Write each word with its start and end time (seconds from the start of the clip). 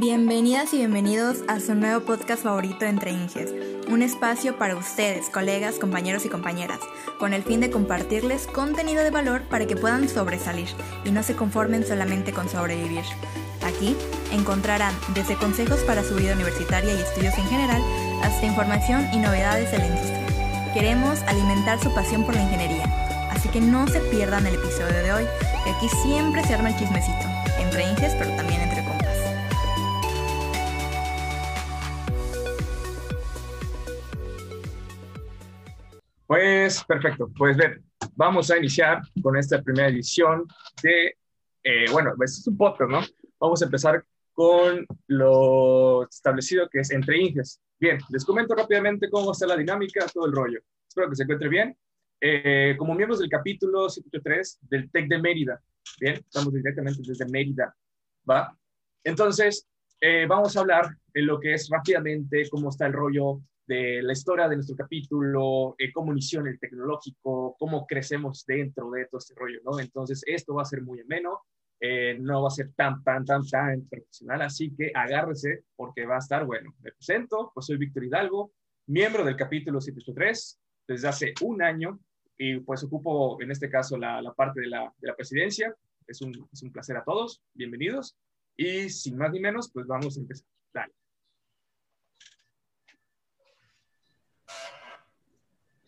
Bienvenidas 0.00 0.72
y 0.74 0.76
bienvenidos 0.76 1.38
a 1.48 1.58
su 1.58 1.74
nuevo 1.74 2.04
podcast 2.04 2.44
favorito 2.44 2.84
Entre 2.84 3.10
Inges, 3.10 3.52
un 3.88 4.02
espacio 4.02 4.56
para 4.56 4.76
ustedes, 4.76 5.28
colegas, 5.28 5.80
compañeros 5.80 6.24
y 6.24 6.28
compañeras, 6.28 6.78
con 7.18 7.32
el 7.32 7.42
fin 7.42 7.58
de 7.58 7.72
compartirles 7.72 8.46
contenido 8.46 9.02
de 9.02 9.10
valor 9.10 9.42
para 9.50 9.66
que 9.66 9.74
puedan 9.74 10.08
sobresalir 10.08 10.68
y 11.04 11.10
no 11.10 11.24
se 11.24 11.34
conformen 11.34 11.84
solamente 11.84 12.32
con 12.32 12.48
sobrevivir. 12.48 13.02
Aquí 13.66 13.96
encontrarán 14.30 14.94
desde 15.14 15.34
consejos 15.34 15.80
para 15.80 16.04
su 16.04 16.14
vida 16.14 16.34
universitaria 16.34 16.94
y 16.94 17.00
estudios 17.00 17.36
en 17.36 17.48
general 17.48 17.82
hasta 18.22 18.46
información 18.46 19.04
y 19.12 19.16
novedades 19.16 19.72
de 19.72 19.78
la 19.78 19.86
industria. 19.88 20.72
Queremos 20.74 21.22
alimentar 21.22 21.82
su 21.82 21.92
pasión 21.92 22.22
por 22.22 22.36
la 22.36 22.44
ingeniería, 22.44 22.84
así 23.32 23.48
que 23.48 23.60
no 23.60 23.88
se 23.88 23.98
pierdan 23.98 24.46
el 24.46 24.54
episodio 24.54 25.02
de 25.02 25.12
hoy, 25.12 25.24
que 25.64 25.70
aquí 25.70 25.88
siempre 26.04 26.44
se 26.44 26.54
arma 26.54 26.68
el 26.68 26.78
chismecito, 26.78 27.26
entre 27.58 27.90
Inges 27.90 28.14
pero 28.16 28.30
también 28.36 28.60
entre 28.60 28.77
Pues 36.28 36.84
perfecto, 36.84 37.32
pues 37.34 37.56
bien, 37.56 37.82
vamos 38.14 38.50
a 38.50 38.58
iniciar 38.58 39.00
con 39.22 39.34
esta 39.38 39.62
primera 39.62 39.88
edición 39.88 40.46
de, 40.82 41.16
eh, 41.62 41.86
bueno, 41.90 42.12
este 42.22 42.40
es 42.40 42.46
un 42.46 42.58
podcast, 42.58 42.90
¿no? 42.90 43.00
Vamos 43.40 43.62
a 43.62 43.64
empezar 43.64 44.04
con 44.34 44.86
lo 45.06 46.06
establecido 46.06 46.68
que 46.68 46.80
es 46.80 46.90
entre 46.90 47.16
Inges. 47.16 47.62
Bien, 47.80 47.98
les 48.10 48.26
comento 48.26 48.54
rápidamente 48.54 49.08
cómo 49.08 49.28
va 49.28 49.32
a 49.32 49.36
ser 49.36 49.48
la 49.48 49.56
dinámica, 49.56 50.04
todo 50.12 50.26
el 50.26 50.32
rollo. 50.32 50.60
Espero 50.86 51.08
que 51.08 51.16
se 51.16 51.22
encuentre 51.22 51.48
bien. 51.48 51.74
Eh, 52.20 52.76
como 52.78 52.94
miembros 52.94 53.20
del 53.20 53.30
capítulo 53.30 53.88
73 53.88 54.58
del 54.68 54.90
TEC 54.90 55.08
de 55.08 55.22
Mérida, 55.22 55.62
bien, 55.98 56.16
estamos 56.16 56.52
directamente 56.52 57.00
desde 57.06 57.24
Mérida, 57.24 57.74
¿va? 58.30 58.54
Entonces, 59.02 59.66
eh, 59.98 60.26
vamos 60.28 60.54
a 60.54 60.60
hablar 60.60 60.94
de 61.06 61.22
lo 61.22 61.40
que 61.40 61.54
es 61.54 61.70
rápidamente 61.70 62.50
cómo 62.50 62.68
está 62.68 62.84
el 62.84 62.92
rollo 62.92 63.40
de 63.68 64.02
la 64.02 64.14
historia 64.14 64.48
de 64.48 64.56
nuestro 64.56 64.74
capítulo, 64.74 65.74
eh, 65.78 65.92
cómo 65.92 66.12
inició 66.12 66.40
en 66.40 66.48
el 66.48 66.58
tecnológico, 66.58 67.54
cómo 67.58 67.86
crecemos 67.86 68.44
dentro 68.46 68.90
de 68.90 69.04
todo 69.04 69.18
este 69.18 69.34
rollo, 69.36 69.60
¿no? 69.62 69.78
Entonces, 69.78 70.22
esto 70.26 70.54
va 70.54 70.62
a 70.62 70.64
ser 70.64 70.80
muy 70.80 71.00
ameno, 71.00 71.42
eh, 71.78 72.16
no 72.18 72.42
va 72.42 72.48
a 72.48 72.50
ser 72.50 72.72
tan, 72.74 73.04
tan, 73.04 73.26
tan, 73.26 73.46
tan 73.46 73.86
profesional, 73.86 74.40
así 74.40 74.74
que 74.74 74.90
agárrese 74.94 75.64
porque 75.76 76.06
va 76.06 76.16
a 76.16 76.18
estar 76.18 76.46
bueno. 76.46 76.74
Me 76.82 76.92
presento, 76.92 77.52
pues 77.52 77.66
soy 77.66 77.76
Víctor 77.76 78.04
Hidalgo, 78.04 78.52
miembro 78.86 79.22
del 79.22 79.36
capítulo 79.36 79.82
783 79.82 80.60
desde 80.88 81.08
hace 81.08 81.34
un 81.42 81.62
año 81.62 82.00
y 82.38 82.60
pues 82.60 82.82
ocupo 82.84 83.40
en 83.42 83.50
este 83.50 83.68
caso 83.68 83.98
la, 83.98 84.22
la 84.22 84.32
parte 84.32 84.62
de 84.62 84.68
la, 84.68 84.90
de 84.96 85.08
la 85.08 85.14
presidencia. 85.14 85.74
Es 86.06 86.22
un, 86.22 86.32
es 86.50 86.62
un 86.62 86.72
placer 86.72 86.96
a 86.96 87.04
todos, 87.04 87.42
bienvenidos. 87.52 88.16
Y 88.56 88.88
sin 88.88 89.18
más 89.18 89.30
ni 89.30 89.40
menos, 89.40 89.70
pues 89.70 89.86
vamos 89.86 90.16
a 90.16 90.20
empezar. 90.20 90.48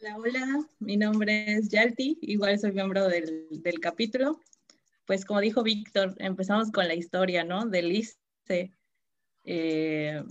Hola, 0.02 0.16
hola, 0.16 0.66
mi 0.78 0.96
nombre 0.96 1.52
es 1.52 1.68
Yalti, 1.68 2.16
igual 2.22 2.58
soy 2.58 2.72
miembro 2.72 3.06
del, 3.06 3.48
del 3.50 3.80
capítulo. 3.80 4.40
Pues 5.04 5.26
como 5.26 5.40
dijo 5.40 5.62
Víctor, 5.62 6.14
empezamos 6.16 6.70
con 6.72 6.88
la 6.88 6.94
historia, 6.94 7.44
¿no? 7.44 7.66
Del 7.66 7.92
ICE. 7.92 8.72
Eh, 9.44 10.24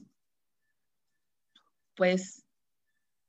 pues 1.93 2.43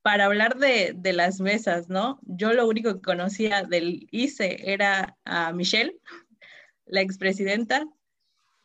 para 0.01 0.25
hablar 0.25 0.57
de, 0.57 0.93
de, 0.95 1.13
las 1.13 1.39
mesas, 1.41 1.89
¿no? 1.89 2.19
Yo 2.23 2.53
lo 2.53 2.67
único 2.67 2.95
que 2.95 3.01
conocía 3.01 3.61
del 3.61 4.07
ICE 4.09 4.71
era 4.73 5.19
a 5.25 5.53
Michelle, 5.53 5.99
la 6.87 7.01
expresidenta, 7.01 7.85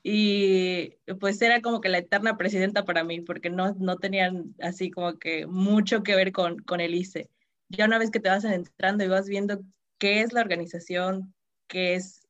y 0.03 0.95
pues 1.21 1.43
era 1.43 1.61
como 1.61 1.83
que 1.83 1.91
la 1.91 1.99
eterna 1.99 2.39
presidenta 2.39 2.87
para 2.87 3.05
mí, 3.05 3.21
porque 3.21 3.51
no, 3.51 3.75
no 3.75 3.99
tenían 3.99 4.55
así 4.61 4.91
como 4.91 5.19
que 5.19 5.47
mucho 5.47 6.03
que 6.03 6.17
ver 6.17 6.33
con, 6.33 6.61
con 6.61 6.81
el 6.81 6.95
ICE 6.95 7.29
ya 7.69 7.87
una 7.87 7.99
vez 7.99 8.11
que 8.11 8.21
te 8.21 8.29
vas 8.29 8.45
entrando 8.45 9.05
y 9.05 9.09
vas 9.09 9.27
viendo 9.27 9.61
qué 9.99 10.21
es 10.21 10.33
la 10.33 10.41
organización, 10.41 11.35
qué 11.69 11.95
es, 11.95 12.27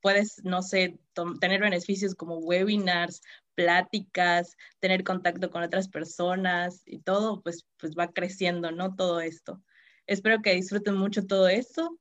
puedes, 0.00 0.44
no 0.44 0.62
sé, 0.62 0.98
tener 1.40 1.60
beneficios 1.60 2.14
como 2.14 2.38
webinars, 2.38 3.22
pláticas, 3.54 4.56
tener 4.78 5.02
contacto 5.02 5.50
con 5.50 5.62
otras 5.62 5.88
personas 5.88 6.82
y 6.86 7.00
todo, 7.00 7.42
pues, 7.42 7.66
pues 7.78 7.94
va 7.98 8.12
creciendo, 8.12 8.70
¿no? 8.70 8.94
Todo 8.94 9.20
esto. 9.20 9.62
Espero 10.06 10.40
que 10.42 10.54
disfruten 10.54 10.94
mucho 10.94 11.26
todo 11.26 11.48
esto 11.48 11.98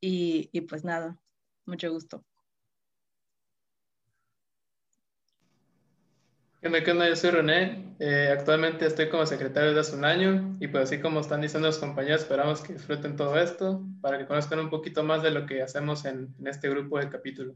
y, 0.00 0.48
y 0.52 0.60
pues 0.62 0.84
nada, 0.84 1.18
mucho 1.66 1.90
gusto. 1.90 2.24
¿Qué 6.66 6.68
onda, 6.68 6.82
qué 6.82 6.90
onda? 6.90 7.08
Yo 7.08 7.14
soy 7.14 7.30
René. 7.30 7.94
Eh, 8.00 8.28
actualmente 8.32 8.86
estoy 8.86 9.08
como 9.08 9.24
secretario 9.24 9.68
desde 9.68 9.82
hace 9.82 9.94
un 9.94 10.04
año 10.04 10.56
y 10.58 10.66
pues 10.66 10.82
así 10.82 11.00
como 11.00 11.20
están 11.20 11.40
diciendo 11.40 11.68
los 11.68 11.78
compañeros, 11.78 12.22
esperamos 12.22 12.60
que 12.60 12.72
disfruten 12.72 13.14
todo 13.14 13.38
esto 13.38 13.86
para 14.00 14.18
que 14.18 14.26
conozcan 14.26 14.58
un 14.58 14.68
poquito 14.68 15.04
más 15.04 15.22
de 15.22 15.30
lo 15.30 15.46
que 15.46 15.62
hacemos 15.62 16.04
en, 16.06 16.34
en 16.40 16.46
este 16.48 16.68
grupo 16.68 16.98
de 16.98 17.08
capítulo. 17.08 17.54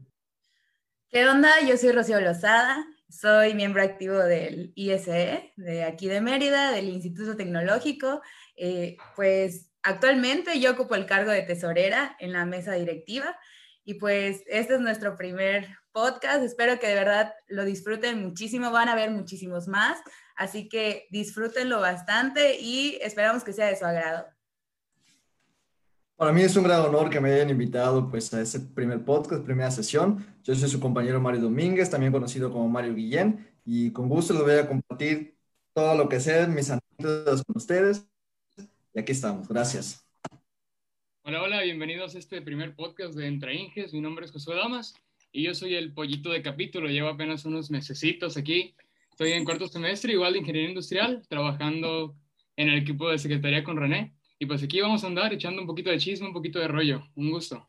¿Qué 1.09 1.27
onda? 1.27 1.49
Yo 1.67 1.75
soy 1.75 1.91
Rocío 1.91 2.21
Lozada, 2.21 2.85
soy 3.09 3.53
miembro 3.53 3.83
activo 3.83 4.15
del 4.17 4.71
ISE, 4.75 5.51
de 5.57 5.83
aquí 5.83 6.07
de 6.07 6.21
Mérida, 6.21 6.71
del 6.71 6.87
Instituto 6.87 7.35
Tecnológico. 7.35 8.21
Eh, 8.55 8.95
pues 9.17 9.73
actualmente 9.83 10.57
yo 10.61 10.71
ocupo 10.71 10.95
el 10.95 11.05
cargo 11.05 11.31
de 11.31 11.41
tesorera 11.41 12.15
en 12.21 12.31
la 12.31 12.45
mesa 12.45 12.75
directiva 12.75 13.37
y 13.83 13.95
pues 13.95 14.41
este 14.47 14.75
es 14.75 14.79
nuestro 14.79 15.17
primer 15.17 15.67
podcast. 15.91 16.43
Espero 16.43 16.79
que 16.79 16.87
de 16.87 16.95
verdad 16.95 17.33
lo 17.47 17.65
disfruten 17.65 18.21
muchísimo. 18.23 18.71
Van 18.71 18.89
a 18.89 18.95
ver 18.95 19.11
muchísimos 19.11 19.67
más. 19.67 19.99
Así 20.35 20.69
que 20.69 21.07
disfrútenlo 21.11 21.79
bastante 21.79 22.59
y 22.59 22.97
esperamos 23.01 23.43
que 23.43 23.53
sea 23.53 23.67
de 23.67 23.75
su 23.75 23.85
agrado. 23.85 24.25
Para 26.15 26.31
mí 26.31 26.41
es 26.41 26.55
un 26.55 26.63
gran 26.63 26.81
honor 26.81 27.09
que 27.09 27.19
me 27.19 27.33
hayan 27.33 27.49
invitado 27.49 28.09
pues, 28.09 28.33
a 28.33 28.41
este 28.41 28.59
primer 28.59 29.03
podcast, 29.03 29.43
primera 29.43 29.71
sesión. 29.71 30.25
Yo 30.43 30.53
soy 30.53 30.69
su 30.69 30.79
compañero 30.79 31.19
Mario 31.19 31.41
Domínguez, 31.41 31.89
también 31.89 32.11
conocido 32.11 32.51
como 32.51 32.69
Mario 32.69 32.93
Guillén, 32.93 33.49
y 33.65 33.91
con 33.91 34.07
gusto 34.07 34.33
les 34.33 34.43
voy 34.43 34.53
a 34.53 34.67
compartir 34.67 35.35
todo 35.73 35.95
lo 35.95 36.07
que 36.07 36.19
sé, 36.19 36.45
mis 36.47 36.69
anécdotas 36.69 37.43
con 37.43 37.57
ustedes. 37.57 38.07
Y 38.93 38.99
aquí 38.99 39.13
estamos. 39.13 39.47
Gracias. 39.47 40.05
Hola, 41.23 41.41
hola, 41.41 41.61
bienvenidos 41.61 42.13
a 42.13 42.19
este 42.19 42.41
primer 42.41 42.75
podcast 42.75 43.15
de 43.15 43.25
Entre 43.25 43.55
Inges. 43.55 43.91
Mi 43.91 44.01
nombre 44.01 44.25
es 44.25 44.31
Josué 44.31 44.55
Damas 44.55 44.93
y 45.31 45.43
yo 45.43 45.53
soy 45.53 45.75
el 45.75 45.93
pollito 45.93 46.29
de 46.31 46.41
capítulo. 46.41 46.87
Llevo 46.87 47.09
apenas 47.09 47.45
unos 47.45 47.71
mesecitos 47.71 48.37
aquí. 48.37 48.75
Estoy 49.09 49.31
en 49.31 49.45
cuarto 49.45 49.67
semestre, 49.67 50.13
igual 50.13 50.33
de 50.33 50.39
ingeniería 50.39 50.69
industrial, 50.69 51.23
trabajando 51.27 52.15
en 52.55 52.69
el 52.69 52.79
equipo 52.79 53.09
de 53.09 53.17
secretaría 53.17 53.63
con 53.63 53.77
René. 53.77 54.13
Y 54.39 54.45
pues 54.45 54.63
aquí 54.63 54.81
vamos 54.81 55.03
a 55.03 55.07
andar 55.07 55.33
echando 55.33 55.61
un 55.61 55.67
poquito 55.67 55.89
de 55.89 55.97
chisme, 55.97 56.27
un 56.27 56.33
poquito 56.33 56.59
de 56.59 56.67
rollo. 56.67 57.03
Un 57.15 57.31
gusto. 57.31 57.67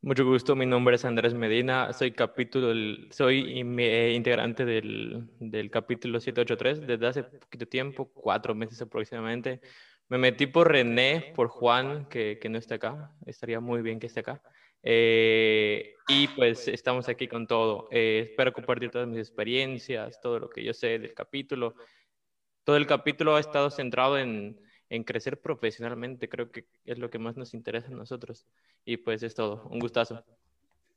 Mucho 0.00 0.24
gusto, 0.24 0.56
mi 0.56 0.66
nombre 0.66 0.96
es 0.96 1.04
Andrés 1.04 1.32
Medina, 1.32 1.92
soy 1.92 2.10
capítulo, 2.10 2.74
soy 3.10 3.60
integrante 3.60 4.64
del, 4.64 5.30
del 5.38 5.70
capítulo 5.70 6.18
783 6.18 6.88
desde 6.88 7.06
hace 7.06 7.22
poquito 7.22 7.66
tiempo, 7.66 8.10
cuatro 8.12 8.52
meses 8.52 8.82
aproximadamente. 8.82 9.60
Me 10.08 10.18
metí 10.18 10.48
por 10.48 10.72
René, 10.72 11.32
por 11.36 11.46
Juan, 11.46 12.08
que, 12.08 12.40
que 12.42 12.48
no 12.48 12.58
está 12.58 12.74
acá, 12.74 13.12
estaría 13.26 13.60
muy 13.60 13.80
bien 13.80 14.00
que 14.00 14.08
esté 14.08 14.20
acá. 14.20 14.42
Eh, 14.82 15.94
y 16.08 16.28
pues 16.28 16.68
estamos 16.68 17.08
aquí 17.08 17.28
con 17.28 17.46
todo. 17.46 17.88
Eh, 17.90 18.28
espero 18.30 18.52
compartir 18.52 18.90
todas 18.90 19.08
mis 19.08 19.18
experiencias, 19.18 20.20
todo 20.20 20.38
lo 20.38 20.50
que 20.50 20.64
yo 20.64 20.74
sé 20.74 20.98
del 20.98 21.14
capítulo. 21.14 21.74
Todo 22.64 22.76
el 22.76 22.86
capítulo 22.86 23.36
ha 23.36 23.40
estado 23.40 23.70
centrado 23.70 24.18
en, 24.18 24.60
en 24.88 25.04
crecer 25.04 25.40
profesionalmente, 25.40 26.28
creo 26.28 26.50
que 26.50 26.66
es 26.84 26.98
lo 26.98 27.10
que 27.10 27.18
más 27.18 27.36
nos 27.36 27.54
interesa 27.54 27.88
a 27.88 27.92
nosotros. 27.92 28.46
Y 28.84 28.98
pues 28.98 29.22
es 29.22 29.34
todo. 29.34 29.66
Un 29.70 29.78
gustazo. 29.78 30.24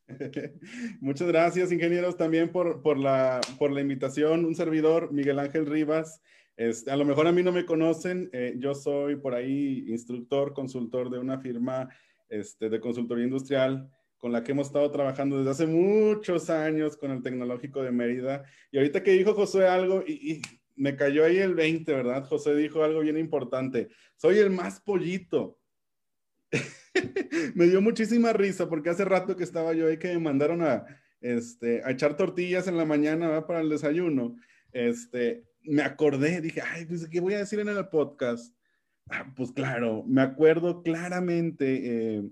Muchas 1.00 1.28
gracias, 1.28 1.72
ingenieros, 1.72 2.18
también 2.18 2.52
por, 2.52 2.82
por, 2.82 2.98
la, 2.98 3.42
por 3.58 3.72
la 3.72 3.82
invitación. 3.82 4.46
Un 4.46 4.56
servidor, 4.56 5.12
Miguel 5.12 5.40
Ángel 5.40 5.66
Rivas. 5.66 6.22
Este, 6.58 6.92
a 6.92 6.98
lo 6.98 7.06
mejor 7.06 7.28
a 7.28 7.32
mí 7.32 7.44
no 7.44 7.52
me 7.52 7.66
conocen, 7.66 8.30
eh, 8.32 8.56
yo 8.58 8.74
soy 8.74 9.18
por 9.18 9.34
ahí 9.34 9.86
instructor, 9.88 10.54
consultor 10.54 11.10
de 11.10 11.20
una 11.20 11.40
firma 11.40 11.90
este, 12.30 12.70
de 12.70 12.80
consultoría 12.80 13.26
industrial 13.26 13.90
con 14.18 14.32
la 14.32 14.44
que 14.44 14.54
hemos 14.54 14.68
estado 14.68 14.90
trabajando 14.90 15.38
desde 15.38 15.52
hace 15.52 15.68
muchos 15.68 16.50
años 16.50 16.98
con 16.98 17.12
el 17.12 17.22
Tecnológico 17.22 17.84
de 17.84 17.92
Mérida. 17.92 18.44
Y 18.72 18.78
ahorita 18.78 19.04
que 19.04 19.12
dijo 19.12 19.34
José 19.34 19.68
algo, 19.68 20.04
y, 20.08 20.42
me 20.76 20.96
cayó 20.96 21.24
ahí 21.24 21.38
el 21.38 21.54
20, 21.54 21.94
¿verdad? 21.94 22.26
José 22.26 22.56
dijo 22.56 22.84
algo 22.84 23.02
bien 23.02 23.18
importante. 23.18 23.90
Soy 24.16 24.40
el 24.40 24.50
más 24.50 24.82
pollito. 24.82 25.60
me 27.56 27.68
dio 27.68 27.82
muchísima 27.82 28.34
risa 28.34 28.68
porque 28.68 28.90
hace 28.90 29.06
rato 29.06 29.36
que 29.36 29.44
estaba 29.44 29.74
yo 29.74 29.88
ahí 29.88 29.98
que 29.98 30.14
me 30.14 30.20
mandaron 30.20 30.62
a, 30.64 30.86
este, 31.22 31.84
a 31.84 31.92
echar 31.92 32.18
tortillas 32.18 32.68
en 32.68 32.78
la 32.78 32.86
mañana 32.86 33.46
para 33.46 33.62
el 33.62 33.70
desayuno. 33.70 34.36
Este, 34.72 35.46
me 35.64 35.82
acordé, 35.82 36.42
dije, 36.42 36.62
ay, 36.62 36.86
pues, 36.86 37.08
¿qué 37.08 37.20
voy 37.20 37.34
a 37.34 37.40
decir 37.40 37.60
en 37.60 37.70
el 37.70 37.88
podcast? 37.90 38.55
Ah, 39.10 39.32
pues 39.36 39.52
claro, 39.52 40.04
me 40.08 40.22
acuerdo 40.22 40.82
claramente 40.82 42.18
eh, 42.18 42.24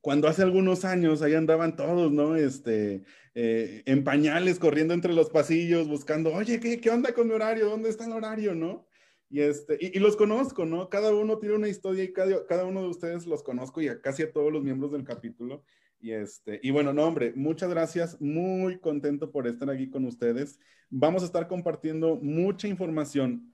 cuando 0.00 0.28
hace 0.28 0.42
algunos 0.42 0.84
años 0.84 1.20
ahí 1.20 1.34
andaban 1.34 1.74
todos, 1.74 2.12
¿no? 2.12 2.36
Este, 2.36 3.02
eh, 3.34 3.82
en 3.86 4.04
pañales, 4.04 4.60
corriendo 4.60 4.94
entre 4.94 5.12
los 5.12 5.30
pasillos, 5.30 5.88
buscando, 5.88 6.32
oye, 6.32 6.60
¿qué, 6.60 6.80
¿qué 6.80 6.90
onda 6.90 7.12
con 7.12 7.26
mi 7.26 7.34
horario? 7.34 7.68
¿Dónde 7.68 7.88
está 7.88 8.04
el 8.06 8.12
horario? 8.12 8.54
¿No? 8.54 8.86
Y, 9.28 9.40
este, 9.40 9.78
y, 9.80 9.98
los 9.98 10.16
conozco, 10.16 10.64
¿no? 10.64 10.88
Cada 10.88 11.12
uno 11.12 11.38
tiene 11.38 11.56
una 11.56 11.68
historia 11.68 12.04
y 12.04 12.12
cada, 12.12 12.46
cada 12.46 12.64
uno 12.64 12.82
de 12.82 12.88
ustedes 12.88 13.26
los 13.26 13.42
conozco 13.42 13.82
y 13.82 13.88
a 13.88 14.00
casi 14.00 14.22
a 14.22 14.32
todos 14.32 14.52
los 14.52 14.62
miembros 14.62 14.92
del 14.92 15.02
capítulo. 15.02 15.64
Y, 15.98 16.12
este, 16.12 16.60
y 16.62 16.70
bueno, 16.70 16.92
no, 16.92 17.04
hombre, 17.04 17.32
muchas 17.34 17.70
gracias. 17.70 18.20
Muy 18.20 18.78
contento 18.78 19.32
por 19.32 19.48
estar 19.48 19.68
aquí 19.70 19.90
con 19.90 20.04
ustedes. 20.04 20.60
Vamos 20.88 21.22
a 21.22 21.26
estar 21.26 21.48
compartiendo 21.48 22.16
mucha 22.22 22.68
información. 22.68 23.52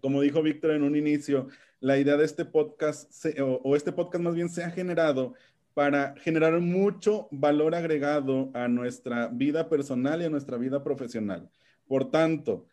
Como 0.00 0.22
dijo 0.22 0.42
Víctor 0.42 0.72
en 0.72 0.82
un 0.82 0.96
inicio, 0.96 1.48
la 1.80 1.98
idea 1.98 2.16
de 2.16 2.24
este 2.24 2.44
podcast, 2.44 3.12
o, 3.40 3.76
este 3.76 3.92
podcast 3.92 4.22
más 4.22 4.34
bien 4.34 4.48
se 4.48 4.64
ha 4.64 4.70
generado 4.70 5.34
para 5.74 6.14
generar 6.16 6.58
mucho 6.60 7.28
valor 7.30 7.74
agregado 7.74 8.50
a 8.54 8.66
nuestra 8.68 9.28
vida 9.28 9.68
personal 9.68 10.20
y 10.20 10.24
a 10.24 10.30
nuestra 10.30 10.56
vida 10.56 10.82
profesional. 10.82 11.48
Por 11.86 12.10
tanto, 12.10 12.66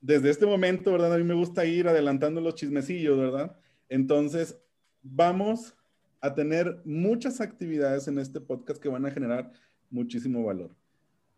desde 0.00 0.30
este 0.30 0.46
momento, 0.46 0.92
¿verdad? 0.92 1.14
A 1.14 1.18
mí 1.18 1.24
me 1.24 1.34
gusta 1.34 1.66
ir 1.66 1.86
adelantando 1.88 2.40
los 2.40 2.54
chismecillos, 2.54 3.18
¿verdad? 3.18 3.56
Entonces, 3.88 4.58
vamos 5.02 5.76
a 6.20 6.34
tener 6.34 6.80
muchas 6.84 7.40
actividades 7.40 8.08
en 8.08 8.18
este 8.18 8.40
podcast 8.40 8.80
que 8.80 8.88
van 8.88 9.04
a 9.04 9.10
generar 9.10 9.52
muchísimo 9.90 10.44
valor. 10.44 10.70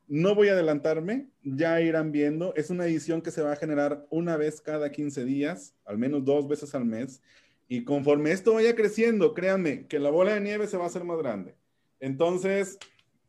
No 0.08 0.34
voy 0.34 0.48
a 0.48 0.52
adelantarme, 0.52 1.28
ya 1.42 1.80
irán 1.80 2.12
viendo. 2.12 2.54
Es 2.54 2.70
una 2.70 2.86
edición 2.86 3.22
que 3.22 3.30
se 3.30 3.42
va 3.42 3.52
a 3.52 3.56
generar 3.56 4.06
una 4.10 4.36
vez 4.36 4.60
cada 4.60 4.90
15 4.90 5.24
días, 5.24 5.74
al 5.84 5.98
menos 5.98 6.24
dos 6.24 6.48
veces 6.48 6.74
al 6.74 6.84
mes. 6.84 7.22
Y 7.68 7.84
conforme 7.84 8.32
esto 8.32 8.54
vaya 8.54 8.74
creciendo, 8.74 9.32
créanme 9.32 9.86
que 9.86 9.98
la 9.98 10.10
bola 10.10 10.34
de 10.34 10.40
nieve 10.40 10.66
se 10.66 10.76
va 10.76 10.84
a 10.84 10.88
hacer 10.88 11.04
más 11.04 11.18
grande. 11.18 11.56
Entonces, 12.00 12.78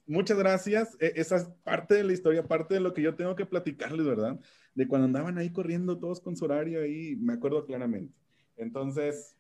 muchas 0.06 0.38
gracias. 0.38 0.98
E, 1.00 1.14
esa 1.16 1.38
es 1.38 1.46
parte 1.64 1.96
de 1.96 2.04
la 2.04 2.14
historia, 2.14 2.44
parte 2.44 2.74
de 2.74 2.80
lo 2.82 2.94
que 2.94 3.02
yo 3.02 3.16
tengo 3.16 3.36
que 3.36 3.46
platicarles, 3.46 4.06
¿verdad? 4.06 4.40
De 4.76 4.88
cuando 4.88 5.06
andaban 5.06 5.38
ahí 5.38 5.52
corriendo 5.52 6.00
todos 6.00 6.20
con 6.20 6.36
su 6.36 6.46
horario 6.46 6.82
ahí, 6.82 7.16
me 7.16 7.34
acuerdo 7.34 7.66
claramente. 7.66 8.14
Entonces, 8.58 9.38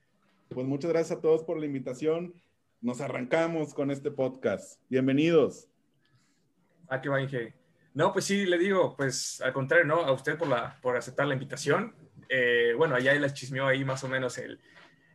pues 0.49 0.65
muchas 0.67 0.91
gracias 0.91 1.17
a 1.17 1.21
todos 1.21 1.43
por 1.43 1.59
la 1.59 1.65
invitación. 1.65 2.33
Nos 2.79 3.01
arrancamos 3.01 3.73
con 3.73 3.91
este 3.91 4.11
podcast. 4.11 4.79
Bienvenidos. 4.89 5.72
Ah, 6.93 7.01
qué 7.01 7.09
va, 7.09 7.19
Inge. 7.19 7.55
No, 7.95 8.13
pues 8.13 8.25
sí, 8.25 8.45
le 8.45 8.55
digo, 8.59 8.95
pues 8.95 9.41
al 9.41 9.51
contrario, 9.51 9.83
¿no? 9.83 10.01
A 10.01 10.11
usted 10.11 10.37
por, 10.37 10.47
la, 10.47 10.79
por 10.79 10.95
aceptar 10.95 11.25
la 11.25 11.33
invitación. 11.33 11.95
Eh, 12.29 12.75
bueno, 12.77 12.93
allá 12.93 13.15
les 13.15 13.33
chismeó 13.33 13.65
ahí 13.65 13.83
más 13.83 14.03
o 14.03 14.07
menos 14.07 14.37
el, 14.37 14.59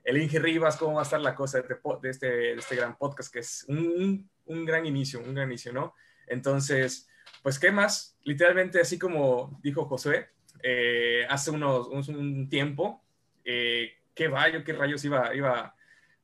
el 0.02 0.20
Inge 0.20 0.40
Rivas, 0.40 0.76
cómo 0.76 0.94
va 0.94 1.02
a 1.02 1.04
estar 1.04 1.20
la 1.20 1.36
cosa 1.36 1.62
de, 1.62 1.68
de, 2.02 2.10
este, 2.10 2.26
de 2.26 2.54
este, 2.54 2.74
gran 2.74 2.98
podcast, 2.98 3.32
que 3.32 3.38
es 3.38 3.64
un, 3.68 4.28
un, 4.46 4.64
gran 4.64 4.86
inicio, 4.86 5.20
un 5.20 5.34
gran 5.36 5.48
inicio, 5.48 5.72
¿no? 5.72 5.94
Entonces, 6.26 7.08
pues, 7.44 7.60
¿qué 7.60 7.70
más? 7.70 8.18
Literalmente, 8.24 8.80
así 8.80 8.98
como 8.98 9.60
dijo 9.62 9.84
Josué, 9.84 10.30
eh, 10.64 11.26
hace 11.30 11.52
unos, 11.52 11.86
un, 12.08 12.48
tiempo, 12.48 13.04
eh, 13.44 13.98
qué 14.16 14.26
rayos, 14.26 14.64
qué 14.64 14.72
rayos 14.72 15.04
iba, 15.04 15.32
iba 15.32 15.60
a 15.60 15.76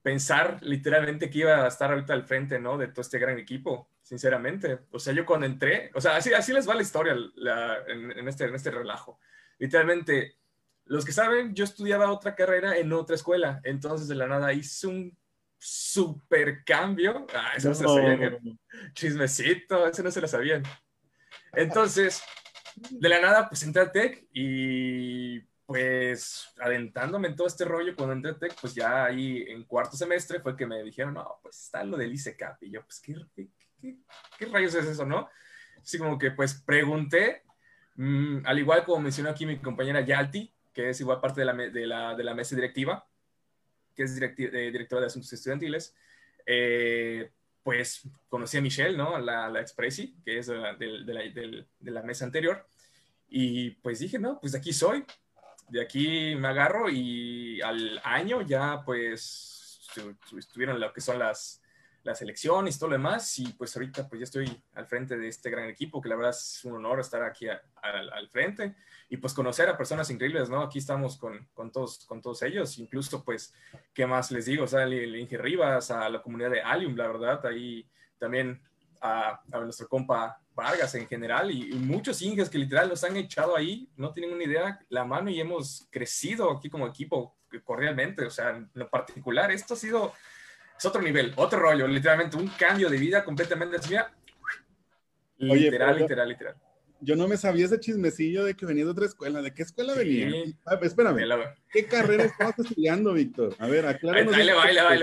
pensar 0.03 0.59
literalmente 0.63 1.31
que 1.31 1.39
iba 1.39 1.65
a 1.65 1.69
estar 1.69 1.93
ahorita 1.93 2.13
al 2.13 2.25
frente, 2.25 2.59
¿no? 2.59 2.77
De 2.77 2.89
todo 2.89 3.03
este 3.03 3.21
gran 3.21 3.39
equipo, 3.39 3.89
sinceramente. 4.05 4.81
O 4.93 4.99
sea, 4.99 5.13
yo 5.13 5.27
cuando 5.27 5.47
entré, 5.47 5.91
o 5.95 6.01
sea, 6.01 6.17
así, 6.17 6.33
así 6.33 6.53
les 6.53 6.69
va 6.69 6.75
la 6.75 6.83
historia 6.83 7.15
en, 7.15 8.29
este, 8.29 8.45
en 8.45 8.55
este 8.55 8.71
relajo. 8.71 9.19
Literalmente, 9.59 10.37
los 10.85 11.05
que 11.05 11.13
saben, 11.13 11.55
yo 11.55 11.65
estudiaba 11.65 12.13
otra 12.13 12.35
carrera 12.35 12.77
en 12.77 12.93
otra 12.93 13.17
escuela, 13.17 13.61
entonces 13.65 14.07
de 14.07 14.15
la 14.15 14.27
nada 14.27 14.53
hice 14.53 14.87
un 14.87 15.19
super 15.59 16.63
cambio. 16.65 17.27
Ah, 17.35 17.53
eso 17.57 17.71
no, 17.71 17.75
se 17.75 17.85
sabían. 17.85 18.39
Chismecito, 18.93 19.87
eso 19.87 20.03
no 20.03 20.11
se 20.11 20.21
lo 20.21 20.29
sabían. 20.29 20.63
Entonces, 21.55 22.23
de 22.77 23.09
la 23.09 23.21
nada, 23.21 23.49
pues 23.49 23.63
entré 23.63 23.83
a 23.83 23.91
Tech 23.91 24.27
y 24.33 25.41
pues 25.65 26.53
adentrándome 26.59 27.29
en 27.29 27.37
todo 27.37 27.47
este 27.47 27.65
rollo 27.65 27.97
cuando 27.97 28.13
entré 28.13 28.33
a 28.33 28.39
Tech, 28.39 28.55
pues 28.61 28.75
ya 28.75 29.07
ahí 29.07 29.47
en 29.49 29.65
cuarto 29.65 29.97
semestre 29.97 30.41
fue 30.41 30.55
que 30.55 30.67
me 30.67 30.83
dijeron, 30.83 31.15
no, 31.15 31.39
pues 31.43 31.59
está 31.59 31.83
lo 31.85 31.97
del 31.97 32.13
ICECAP. 32.13 32.65
Y 32.65 32.73
yo, 32.73 32.83
pues, 32.83 33.01
¿qué, 33.01 33.15
qué, 33.35 33.49
qué, 34.39 34.47
rayos 34.47 34.75
es 34.75 34.87
eso, 34.87 35.05
no? 35.05 35.29
Así 35.81 35.99
como 35.99 36.19
que, 36.19 36.31
pues, 36.31 36.55
pregunté, 36.55 37.43
mmm, 37.97 38.39
al 38.45 38.59
igual 38.59 38.85
como 38.85 39.01
mencionó 39.01 39.31
aquí 39.31 39.47
mi 39.47 39.59
compañera 39.59 40.01
Yalti, 40.01 40.53
que 40.73 40.91
es 40.91 41.01
igual 41.01 41.21
parte 41.21 41.41
de 41.41 41.47
la, 41.47 41.53
de 41.55 41.87
la, 41.87 42.15
de 42.15 42.25
la 42.25 42.35
mesa 42.35 42.55
directiva, 42.55 43.07
que 43.95 44.05
es 44.05 44.19
de, 44.19 44.29
directora 44.73 45.01
de 45.01 45.07
Asuntos 45.07 45.33
Estudiantiles, 45.33 45.95
eh, 46.47 47.31
pues 47.63 48.03
conocí 48.29 48.57
a 48.57 48.61
Michelle, 48.61 48.97
¿no? 48.97 49.19
La, 49.19 49.49
la 49.49 49.61
Expressi, 49.61 50.17
que 50.25 50.39
es 50.39 50.49
de 50.49 50.57
la, 50.57 50.75
de, 50.75 51.67
de 51.79 51.91
la 51.91 52.03
mesa 52.03 52.25
anterior, 52.25 52.67
y 53.29 53.71
pues 53.71 54.01
dije, 54.01 54.19
no, 54.19 54.41
pues 54.41 54.53
de 54.53 54.59
aquí 54.59 54.73
soy, 54.73 55.05
de 55.69 55.83
aquí 55.83 56.35
me 56.37 56.49
agarro 56.49 56.89
y 56.91 57.61
al 57.63 58.01
año 58.05 58.43
ya 58.43 58.83
pues 58.85 59.81
estuvieron 60.37 60.79
lo 60.79 60.93
que 60.93 61.01
son 61.01 61.19
las, 61.19 61.63
las 62.05 62.23
elecciones 62.23 62.77
y 62.77 62.79
todo 62.79 62.91
lo 62.91 62.97
demás 62.97 63.39
y 63.39 63.53
pues 63.55 63.75
ahorita 63.77 64.09
pues 64.09 64.21
ya 64.21 64.25
estoy 64.25 64.63
al 64.75 64.87
frente 64.87 65.17
de 65.17 65.27
este 65.27 65.51
gran 65.51 65.69
equipo 65.69 66.01
que 66.01 66.09
la 66.09 66.17
verdad 66.17 66.31
es 66.31 66.65
un 66.65 66.77
honor 66.77 67.01
estar 67.01 67.23
aquí 67.23 67.47
al 67.49 68.29
frente 68.29 68.75
y 69.09 69.17
pues 69.17 69.35
conocer 69.35 69.69
a 69.69 69.77
personas 69.77 70.11
increíbles, 70.11 70.49
¿no? 70.49 70.63
Aquí 70.63 70.79
estamos 70.79 71.17
con, 71.17 71.49
con, 71.55 71.71
todos, 71.71 72.05
con 72.07 72.21
todos 72.21 72.43
ellos, 72.43 72.79
incluso 72.79 73.23
pues, 73.23 73.55
¿qué 73.93 74.07
más 74.07 74.31
les 74.31 74.47
digo? 74.47 74.65
O 74.65 74.67
sea, 74.67 74.85
el, 74.85 75.17
Inge 75.17 75.39
Rivas, 75.39 75.91
a 75.91 76.09
la 76.09 76.23
comunidad 76.23 76.51
de 76.51 76.63
Alium, 76.63 76.97
la 76.97 77.07
verdad, 77.07 77.45
ahí 77.47 77.89
también 78.19 78.61
a, 79.01 79.41
a 79.53 79.61
nuestro 79.61 79.89
compa 79.89 80.41
Vargas 80.55 80.95
en 80.95 81.07
general 81.07 81.51
y, 81.51 81.73
muchos 81.75 82.23
Inges 82.23 82.49
que 82.49 82.59
literal 82.59 82.89
los 82.89 83.05
han 83.05 83.17
echado 83.17 83.57
ahí, 83.57 83.89
no 83.97 84.13
tienen 84.13 84.35
una 84.35 84.45
idea, 84.45 84.81
la 84.89 85.05
mano 85.05 85.31
y 85.31 85.41
hemos 85.41 85.87
crecido 85.91 86.51
aquí 86.51 86.71
como 86.71 86.87
equipo 86.87 87.37
cordialmente, 87.65 88.25
o 88.25 88.31
sea, 88.31 88.51
en 88.51 88.71
lo 88.75 88.89
particular, 88.89 89.51
esto 89.53 89.75
ha 89.75 89.77
sido, 89.77 90.13
es 90.85 90.87
otro 90.87 91.01
nivel, 91.01 91.33
otro 91.37 91.59
rollo, 91.59 91.89
literalmente 91.89 92.37
un 92.37 92.49
cambio 92.49 92.91
de 92.91 92.99
vida 92.99 93.25
completamente 93.25 93.79
así, 93.79 93.95
literal, 95.39 95.99
literal, 95.99 96.29
literal. 96.29 96.55
Yo 97.01 97.17
no 97.17 97.27
me 97.27 97.37
sabía 97.37 97.67
ese 97.67 97.81
chismecillo 97.81 98.45
de 98.45 98.55
que 98.55 98.65
venía 98.65 98.85
de 98.85 98.91
otra 98.91 99.05
escuela. 99.05 99.43
¿De 99.43 99.53
qué 99.53 99.63
escuela 99.63 99.95
venía? 99.95 100.31
Ah, 100.65 100.79
espérame. 100.81 101.21
¿Qué 101.71 101.85
carrera 101.85 102.25
estabas 102.25 102.59
estudiando, 102.59 103.13
Víctor? 103.13 103.55
A 103.59 103.67
ver, 103.67 103.85
acláranos. 103.85 104.35
Ahí, 104.35 104.49
ahí, 104.49 104.79
ahí, 104.79 105.03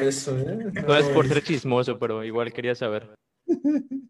eso, 0.00 0.38
¿eh? 0.38 0.72
No 0.86 0.94
es 0.94 1.06
por 1.06 1.26
ser 1.26 1.42
chismoso, 1.42 1.98
pero 1.98 2.22
igual 2.22 2.52
quería 2.52 2.74
saber. 2.74 3.08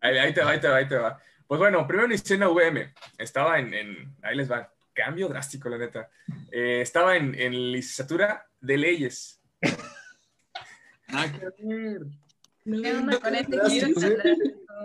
Ahí, 0.00 0.32
te 0.32 0.42
va, 0.42 0.50
ahí 0.50 0.60
te 0.60 0.68
va, 0.68 0.76
ahí 0.76 0.88
te 0.88 0.96
va. 0.96 1.20
Pues 1.46 1.58
bueno, 1.58 1.86
primero 1.86 2.08
inicié 2.08 2.34
en 2.34 2.40
la 2.40 2.50
UVM. 2.50 2.92
Estaba 3.18 3.58
en, 3.58 3.72
en, 3.72 4.16
ahí 4.22 4.36
les 4.36 4.50
va, 4.50 4.72
cambio 4.92 5.28
drástico, 5.28 5.68
la 5.68 5.78
neta. 5.78 6.10
Eh, 6.50 6.80
estaba 6.80 7.16
en, 7.16 7.34
en, 7.34 7.72
licenciatura 7.72 8.48
de 8.60 8.76
leyes. 8.76 9.40
Ver. 11.08 12.06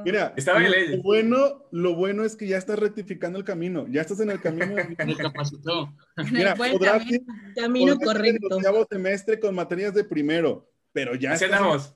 Mira, 0.06 0.34
estaba 0.36 0.64
en 0.64 0.72
leyes. 0.72 0.98
Lo 0.98 1.04
bueno, 1.04 1.66
lo 1.72 1.96
bueno 1.96 2.24
es 2.24 2.36
que 2.36 2.48
ya 2.48 2.58
estás 2.58 2.80
rectificando 2.80 3.38
el 3.38 3.46
camino. 3.46 3.86
Ya 3.90 4.02
estás 4.02 4.20
en 4.22 4.32
el 4.32 4.42
camino. 4.42 4.76
Me 5.06 5.16
capacitó. 5.16 5.94
Mira, 6.32 6.56
podrás 6.56 7.04
camino, 7.04 7.26
camino 7.56 7.98
correcto. 8.00 8.58
El 8.58 8.88
semestre 8.90 9.40
con 9.40 9.54
materias 9.56 9.94
de 9.94 10.04
primero, 10.04 10.70
pero 10.92 11.16
ya. 11.16 11.34
Así 11.34 11.46
andamos. 11.46 11.94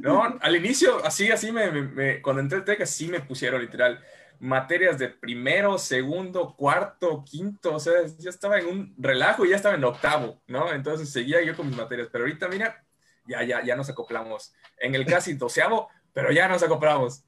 No, 0.00 0.38
al 0.40 0.56
inicio, 0.56 1.04
así, 1.04 1.30
así 1.30 1.52
me, 1.52 1.70
me, 1.70 2.22
cuando 2.22 2.40
entré 2.40 2.58
al 2.58 2.64
TEC, 2.64 2.80
así 2.80 3.08
me 3.08 3.20
pusieron 3.20 3.60
literal 3.60 4.00
materias 4.42 4.98
de 4.98 5.08
primero, 5.08 5.78
segundo, 5.78 6.56
cuarto, 6.56 7.22
quinto, 7.24 7.74
o 7.74 7.78
sea, 7.78 7.92
ya 8.18 8.30
estaba 8.30 8.58
en 8.58 8.66
un 8.66 8.94
relajo 8.98 9.44
y 9.44 9.50
ya 9.50 9.56
estaba 9.56 9.76
en 9.76 9.84
octavo, 9.84 10.42
¿no? 10.48 10.72
Entonces 10.72 11.10
seguía 11.10 11.42
yo 11.44 11.54
con 11.54 11.68
mis 11.68 11.76
materias, 11.76 12.08
pero 12.10 12.24
ahorita, 12.24 12.48
mira, 12.48 12.84
ya, 13.26 13.42
ya, 13.44 13.64
ya 13.64 13.76
nos 13.76 13.88
acoplamos. 13.88 14.54
En 14.78 14.94
el 14.94 15.06
casi 15.06 15.34
doceavo, 15.34 15.88
pero 16.12 16.32
ya 16.32 16.48
nos 16.48 16.62
acoplamos. 16.62 17.24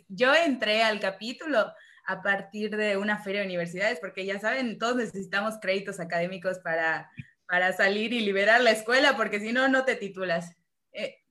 yo 0.07 0.33
entré 0.33 0.81
al 0.81 1.01
capítulo 1.01 1.73
a 2.05 2.21
partir 2.21 2.77
de 2.77 2.95
una 2.95 3.17
feria 3.19 3.41
de 3.41 3.47
universidades, 3.47 3.99
porque 3.99 4.25
ya 4.25 4.39
saben, 4.39 4.77
todos 4.77 4.95
necesitamos 4.95 5.55
créditos 5.61 5.99
académicos 5.99 6.59
para, 6.59 7.11
para 7.49 7.73
salir 7.73 8.13
y 8.13 8.21
liberar 8.21 8.61
la 8.61 8.71
escuela, 8.71 9.17
porque 9.17 9.41
si 9.41 9.51
no, 9.51 9.67
no 9.67 9.83
te 9.83 9.97
titulas. 9.97 10.55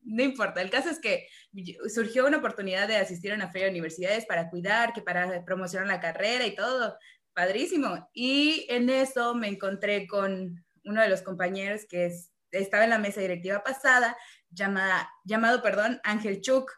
No 0.06 0.22
importa, 0.22 0.62
el 0.62 0.70
caso 0.70 0.88
es 0.88 1.00
que 1.00 1.26
surgió 1.92 2.26
una 2.26 2.38
oportunidad 2.38 2.86
de 2.86 2.96
asistir 2.96 3.32
a 3.32 3.34
una 3.34 3.50
feria 3.50 3.66
de 3.66 3.72
universidades 3.72 4.24
para 4.24 4.48
cuidar, 4.48 4.92
que 4.92 5.02
para 5.02 5.44
promocionar 5.44 5.88
la 5.88 6.00
carrera 6.00 6.46
y 6.46 6.54
todo, 6.54 6.96
padrísimo. 7.34 8.08
Y 8.12 8.66
en 8.68 8.88
eso 8.88 9.34
me 9.34 9.48
encontré 9.48 10.06
con 10.06 10.64
uno 10.84 11.02
de 11.02 11.08
los 11.08 11.22
compañeros 11.22 11.86
que 11.88 12.12
estaba 12.52 12.84
en 12.84 12.90
la 12.90 12.98
mesa 12.98 13.20
directiva 13.20 13.64
pasada, 13.64 14.16
llamada, 14.48 15.10
llamado, 15.24 15.60
perdón, 15.60 16.00
Ángel 16.04 16.40
Chuk. 16.40 16.70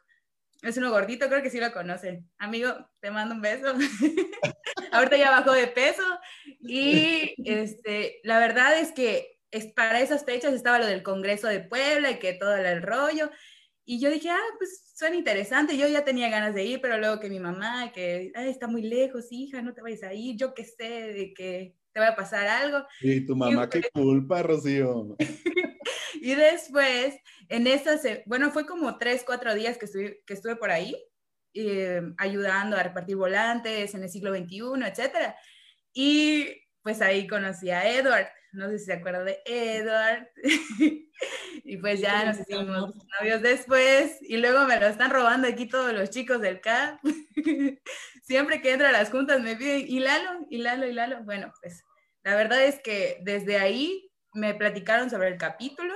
Es 0.63 0.77
uno 0.79 0.91
gordito, 0.91 1.29
creo 1.29 1.43
que 1.43 1.51
sí 1.51 1.61
lo 1.61 1.73
conocen. 1.73 2.29
Amigo, 2.39 2.75
te 3.01 3.11
mando 3.11 3.35
un 3.35 3.43
beso. 3.43 3.75
Ahorita 4.93 5.17
ya 5.17 5.31
bajó 5.31 5.53
de 5.53 5.69
peso. 5.69 6.03
Y 6.61 7.35
este, 7.45 8.21
la 8.25 8.39
verdad 8.41 8.79
es 8.79 8.91
que 8.93 9.38
es, 9.51 9.73
para 9.73 10.01
esas 10.01 10.25
fechas 10.25 10.53
estaba 10.53 10.79
lo 10.79 10.87
del 10.87 11.03
Congreso 11.03 11.49
de 11.49 11.61
Puebla 11.61 12.11
y 12.11 12.19
que 12.19 12.35
todo 12.35 12.55
el 12.55 12.83
rollo. 12.83 13.31
Y 13.85 14.01
yo 14.01 14.11
dije, 14.11 14.29
ah, 14.29 14.55
pues 14.59 14.93
suena 14.95 15.17
interesante. 15.17 15.79
Yo 15.79 15.89
ya 15.89 16.05
tenía 16.05 16.29
ganas 16.29 16.55
de 16.55 16.65
ir, 16.65 16.81
pero 16.81 16.99
luego 16.99 17.21
que 17.21 17.31
mi 17.31 17.41
mamá, 17.41 17.91
que 17.93 18.31
está 18.35 18.67
muy 18.67 18.83
lejos, 18.83 19.29
hija, 19.31 19.63
no 19.63 19.73
te 19.73 19.81
vayas 19.81 20.03
a 20.03 20.13
ir, 20.13 20.37
yo 20.37 20.53
qué 20.53 20.65
sé, 20.65 21.13
de 21.13 21.33
que 21.33 21.75
te 21.93 22.01
va 22.01 22.09
a 22.09 22.17
pasar 22.17 22.47
algo. 22.47 22.85
Y 23.01 23.25
tu 23.25 23.35
mamá, 23.35 23.69
qué 23.71 23.83
culpa, 23.93 24.43
Rocío. 24.43 25.17
y 26.21 26.35
después, 26.35 27.17
en 27.49 27.67
esas, 27.67 28.03
bueno, 28.27 28.51
fue 28.51 28.67
como 28.67 28.99
tres, 28.99 29.23
cuatro 29.25 29.55
días 29.55 29.79
que 29.79 29.87
estuve, 29.87 30.23
que 30.27 30.35
estuve 30.35 30.57
por 30.57 30.71
ahí, 30.71 30.95
eh, 31.55 32.03
ayudando 32.19 32.77
a 32.77 32.83
repartir 32.83 33.17
volantes 33.17 33.95
en 33.95 34.03
el 34.03 34.11
siglo 34.11 34.35
XXI, 34.35 34.87
etcétera. 34.87 35.35
Y 35.95 36.47
pues 36.89 37.03
ahí 37.03 37.27
conocí 37.27 37.71
a 37.71 37.87
Edward 37.87 38.29
no 38.53 38.69
sé 38.71 38.79
si 38.79 38.87
se 38.87 38.93
acuerda 38.95 39.25
de 39.25 39.41
Edward. 39.45 40.29
y 41.65 41.77
pues 41.79 42.01
ya 42.01 42.25
nos 42.25 42.41
hicimos 42.41 42.95
novios 43.21 43.43
después. 43.43 44.19
Y 44.23 44.39
luego 44.39 44.65
me 44.65 44.81
lo 44.81 44.87
están 44.87 45.11
robando 45.11 45.49
aquí 45.49 45.67
todos 45.67 45.93
los 45.93 46.11
chicos 46.11 46.41
del 46.41 46.61
CAP. 46.61 46.99
Siempre 48.23 48.61
que 48.61 48.73
entro 48.73 48.89
a 48.89 48.93
las 48.93 49.11
juntas 49.11 49.41
me 49.41 49.57
piden, 49.57 49.85
¿y 49.87 50.01
Lalo? 50.01 50.47
¿Y 50.51 50.59
Lalo? 50.59 50.87
¿Y 50.87 50.93
Lalo? 50.93 51.25
Bueno, 51.25 51.53
pues 51.61 51.85
la 52.25 52.37
verdad 52.37 52.65
es 52.65 52.81
que 52.81 53.19
desde 53.23 53.59
ahí 53.59 54.11
me 54.35 54.55
platicaron 54.55 55.11
sobre 55.11 55.29
el 55.29 55.39
capítulo 55.39 55.95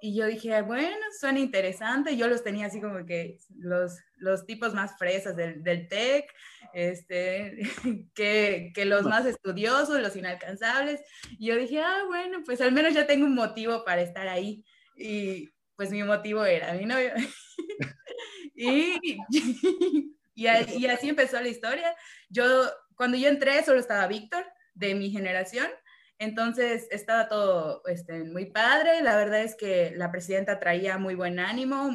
y 0.00 0.14
yo 0.14 0.26
dije, 0.26 0.62
bueno, 0.62 0.96
suena 1.18 1.38
interesante. 1.38 2.16
Yo 2.16 2.28
los 2.28 2.44
tenía 2.44 2.66
así 2.66 2.80
como 2.80 3.04
que 3.04 3.38
los, 3.56 3.98
los 4.16 4.46
tipos 4.46 4.74
más 4.74 4.96
fresas 4.98 5.36
del, 5.36 5.62
del 5.62 5.88
TEC, 5.88 6.32
este, 6.72 7.58
que, 8.14 8.72
que, 8.74 8.84
los 8.84 9.04
más 9.04 9.26
estudiosos, 9.26 10.00
los 10.00 10.16
inalcanzables. 10.16 11.00
Y 11.38 11.46
yo 11.46 11.56
dije, 11.56 11.80
ah, 11.80 12.04
bueno, 12.06 12.42
pues 12.44 12.60
al 12.60 12.72
menos 12.72 12.94
ya 12.94 13.06
tengo 13.06 13.26
un 13.26 13.34
motivo 13.34 13.84
para 13.84 14.02
estar 14.02 14.28
ahí. 14.28 14.64
Y 14.96 15.50
pues 15.76 15.90
mi 15.90 16.02
motivo 16.02 16.44
era 16.44 16.72
mi 16.74 16.86
novio. 16.86 17.12
y, 18.54 18.98
y, 20.34 20.46
y 20.46 20.86
así 20.86 21.08
empezó 21.08 21.40
la 21.40 21.48
historia. 21.48 21.94
Yo, 22.28 22.64
cuando 22.94 23.16
yo 23.16 23.28
entré, 23.28 23.64
solo 23.64 23.80
estaba 23.80 24.06
Víctor, 24.06 24.44
de 24.74 24.94
mi 24.94 25.10
generación 25.10 25.66
entonces 26.18 26.88
estaba 26.90 27.28
todo 27.28 27.82
este, 27.86 28.24
muy 28.24 28.46
padre, 28.46 29.02
la 29.02 29.16
verdad 29.16 29.42
es 29.42 29.54
que 29.54 29.92
la 29.96 30.10
presidenta 30.10 30.58
traía 30.58 30.98
muy 30.98 31.14
buen 31.14 31.38
ánimo, 31.38 31.90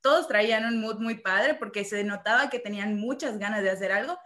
todos 0.00 0.28
traían 0.28 0.64
un 0.66 0.80
mood 0.80 1.00
muy 1.00 1.16
padre 1.16 1.54
porque 1.54 1.84
se 1.84 2.04
notaba 2.04 2.48
que 2.48 2.58
tenían 2.58 2.96
muchas 2.96 3.38
ganas 3.38 3.62
de 3.62 3.70
hacer 3.70 3.92
algo, 3.92 4.18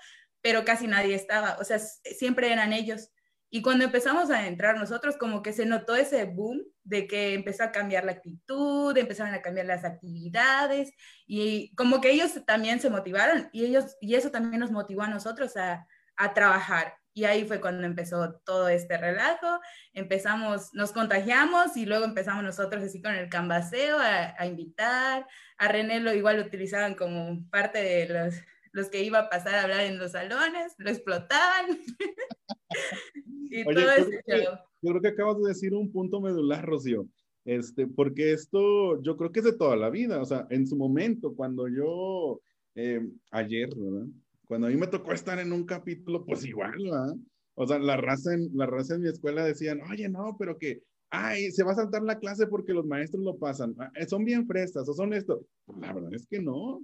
pero 0.42 0.64
casi 0.64 0.87
nadie 0.87 1.14
estaba, 1.14 1.57
o 1.59 1.64
sea, 1.64 1.78
siempre 1.78 2.52
eran 2.52 2.73
ellos. 2.73 3.11
Y 3.52 3.62
cuando 3.62 3.85
empezamos 3.85 4.30
a 4.30 4.47
entrar 4.47 4.76
nosotros, 4.76 5.16
como 5.16 5.42
que 5.42 5.52
se 5.52 5.66
notó 5.66 5.97
ese 5.97 6.25
boom 6.25 6.62
de 6.85 7.09
que 7.09 7.35
empezó 7.35 7.64
a 7.64 7.73
cambiar 7.73 8.04
la 8.04 8.12
actitud, 8.12 8.97
empezaron 8.97 9.35
a 9.35 9.42
cambiar 9.42 9.66
las 9.66 9.85
actividades 9.85 10.92
y 11.26 11.75
como 11.75 12.00
que 12.00 12.12
ellos 12.12 12.45
también 12.47 12.80
se 12.80 12.90
motivaron 12.90 13.49
y 13.52 13.64
ellos 13.64 13.97
y 14.00 14.14
eso 14.14 14.30
también 14.30 14.61
nos 14.61 14.71
motivó 14.71 15.02
a 15.02 15.09
nosotros 15.09 15.57
a, 15.57 15.85
a 16.16 16.35
trabajar. 16.35 17.00
Y 17.12 17.25
ahí 17.25 17.45
fue 17.45 17.61
cuando 17.61 17.85
empezó 17.85 18.40
todo 18.45 18.69
este 18.69 18.97
relajo. 18.97 19.61
Empezamos, 19.93 20.73
nos 20.75 20.93
contagiamos 20.93 21.76
y 21.76 21.87
luego 21.87 22.05
empezamos 22.05 22.45
nosotros 22.45 22.85
así 22.85 23.02
con 23.02 23.14
el 23.14 23.29
canvaseo 23.29 23.99
a, 23.99 24.47
invitar. 24.47 25.26
A 25.59 25.69
René 25.69 26.00
lo 26.00 26.14
igual 26.14 26.37
lo 26.38 26.47
utilizaban 26.47 26.95
como 26.95 27.49
parte 27.50 27.79
de 27.79 28.09
los, 28.09 28.35
los 28.73 28.88
que 28.88 29.02
iba 29.02 29.19
a 29.19 29.29
pasar 29.29 29.57
a 29.57 29.62
hablar 29.62 29.81
en 29.81 29.99
los 29.99 30.12
salones, 30.12 30.75
lo 30.79 30.90
explotaban. 30.90 31.79
y 33.50 33.64
todo 33.64 33.97
yo, 33.97 34.07
creo 34.25 34.59
yo 34.83 34.90
creo 34.90 35.02
que 35.02 35.09
acabas 35.09 35.43
de 35.43 35.49
decir 35.49 35.75
un 35.75 35.90
punto 35.93 36.21
medular, 36.21 36.64
Rocío. 36.64 37.07
Este, 37.45 37.87
porque 37.87 38.33
esto 38.33 39.00
yo 39.02 39.17
creo 39.17 39.33
que 39.33 39.40
es 39.40 39.45
de 39.47 39.57
toda 39.57 39.76
la 39.76 39.90
vida, 39.90 40.21
o 40.21 40.25
sea, 40.25 40.47
en 40.50 40.67
su 40.67 40.76
momento, 40.76 41.35
cuando 41.35 41.69
yo, 41.69 42.40
eh, 42.75 43.00
ayer, 43.31 43.69
¿verdad? 43.75 44.07
Cuando 44.50 44.66
a 44.66 44.71
mí 44.71 44.76
me 44.76 44.88
tocó 44.88 45.12
estar 45.12 45.38
en 45.38 45.52
un 45.52 45.64
capítulo, 45.64 46.25
pues 46.25 46.45
igual, 46.45 46.73
¿verdad? 46.83 47.14
O 47.54 47.69
sea, 47.69 47.78
la 47.78 47.97
raza, 47.97 48.35
en, 48.35 48.50
la 48.52 48.66
raza 48.66 48.97
en 48.97 49.02
mi 49.02 49.09
escuela 49.09 49.45
decían, 49.45 49.80
oye, 49.88 50.09
no, 50.09 50.35
pero 50.37 50.59
que, 50.59 50.83
ay, 51.09 51.52
se 51.52 51.62
va 51.62 51.71
a 51.71 51.76
saltar 51.76 52.02
la 52.02 52.19
clase 52.19 52.49
porque 52.49 52.73
los 52.73 52.85
maestros 52.85 53.23
lo 53.23 53.38
pasan. 53.38 53.76
Ah, 53.78 53.92
eh, 53.95 54.09
son 54.09 54.25
bien 54.25 54.49
frestas 54.49 54.88
o 54.88 54.92
son 54.92 55.12
esto. 55.12 55.47
Pues 55.64 55.78
la 55.78 55.92
verdad 55.92 56.12
es 56.12 56.26
que 56.26 56.40
no. 56.40 56.83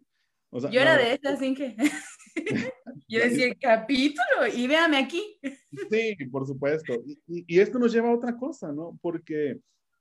O 0.50 0.61
sea, 0.61 0.70
Yo 0.70 0.80
era 0.80 0.96
de 0.96 1.14
esas, 1.14 1.40
sin 1.40 1.56
que. 1.56 1.75
Yo 3.08 3.18
decía, 3.18 3.46
el 3.46 3.58
capítulo, 3.58 4.46
y 4.54 4.68
véame 4.68 4.99
aquí. 4.99 5.37
Sí, 5.90 6.16
por 6.30 6.46
supuesto. 6.46 6.94
Y, 7.04 7.18
y, 7.49 7.58
esto 7.58 7.80
nos 7.80 7.92
lleva 7.92 8.11
a 8.11 8.14
otra 8.14 8.37
cosa, 8.37 8.70
¿no? 8.70 8.96
Porque 9.02 9.58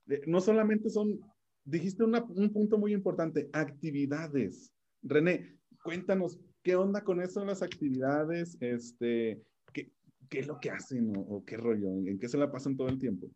eh, 0.08 0.20
no 0.28 0.40
solamente 0.40 0.88
son, 0.88 1.18
dijiste 1.64 2.04
una, 2.04 2.22
un 2.22 2.52
punto 2.52 2.78
muy 2.78 2.92
importante, 2.92 3.50
actividades. 3.52 4.72
René, 5.02 5.58
cuéntanos, 5.82 6.38
¿Qué 6.66 6.74
onda 6.74 7.00
con 7.02 7.22
eso 7.22 7.44
las 7.44 7.62
actividades? 7.62 8.56
Este, 8.58 9.40
¿qué, 9.72 9.88
¿Qué 10.28 10.40
es 10.40 10.48
lo 10.48 10.58
que 10.58 10.72
hacen 10.72 11.12
o, 11.16 11.44
qué 11.46 11.56
rollo? 11.56 11.86
¿En 11.90 12.18
qué 12.18 12.28
se 12.28 12.38
la 12.38 12.50
pasan 12.50 12.76
todo 12.76 12.88
el 12.88 12.98
tiempo? 12.98 13.28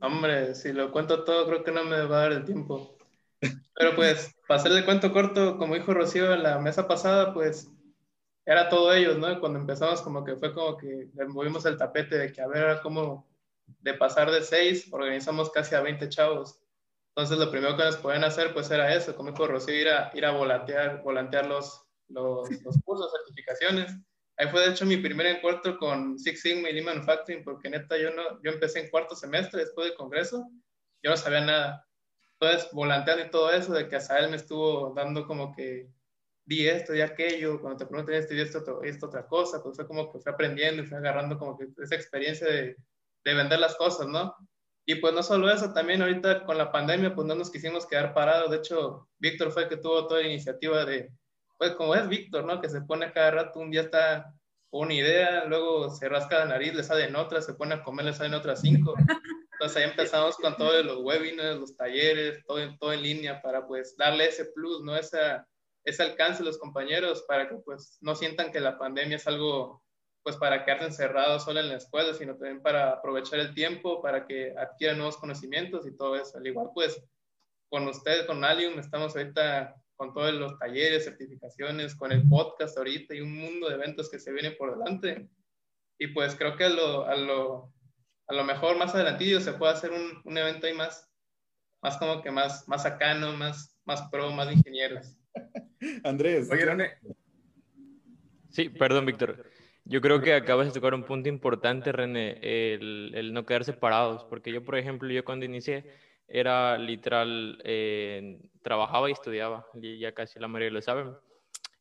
Hombre, 0.00 0.54
si 0.54 0.74
lo 0.74 0.92
cuento 0.92 1.24
todo, 1.24 1.46
creo 1.46 1.64
que 1.64 1.72
no 1.72 1.82
me 1.82 1.96
va 2.04 2.18
a 2.18 2.22
dar 2.24 2.32
el 2.32 2.44
tiempo. 2.44 2.94
Pero 3.40 3.96
pues, 3.96 4.36
para 4.46 4.60
hacerle 4.60 4.84
cuento 4.84 5.10
corto, 5.14 5.56
como 5.56 5.76
dijo 5.76 5.94
Rocío 5.94 6.34
en 6.34 6.42
la 6.42 6.58
mesa 6.58 6.86
pasada, 6.86 7.32
pues 7.32 7.72
era 8.44 8.68
todo 8.68 8.92
ellos, 8.92 9.16
¿no? 9.16 9.40
Cuando 9.40 9.58
empezamos 9.58 10.02
como 10.02 10.22
que 10.22 10.36
fue 10.36 10.52
como 10.52 10.76
que 10.76 11.08
movimos 11.26 11.64
el 11.64 11.78
tapete 11.78 12.18
de 12.18 12.30
que 12.30 12.42
a 12.42 12.48
ver 12.48 12.80
cómo 12.82 13.26
de 13.80 13.94
pasar 13.94 14.30
de 14.30 14.42
seis, 14.42 14.92
organizamos 14.92 15.50
casi 15.50 15.74
a 15.74 15.80
20 15.80 16.06
chavos. 16.10 16.60
Entonces 17.16 17.38
lo 17.38 17.50
primero 17.50 17.78
que 17.78 17.84
nos 17.84 17.96
podían 17.96 18.24
hacer 18.24 18.52
pues 18.52 18.70
era 18.70 18.94
eso, 18.94 19.16
como 19.16 19.30
dijo 19.30 19.46
Rocío, 19.46 19.74
ir 19.74 19.88
a, 19.88 20.10
ir 20.12 20.26
a 20.26 20.32
volantear, 20.32 21.02
volantear 21.02 21.46
los, 21.46 21.86
los, 22.10 22.50
los 22.62 22.76
cursos, 22.84 23.12
certificaciones. 23.12 23.92
Ahí 24.36 24.48
fue 24.48 24.60
de 24.60 24.70
hecho 24.70 24.86
mi 24.86 24.96
primer 24.96 25.26
encuentro 25.26 25.76
con 25.76 26.18
Six 26.18 26.40
Sigma 26.40 26.70
y 26.70 26.72
Lean 26.72 26.86
Manufacturing, 26.86 27.44
porque 27.44 27.68
neta 27.68 27.98
yo, 27.98 28.10
no, 28.10 28.42
yo 28.42 28.50
empecé 28.50 28.80
en 28.80 28.90
cuarto 28.90 29.14
semestre 29.14 29.60
después 29.60 29.88
del 29.88 29.96
congreso, 29.96 30.48
yo 31.02 31.10
no 31.10 31.16
sabía 31.16 31.42
nada. 31.42 31.86
Entonces, 32.38 32.70
volanteando 32.72 33.24
y 33.24 33.30
todo 33.30 33.50
eso, 33.52 33.74
de 33.74 33.88
que 33.88 33.96
hasta 33.96 34.18
él 34.18 34.30
me 34.30 34.36
estuvo 34.36 34.94
dando 34.94 35.26
como 35.26 35.54
que 35.54 35.90
di 36.46 36.66
esto 36.66 36.94
y 36.94 37.00
aquello, 37.00 37.60
cuando 37.60 37.78
te 37.78 37.86
preguntan 37.86 38.14
esto 38.14 38.34
y 38.34 38.40
esto, 38.40 38.82
esto 38.82 39.06
otra 39.06 39.26
cosa, 39.26 39.62
pues 39.62 39.76
fue 39.76 39.86
como 39.86 40.10
que 40.10 40.18
fui 40.18 40.32
aprendiendo 40.32 40.82
y 40.82 40.86
fui 40.86 40.96
agarrando 40.96 41.38
como 41.38 41.56
que 41.56 41.68
esa 41.82 41.94
experiencia 41.94 42.46
de, 42.46 42.76
de 43.24 43.34
vender 43.34 43.60
las 43.60 43.76
cosas, 43.76 44.08
¿no? 44.08 44.34
Y 44.86 44.96
pues 44.96 45.12
no 45.14 45.22
solo 45.22 45.50
eso, 45.50 45.72
también 45.72 46.02
ahorita 46.02 46.44
con 46.44 46.58
la 46.58 46.72
pandemia 46.72 47.14
pues 47.14 47.26
no 47.26 47.34
nos 47.34 47.50
quisimos 47.50 47.86
quedar 47.86 48.14
parados, 48.14 48.50
de 48.50 48.56
hecho 48.56 49.08
Víctor 49.18 49.52
fue 49.52 49.64
el 49.64 49.68
que 49.68 49.76
tuvo 49.76 50.08
toda 50.08 50.22
la 50.22 50.26
iniciativa 50.26 50.84
de 50.84 51.12
pues 51.60 51.72
como 51.72 51.94
es 51.94 52.08
Víctor, 52.08 52.44
¿no? 52.46 52.58
Que 52.58 52.70
se 52.70 52.80
pone 52.80 53.12
cada 53.12 53.32
rato, 53.32 53.60
un 53.60 53.70
día 53.70 53.82
está 53.82 54.32
una 54.70 54.94
idea, 54.94 55.44
luego 55.44 55.90
se 55.90 56.08
rasca 56.08 56.38
la 56.38 56.46
nariz, 56.46 56.72
le 56.74 56.82
salen 56.82 57.14
otras, 57.14 57.44
se 57.44 57.52
pone 57.52 57.74
a 57.74 57.82
comer, 57.82 58.06
le 58.06 58.14
salen 58.14 58.32
otras 58.32 58.62
cinco. 58.62 58.94
Entonces 59.52 59.76
ahí 59.76 59.90
empezamos 59.90 60.36
con 60.36 60.56
todos 60.56 60.82
los 60.82 61.02
webinars, 61.02 61.60
los 61.60 61.76
talleres, 61.76 62.42
todo, 62.46 62.60
todo 62.78 62.94
en 62.94 63.02
línea 63.02 63.42
para 63.42 63.66
pues 63.66 63.94
darle 63.98 64.28
ese 64.28 64.46
plus, 64.46 64.82
¿no? 64.82 64.96
Esa, 64.96 65.46
ese 65.84 66.02
alcance 66.02 66.42
a 66.42 66.46
los 66.46 66.56
compañeros 66.56 67.24
para 67.28 67.46
que 67.46 67.56
pues 67.56 67.98
no 68.00 68.14
sientan 68.14 68.52
que 68.52 68.60
la 68.60 68.78
pandemia 68.78 69.16
es 69.16 69.26
algo 69.26 69.82
pues 70.22 70.38
para 70.38 70.64
quedarse 70.64 70.86
encerrados 70.86 71.44
solo 71.44 71.60
en 71.60 71.68
la 71.68 71.76
escuela, 71.76 72.14
sino 72.14 72.36
también 72.36 72.62
para 72.62 72.92
aprovechar 72.92 73.38
el 73.38 73.52
tiempo, 73.52 74.00
para 74.00 74.26
que 74.26 74.54
adquieran 74.56 74.96
nuevos 74.96 75.18
conocimientos 75.18 75.86
y 75.86 75.94
todo 75.94 76.16
eso. 76.16 76.38
Al 76.38 76.46
igual 76.46 76.70
pues 76.72 76.98
con 77.68 77.86
ustedes, 77.86 78.24
con 78.24 78.42
Alium, 78.42 78.78
estamos 78.78 79.14
ahorita 79.14 79.76
con 80.00 80.14
todos 80.14 80.32
los 80.32 80.58
talleres, 80.58 81.04
certificaciones, 81.04 81.94
con 81.94 82.10
el 82.10 82.26
podcast 82.26 82.78
ahorita 82.78 83.14
y 83.14 83.20
un 83.20 83.36
mundo 83.36 83.68
de 83.68 83.74
eventos 83.74 84.08
que 84.08 84.18
se 84.18 84.32
vienen 84.32 84.56
por 84.56 84.72
delante. 84.72 85.28
Y 85.98 86.06
pues 86.06 86.34
creo 86.36 86.56
que 86.56 86.64
a 86.64 86.70
lo, 86.70 87.04
a 87.04 87.14
lo, 87.14 87.74
a 88.26 88.32
lo 88.32 88.44
mejor 88.44 88.78
más 88.78 88.94
adelantillo 88.94 89.40
se 89.40 89.52
puede 89.52 89.74
hacer 89.74 89.90
un, 89.90 90.22
un, 90.24 90.38
evento 90.38 90.66
ahí 90.66 90.72
más, 90.72 91.06
más 91.82 91.98
como 91.98 92.22
que 92.22 92.30
más, 92.30 92.66
más 92.66 92.84
sacano, 92.84 93.34
más, 93.34 93.78
más 93.84 94.08
pro, 94.10 94.30
más 94.30 94.46
de 94.46 94.54
ingenieros. 94.54 95.18
Andrés. 96.04 96.48
Oye, 96.50 96.64
René. 96.64 96.92
Sí, 98.48 98.70
perdón, 98.70 99.04
Víctor. 99.04 99.50
Yo 99.84 100.00
creo 100.00 100.22
que 100.22 100.32
acabas 100.32 100.68
de 100.68 100.72
tocar 100.72 100.94
un 100.94 101.04
punto 101.04 101.28
importante, 101.28 101.92
René, 101.92 102.38
el, 102.40 103.12
el, 103.14 103.34
no 103.34 103.44
quedar 103.44 103.66
separados, 103.66 104.24
porque 104.24 104.50
yo, 104.50 104.64
por 104.64 104.78
ejemplo, 104.78 105.10
yo 105.10 105.26
cuando 105.26 105.44
inicié 105.44 105.84
era 106.30 106.78
literal, 106.78 107.60
eh, 107.64 108.38
trabajaba 108.62 109.08
y 109.08 109.12
estudiaba, 109.12 109.66
ya 109.74 110.12
casi 110.14 110.38
la 110.38 110.46
mayoría 110.48 110.70
lo 110.70 110.80
saben, 110.82 111.16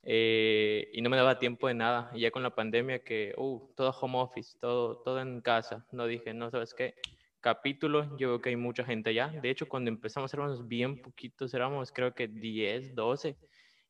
eh, 0.01 0.89
y 0.91 1.01
no 1.01 1.09
me 1.09 1.17
daba 1.17 1.37
tiempo 1.37 1.67
de 1.67 1.75
nada, 1.75 2.09
y 2.15 2.21
ya 2.21 2.31
con 2.31 2.41
la 2.41 2.55
pandemia 2.55 3.03
que, 3.03 3.33
uh, 3.37 3.71
todo 3.75 3.91
home 3.91 4.17
office, 4.17 4.57
todo, 4.59 4.97
todo 5.03 5.21
en 5.21 5.41
casa, 5.41 5.85
no 5.91 6.07
dije, 6.07 6.33
no, 6.33 6.49
¿sabes 6.49 6.73
qué? 6.73 6.95
Capítulo, 7.41 8.17
yo 8.17 8.29
veo 8.29 8.41
que 8.41 8.49
hay 8.49 8.55
mucha 8.55 8.83
gente 8.83 9.13
ya, 9.13 9.27
de 9.27 9.49
hecho, 9.51 9.67
cuando 9.67 9.89
empezamos 9.91 10.33
éramos 10.33 10.67
bien 10.67 10.99
poquitos, 10.99 11.53
éramos 11.53 11.91
creo 11.91 12.13
que 12.15 12.27
10, 12.27 12.95
12, 12.95 13.37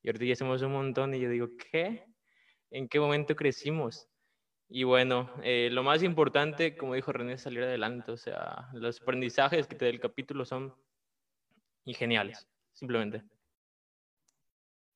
y 0.03 0.09
ahorita 0.09 0.25
ya 0.25 0.35
somos 0.35 0.61
un 0.61 0.73
montón, 0.73 1.13
y 1.15 1.21
yo 1.21 1.29
digo, 1.29 1.47
¿qué? 1.71 2.03
¿En 2.69 2.89
qué 2.89 2.99
momento 2.99 3.33
crecimos? 3.35 4.08
Y 4.69 4.83
bueno, 4.83 5.31
eh, 5.43 5.69
lo 5.71 5.81
más 5.81 6.03
importante, 6.03 6.77
como 6.77 6.93
dijo 6.93 7.11
René, 7.11 7.33
es 7.33 7.41
salir 7.41 7.63
adelante. 7.63 8.11
O 8.11 8.17
sea, 8.17 8.69
los 8.73 9.01
aprendizajes 9.01 9.65
que 9.65 9.75
te 9.75 9.85
da 9.85 9.91
el 9.91 9.99
capítulo 9.99 10.45
son 10.45 10.73
geniales, 11.85 12.47
simplemente. 12.73 13.23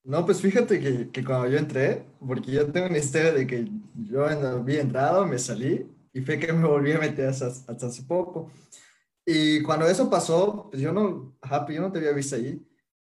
No, 0.04 0.26
pues 0.26 0.42
fíjate 0.42 0.80
que, 0.80 1.10
que, 1.10 1.24
cuando 1.24 1.48
yo 1.48 1.58
entré, 1.58 2.06
porque 2.20 2.52
yo 2.52 2.72
tengo 2.72 2.88
una 2.88 2.98
historia 2.98 3.32
de 3.32 3.48
que 3.48 3.68
yo 3.96 4.26
había 4.26 4.82
entrado, 4.82 5.26
me 5.26 5.40
salí 5.40 5.90
y 6.12 6.22
fue 6.22 6.38
que 6.38 6.52
me 6.54 6.68
volví 6.68 6.92
a 6.92 7.00
meter 7.00 7.30
hasta, 7.30 7.48
hasta 7.48 7.88
hace 7.88 8.04
poco. 8.04 8.52
Y 9.26 9.64
cuando 9.64 9.88
eso 9.88 10.10
pasó, 10.10 10.68
pues 10.70 10.82
yo 10.82 10.92
no, 10.92 11.36
ajá, 11.42 11.66
pues 11.66 11.78
yo 11.78 11.82
no 11.82 11.92
te 11.92 12.00
había 12.00 12.12
visto 12.12 12.36
ahí. 12.36 12.62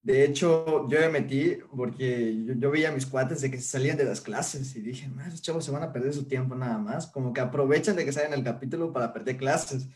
De 0.08 0.24
hecho, 0.24 0.88
yo 0.88 1.00
me 1.00 1.10
metí 1.10 1.58
porque 1.76 2.42
yo, 2.42 2.54
yo, 2.54 2.70
veía 2.70 2.88
a 2.88 2.92
mis 2.92 3.04
cuates 3.04 3.42
de 3.42 3.50
que 3.50 3.60
salían 3.60 3.98
de 3.98 4.04
las 4.04 4.22
clases 4.22 4.74
y 4.74 4.80
dije, 4.80 5.06
esos 5.26 5.42
chavos 5.42 5.66
se 5.66 5.70
van 5.70 5.82
a 5.82 5.92
perder 5.92 6.14
su 6.14 6.24
tiempo 6.24 6.54
nada 6.54 6.78
más, 6.78 7.08
como 7.08 7.30
que 7.30 7.42
aprovechan 7.42 7.94
de 7.94 8.06
que 8.06 8.12
salen 8.12 8.32
el 8.32 8.42
capítulo 8.42 8.90
para 8.90 9.12
perder 9.12 9.36
clases. 9.36 9.86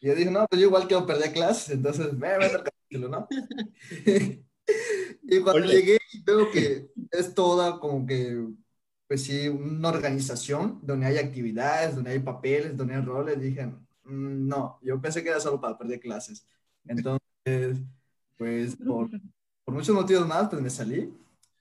Y 0.00 0.06
yo 0.06 0.14
dije, 0.14 0.30
no, 0.30 0.46
pues 0.48 0.58
yo 0.58 0.68
igual 0.68 0.88
quiero 0.88 1.04
perder 1.04 1.34
clases, 1.34 1.68
entonces 1.68 2.14
me 2.14 2.38
meto 2.38 2.56
al 2.56 2.64
capítulo, 2.64 3.08
¿no? 3.10 3.28
y 5.22 5.40
cuando 5.42 5.68
Oye. 5.68 5.74
llegué 5.74 5.98
veo 6.24 6.50
que 6.50 6.90
es 7.10 7.34
toda 7.34 7.78
como 7.78 8.06
que, 8.06 8.42
pues 9.06 9.22
sí, 9.22 9.48
una 9.48 9.90
organización 9.90 10.80
donde 10.82 11.04
hay 11.04 11.18
actividades, 11.18 11.94
donde 11.94 12.12
hay 12.12 12.20
papeles, 12.20 12.74
donde 12.74 12.94
hay 12.94 13.02
roles, 13.02 13.38
dije, 13.38 13.66
mmm, 13.66 14.48
no, 14.48 14.78
yo 14.80 14.98
pensé 14.98 15.22
que 15.22 15.28
era 15.28 15.40
solo 15.40 15.60
para 15.60 15.76
perder 15.76 16.00
clases. 16.00 16.46
Entonces, 16.86 17.82
pues 18.38 18.76
por, 18.76 19.10
por 19.64 19.74
muchos 19.74 19.94
motivos 19.94 20.26
más, 20.26 20.48
pues 20.48 20.60
me 20.60 20.70
salí 20.70 21.12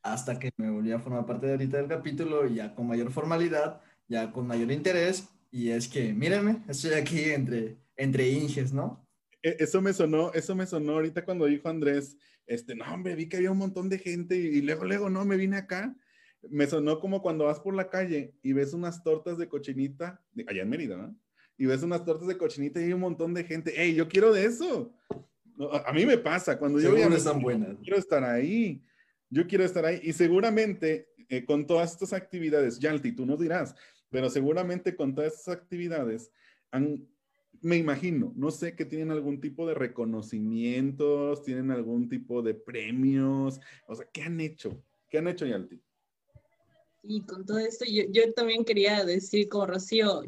hasta 0.03 0.39
que 0.39 0.51
me 0.57 0.69
volví 0.69 0.91
a 0.91 0.99
formar 0.99 1.25
parte 1.25 1.45
de 1.45 1.53
ahorita 1.53 1.77
del 1.77 1.87
capítulo, 1.87 2.47
ya 2.47 2.73
con 2.73 2.87
mayor 2.87 3.11
formalidad, 3.11 3.81
ya 4.07 4.31
con 4.31 4.47
mayor 4.47 4.71
interés, 4.71 5.29
y 5.51 5.69
es 5.69 5.87
que, 5.87 6.13
mírenme, 6.13 6.63
estoy 6.67 6.93
aquí 6.93 7.25
entre, 7.25 7.77
entre 7.95 8.29
Inges, 8.29 8.73
¿no? 8.73 9.05
E, 9.43 9.57
eso 9.59 9.81
me 9.81 9.93
sonó, 9.93 10.31
eso 10.33 10.55
me 10.55 10.65
sonó 10.65 10.93
ahorita 10.93 11.23
cuando 11.23 11.45
dijo 11.45 11.69
Andrés, 11.69 12.17
este, 12.47 12.75
no, 12.75 12.85
hombre, 12.91 13.15
vi 13.15 13.29
que 13.29 13.37
había 13.37 13.51
un 13.51 13.57
montón 13.57 13.89
de 13.89 13.99
gente 13.99 14.35
y, 14.35 14.47
y 14.57 14.61
luego, 14.61 14.85
luego, 14.85 15.09
no, 15.09 15.23
me 15.25 15.37
vine 15.37 15.57
acá. 15.57 15.95
Me 16.49 16.65
sonó 16.65 16.99
como 16.99 17.21
cuando 17.21 17.45
vas 17.45 17.59
por 17.59 17.75
la 17.75 17.89
calle 17.89 18.33
y 18.41 18.53
ves 18.53 18.73
unas 18.73 19.03
tortas 19.03 19.37
de 19.37 19.47
cochinita, 19.47 20.19
allá 20.47 20.63
en 20.63 20.69
Mérida, 20.69 20.97
¿no? 20.97 21.15
Y 21.57 21.67
ves 21.67 21.83
unas 21.83 22.03
tortas 22.03 22.27
de 22.27 22.37
cochinita 22.37 22.81
y 22.81 22.85
hay 22.85 22.93
un 22.93 23.01
montón 23.01 23.35
de 23.35 23.43
gente. 23.43 23.79
¡Ey, 23.79 23.93
yo 23.93 24.07
quiero 24.07 24.33
de 24.33 24.45
eso! 24.45 24.91
A 25.85 25.91
mí 25.93 26.05
me 26.05 26.17
pasa, 26.17 26.57
cuando 26.57 26.79
yo 26.79 26.95
Seguro 26.95 27.15
están 27.15 27.41
buenas. 27.41 27.77
quiero 27.83 27.97
estar 27.97 28.23
ahí, 28.23 28.83
yo 29.29 29.47
quiero 29.47 29.63
estar 29.63 29.85
ahí 29.85 29.99
y 30.03 30.13
seguramente 30.13 31.09
eh, 31.29 31.45
con 31.45 31.65
todas 31.65 31.91
estas 31.91 32.13
actividades, 32.13 32.79
Yalti, 32.79 33.11
tú 33.13 33.25
nos 33.25 33.39
dirás, 33.39 33.75
pero 34.09 34.29
seguramente 34.29 34.95
con 34.95 35.15
todas 35.15 35.33
estas 35.33 35.55
actividades 35.55 36.31
han, 36.71 37.07
me 37.61 37.77
imagino, 37.77 38.33
no 38.35 38.51
sé 38.51 38.75
que 38.75 38.85
tienen 38.85 39.11
algún 39.11 39.39
tipo 39.39 39.67
de 39.67 39.73
reconocimientos, 39.73 41.43
tienen 41.43 41.71
algún 41.71 42.09
tipo 42.09 42.41
de 42.41 42.53
premios, 42.53 43.59
o 43.87 43.95
sea, 43.95 44.07
¿qué 44.11 44.23
han 44.23 44.39
hecho? 44.41 44.83
¿Qué 45.09 45.19
han 45.19 45.27
hecho, 45.27 45.45
Yalti? 45.45 45.81
Y 47.03 47.21
con 47.21 47.45
todo 47.45 47.59
esto, 47.59 47.85
yo, 47.85 48.03
yo 48.09 48.33
también 48.33 48.63
quería 48.63 49.03
decir 49.05 49.47
como 49.49 49.65
Rocío, 49.65 50.23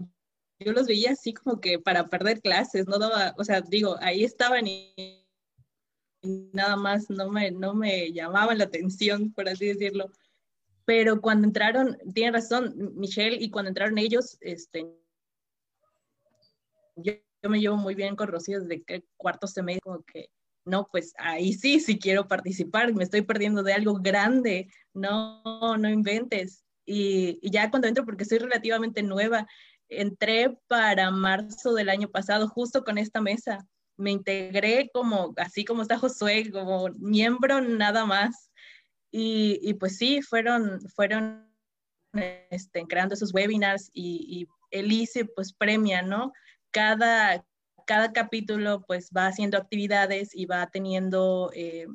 yo 0.63 0.73
los 0.73 0.87
veía 0.87 1.11
así 1.11 1.33
como 1.33 1.59
que 1.59 1.79
para 1.79 2.07
perder 2.09 2.41
clases, 2.41 2.87
no 2.87 2.99
daba, 2.99 3.33
o 3.37 3.43
sea, 3.43 3.61
digo, 3.61 3.97
ahí 4.01 4.23
estaban 4.23 4.67
y 4.67 5.23
nada 6.53 6.75
más 6.75 7.09
no 7.09 7.29
me, 7.29 7.51
no 7.51 7.73
me 7.73 8.11
llamaban 8.11 8.57
la 8.57 8.65
atención, 8.65 9.33
por 9.33 9.49
así 9.49 9.67
decirlo. 9.67 10.09
Pero 10.85 11.21
cuando 11.21 11.47
entraron, 11.47 11.97
tiene 12.13 12.31
razón 12.31 12.73
Michelle, 12.95 13.37
y 13.39 13.49
cuando 13.49 13.69
entraron 13.69 13.97
ellos, 13.97 14.37
este, 14.41 14.85
yo, 16.95 17.13
yo 17.41 17.49
me 17.49 17.59
llevo 17.59 17.77
muy 17.77 17.95
bien 17.95 18.15
con 18.15 18.27
Rocío 18.27 18.61
desde 18.61 18.83
que 18.83 19.03
cuarto 19.17 19.47
semestre, 19.47 19.81
como 19.81 20.03
que, 20.03 20.29
no, 20.65 20.87
pues 20.91 21.13
ahí 21.17 21.53
sí, 21.53 21.79
sí 21.79 21.99
quiero 21.99 22.27
participar, 22.27 22.93
me 22.93 23.03
estoy 23.03 23.21
perdiendo 23.21 23.63
de 23.63 23.73
algo 23.73 23.95
grande, 23.95 24.69
no, 24.93 25.77
no 25.77 25.89
inventes. 25.89 26.63
Y, 26.85 27.39
y 27.41 27.49
ya 27.49 27.69
cuando 27.69 27.87
entro, 27.87 28.05
porque 28.05 28.25
soy 28.25 28.39
relativamente 28.39 29.03
nueva, 29.03 29.47
entré 30.01 30.57
para 30.67 31.11
marzo 31.11 31.73
del 31.73 31.89
año 31.89 32.09
pasado, 32.09 32.47
justo 32.47 32.83
con 32.83 32.97
esta 32.97 33.21
mesa. 33.21 33.65
Me 33.97 34.11
integré 34.11 34.89
como, 34.93 35.33
así 35.37 35.65
como 35.65 35.81
está 35.81 35.97
Josué, 35.97 36.51
como 36.51 36.89
miembro 36.99 37.61
nada 37.61 38.05
más. 38.05 38.51
Y, 39.11 39.59
y 39.61 39.75
pues 39.75 39.97
sí, 39.97 40.21
fueron, 40.21 40.81
fueron 40.95 41.47
este, 42.49 42.85
creando 42.87 43.15
esos 43.15 43.33
webinars 43.33 43.89
y, 43.93 44.25
y 44.27 44.47
el 44.71 44.91
ICE 44.91 45.25
pues 45.25 45.53
premia, 45.53 46.01
¿no? 46.01 46.31
Cada, 46.71 47.45
cada 47.85 48.11
capítulo 48.11 48.83
pues 48.87 49.09
va 49.15 49.27
haciendo 49.27 49.57
actividades 49.57 50.33
y 50.33 50.45
va 50.45 50.67
teniendo, 50.71 51.51
eh, 51.53 51.87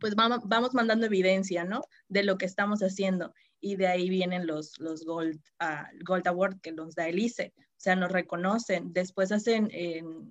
pues 0.00 0.14
vamos, 0.16 0.40
vamos 0.44 0.74
mandando 0.74 1.06
evidencia, 1.06 1.64
¿no? 1.64 1.82
De 2.08 2.24
lo 2.24 2.38
que 2.38 2.46
estamos 2.46 2.80
haciendo 2.80 3.32
y 3.62 3.76
de 3.76 3.86
ahí 3.86 4.10
vienen 4.10 4.46
los, 4.46 4.78
los 4.78 5.06
Gold, 5.06 5.40
uh, 5.62 6.04
Gold 6.04 6.28
Award 6.28 6.60
que 6.60 6.72
nos 6.72 6.94
da 6.94 7.08
el 7.08 7.18
ICE. 7.18 7.54
O 7.56 7.62
sea, 7.82 7.96
nos 7.96 8.12
reconocen. 8.12 8.92
Después 8.92 9.32
hacen, 9.32 9.70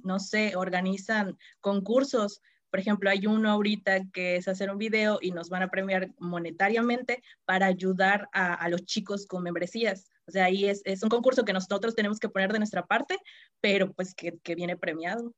no 0.04 0.20
sé, 0.20 0.56
organizan 0.56 1.38
concursos. 1.60 2.41
Por 2.70 2.80
ejemplo, 2.80 3.10
hay 3.10 3.26
uno 3.28 3.50
ahorita 3.50 4.10
que 4.13 4.36
es 4.36 4.48
hacer 4.48 4.70
un 4.70 4.78
video 4.78 5.20
y 5.22 5.32
nos 5.32 5.50
van 5.50 5.63
a 5.63 5.70
premiar 5.70 6.13
monetariamente 6.20 7.22
para 7.46 7.65
ayudar 7.65 8.30
a, 8.32 8.54
a 8.54 8.70
los 8.70 8.86
chicos 8.86 9.26
con 9.26 9.44
membresías. 9.44 10.10
O 10.28 10.32
sea, 10.32 10.46
ahí 10.46 10.65
es, 10.65 10.82
es, 10.86 11.04
un 11.04 11.10
concurso 11.10 11.44
que 11.44 11.52
nosotros 11.52 11.96
tenemos 11.96 12.20
que 12.20 12.30
poner 12.30 12.54
de 12.54 12.60
nuestra 12.60 12.86
parte, 12.86 13.17
pero 13.60 13.91
pues 13.91 14.13
que, 14.13 14.38
que 14.44 14.56
viene 14.56 14.78
premiado. 14.78 15.34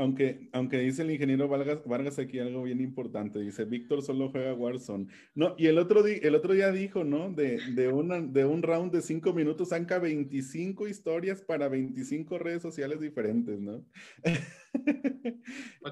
Aunque, 0.00 0.48
aunque 0.52 0.78
dice 0.78 1.02
el 1.02 1.10
ingeniero 1.10 1.46
Vargas, 1.46 1.82
Vargas 1.84 2.18
aquí 2.18 2.38
algo 2.38 2.62
bien 2.62 2.80
importante, 2.80 3.38
dice, 3.38 3.66
Víctor 3.66 4.00
solo 4.00 4.30
juega 4.30 4.54
Warzone. 4.54 5.08
No, 5.34 5.54
y 5.58 5.66
el 5.66 5.76
otro, 5.76 6.02
día, 6.02 6.16
el 6.22 6.34
otro 6.34 6.54
día 6.54 6.72
dijo, 6.72 7.04
¿no? 7.04 7.30
De, 7.30 7.60
de, 7.74 7.88
una, 7.88 8.18
de 8.18 8.46
un 8.46 8.62
round 8.62 8.94
de 8.94 9.02
cinco 9.02 9.34
minutos, 9.34 9.68
saca 9.68 9.98
25 9.98 10.88
historias 10.88 11.42
para 11.42 11.68
25 11.68 12.38
redes 12.38 12.62
sociales 12.62 12.98
diferentes, 12.98 13.60
¿no? 13.60 13.84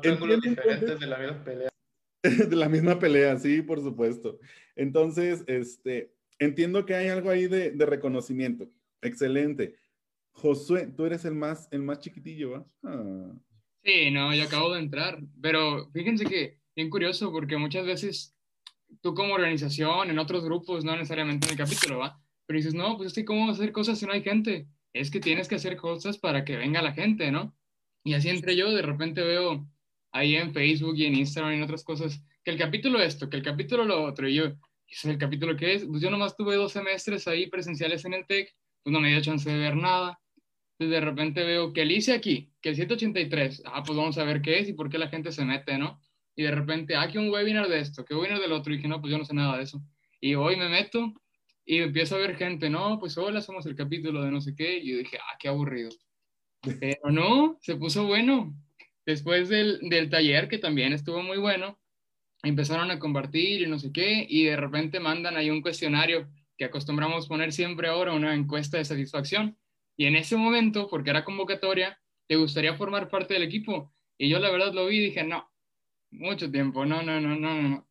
ángulos 0.03 0.41
diferentes 0.41 1.01
de 1.01 1.07
la 1.07 1.19
misma 1.19 1.45
pelea. 1.45 1.69
De 2.49 2.57
la 2.57 2.69
misma 2.71 2.99
pelea, 2.99 3.39
sí, 3.39 3.61
por 3.61 3.83
supuesto. 3.83 4.39
Entonces, 4.75 5.45
este, 5.47 6.15
entiendo 6.39 6.87
que 6.87 6.95
hay 6.95 7.09
algo 7.09 7.29
ahí 7.29 7.47
de, 7.47 7.73
de 7.73 7.85
reconocimiento. 7.85 8.71
Excelente. 9.03 9.77
Josué, 10.33 10.87
tú 10.97 11.05
eres 11.05 11.27
el 11.27 11.35
más, 11.35 11.69
el 11.71 11.83
más 11.83 11.99
chiquitillo, 11.99 12.53
¿va? 12.53 12.67
Ah. 12.85 13.35
Sí, 13.89 14.11
no, 14.11 14.35
yo 14.35 14.45
acabo 14.45 14.75
de 14.75 14.81
entrar, 14.81 15.19
pero 15.41 15.91
fíjense 15.93 16.27
que 16.27 16.59
bien 16.77 16.91
curioso 16.91 17.33
porque 17.33 17.57
muchas 17.57 17.87
veces 17.87 18.37
tú 19.01 19.15
como 19.15 19.33
organización, 19.33 20.11
en 20.11 20.19
otros 20.19 20.45
grupos, 20.45 20.85
no 20.85 20.93
necesariamente 20.95 21.47
en 21.47 21.53
el 21.53 21.57
capítulo, 21.57 22.01
¿va? 22.01 22.21
Pero 22.45 22.59
dices, 22.59 22.75
no, 22.75 22.99
pues 22.99 23.07
es 23.07 23.15
que 23.15 23.25
cómo 23.25 23.51
hacer 23.51 23.73
cosas 23.73 23.99
si 23.99 24.05
no 24.05 24.13
hay 24.13 24.23
gente. 24.23 24.69
Es 24.93 25.11
que 25.11 25.21
tienes 25.21 25.49
que 25.49 25.55
hacer 25.55 25.79
cosas 25.79 26.19
para 26.19 26.45
que 26.45 26.59
venga 26.59 26.83
la 26.83 26.93
gente, 26.93 27.33
¿no? 27.33 27.57
Y 28.05 28.13
así 28.13 28.29
entre 28.29 28.57
yo, 28.57 28.71
de 28.73 28.83
repente 28.83 29.23
veo 29.23 29.67
ahí 30.13 30.37
en 30.37 30.53
Facebook 30.53 30.99
y 30.99 31.07
en 31.07 31.15
Instagram 31.15 31.55
y 31.55 31.57
en 31.57 31.63
otras 31.63 31.83
cosas, 31.83 32.23
que 32.45 32.51
el 32.51 32.59
capítulo 32.59 33.01
esto, 33.01 33.31
que 33.31 33.39
el 33.39 33.43
capítulo 33.43 33.87
lo 33.87 34.05
otro, 34.05 34.29
y 34.29 34.35
yo, 34.35 34.53
¿es 34.87 35.07
el 35.07 35.17
capítulo 35.17 35.57
que 35.57 35.73
es? 35.73 35.87
Pues 35.87 36.03
yo 36.03 36.11
nomás 36.11 36.37
tuve 36.37 36.57
dos 36.57 36.73
semestres 36.73 37.27
ahí 37.27 37.47
presenciales 37.47 38.05
en 38.05 38.13
el 38.13 38.27
TEC, 38.27 38.55
pues 38.83 38.93
no 38.93 39.01
me 39.01 39.09
dio 39.09 39.23
chance 39.23 39.49
de 39.49 39.57
ver 39.57 39.77
nada. 39.77 40.21
De 40.79 41.01
repente 41.01 41.45
veo 41.45 41.73
que 41.73 41.83
el 41.83 41.91
hice 41.91 42.13
aquí, 42.13 42.53
que 42.63 42.71
el 42.71 42.77
183, 42.77 43.63
ah, 43.67 43.83
pues 43.85 43.97
vamos 43.97 44.17
a 44.19 44.25
ver 44.25 44.41
qué 44.43 44.61
es 44.61 44.69
y 44.69 44.75
por 44.75 44.89
qué 44.89 44.99
la 44.99 45.09
gente 45.09 45.33
se 45.33 45.45
mete, 45.45 45.77
¿no? 45.77 46.01
Y 46.37 46.45
de 46.45 46.53
repente, 46.53 46.95
ah, 46.95 47.09
que 47.09 47.19
un 47.19 47.31
webinar 47.31 47.69
de 47.69 47.81
esto, 47.81 48.05
que 48.05 48.15
un 48.15 48.21
webinar 48.21 48.41
del 48.41 48.53
otro, 48.53 48.73
y 48.73 48.77
dije, 48.77 48.89
no, 48.89 49.01
pues 49.01 49.11
yo 49.11 49.19
no 49.19 49.25
sé 49.25 49.35
nada 49.35 49.57
de 49.57 49.65
eso. 49.65 49.83
Y 50.21 50.37
hoy 50.37 50.57
me 50.57 50.69
meto 50.69 51.13
y 51.65 51.79
empiezo 51.79 52.15
a 52.15 52.19
ver 52.19 52.37
gente, 52.37 52.71
no, 52.71 52.99
pues 52.99 53.19
hola, 53.19 53.43
somos 53.43 53.67
el 53.67 53.75
capítulo 53.75 54.23
de 54.23 54.31
no 54.31 54.41
sé 54.41 54.55
qué, 54.55 54.79
y 54.79 54.93
yo 54.93 54.99
dije, 54.99 55.19
ah, 55.19 55.37
qué 55.39 55.49
aburrido. 55.49 55.91
Pero 56.63 57.11
no, 57.11 57.59
se 57.61 57.77
puso 57.77 58.07
bueno. 58.07 58.55
Después 59.05 59.49
del, 59.49 59.81
del 59.89 60.11
taller, 60.11 60.49
que 60.49 60.59
también 60.59 60.93
estuvo 60.93 61.23
muy 61.23 61.39
bueno, 61.39 61.79
empezaron 62.43 62.91
a 62.91 62.99
compartir 62.99 63.63
y 63.63 63.67
no 63.67 63.79
sé 63.79 63.91
qué, 63.93 64.27
y 64.29 64.45
de 64.45 64.57
repente 64.57 65.01
mandan 65.01 65.37
ahí 65.37 65.51
un 65.51 65.63
cuestionario 65.63 66.29
que 66.57 66.65
acostumbramos 66.65 67.29
poner 67.29 67.53
siempre 67.53 67.89
ahora, 67.89 68.13
una 68.13 68.35
encuesta 68.35 68.79
de 68.79 68.85
satisfacción. 68.85 69.57
Y 69.99 70.07
en 70.07 70.15
ese 70.15 70.37
momento, 70.37 70.89
porque 70.89 71.11
era 71.11 71.25
convocatoria, 71.25 72.01
¿te 72.29 72.37
gustaría 72.37 72.77
formar 72.77 73.11
parte 73.11 73.35
del 73.35 73.43
equipo? 73.43 73.93
Y 74.17 74.29
yo 74.29 74.39
la 74.39 74.51
verdad 74.51 74.73
lo 74.73 74.87
vi 74.87 74.99
y 74.99 75.05
dije, 75.07 75.25
no, 75.25 75.51
mucho 76.13 76.51
tiempo, 76.51 76.87
no, 76.87 77.03
no, 77.03 77.21
no, 77.21 77.37
no, 77.37 77.63
no. 77.63 77.89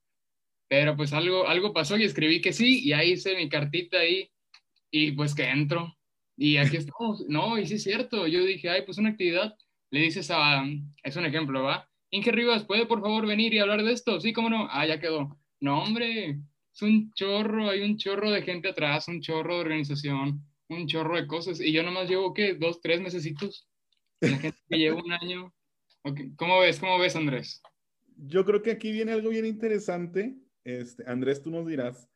Pero 0.70 0.96
pues 0.96 1.12
algo, 1.12 1.48
algo 1.48 1.74
pasó 1.74 1.98
y 1.98 2.06
escribí 2.06 2.42
que 2.42 2.54
sí, 2.54 2.82
y 2.82 2.94
ahí 2.94 3.12
hice 3.12 3.36
mi 3.36 3.50
cartita 3.50 4.00
ahí, 4.00 4.32
y 4.90 5.12
pues 5.12 5.36
que 5.36 5.50
entro. 5.50 5.98
Y 6.38 6.56
aquí 6.56 6.78
estamos, 6.78 7.26
no, 7.28 7.58
y 7.60 7.68
sí 7.68 7.76
es 7.76 7.84
cierto, 7.84 8.26
yo 8.26 8.46
dije, 8.46 8.70
ay, 8.70 8.84
pues 8.86 8.98
una 8.98 9.10
actividad, 9.10 9.56
le 9.92 10.00
dices 10.00 10.32
a, 10.32 10.64
es 11.04 11.16
un 11.18 11.26
ejemplo, 11.26 11.64
¿va? 11.64 11.90
Inge 12.10 12.32
Rivas, 12.32 12.64
¿puede 12.64 12.86
por 12.86 13.02
favor 13.02 13.28
venir 13.28 13.54
y 13.54 13.60
hablar 13.60 13.84
de 13.84 13.92
esto? 13.92 14.22
Sí, 14.22 14.32
cómo 14.32 14.50
no, 14.50 14.70
ah, 14.72 14.86
ya 14.86 15.02
quedó. 15.02 15.38
No, 15.60 15.84
hombre, 15.84 16.40
es 16.74 16.82
un 16.82 17.12
chorro, 17.14 17.70
hay 17.70 17.82
un 17.82 17.98
chorro 17.98 18.32
de 18.32 18.44
gente 18.44 18.70
atrás, 18.70 19.10
un 19.10 19.20
chorro 19.20 19.56
de 19.56 19.62
organización, 19.62 20.42
un 20.70 20.88
chorro 20.88 21.16
de 21.16 21.28
cosas, 21.28 21.60
y 21.60 21.72
yo 21.72 21.84
nomás 21.84 22.10
llevo, 22.10 22.34
¿qué? 22.34 22.56
Dos, 22.56 22.82
tres 22.82 23.02
mesecitos. 23.02 23.70
La 24.20 24.38
gente 24.38 24.58
que 24.70 24.78
lleva 24.78 25.02
un 25.02 25.12
año. 25.12 25.54
¿Cómo 26.36 26.60
ves? 26.60 26.80
¿Cómo 26.80 26.98
ves, 27.00 27.16
Andrés? 27.16 27.62
Yo 28.16 28.46
creo 28.46 28.62
que 28.62 28.72
aquí 28.72 28.92
viene 28.92 29.12
algo 29.12 29.30
bien 29.30 29.46
interesante. 29.46 30.36
Este, 30.64 31.04
Andrés, 31.10 31.42
tú 31.42 31.52
nos 31.52 31.68
dirás, 31.68 32.10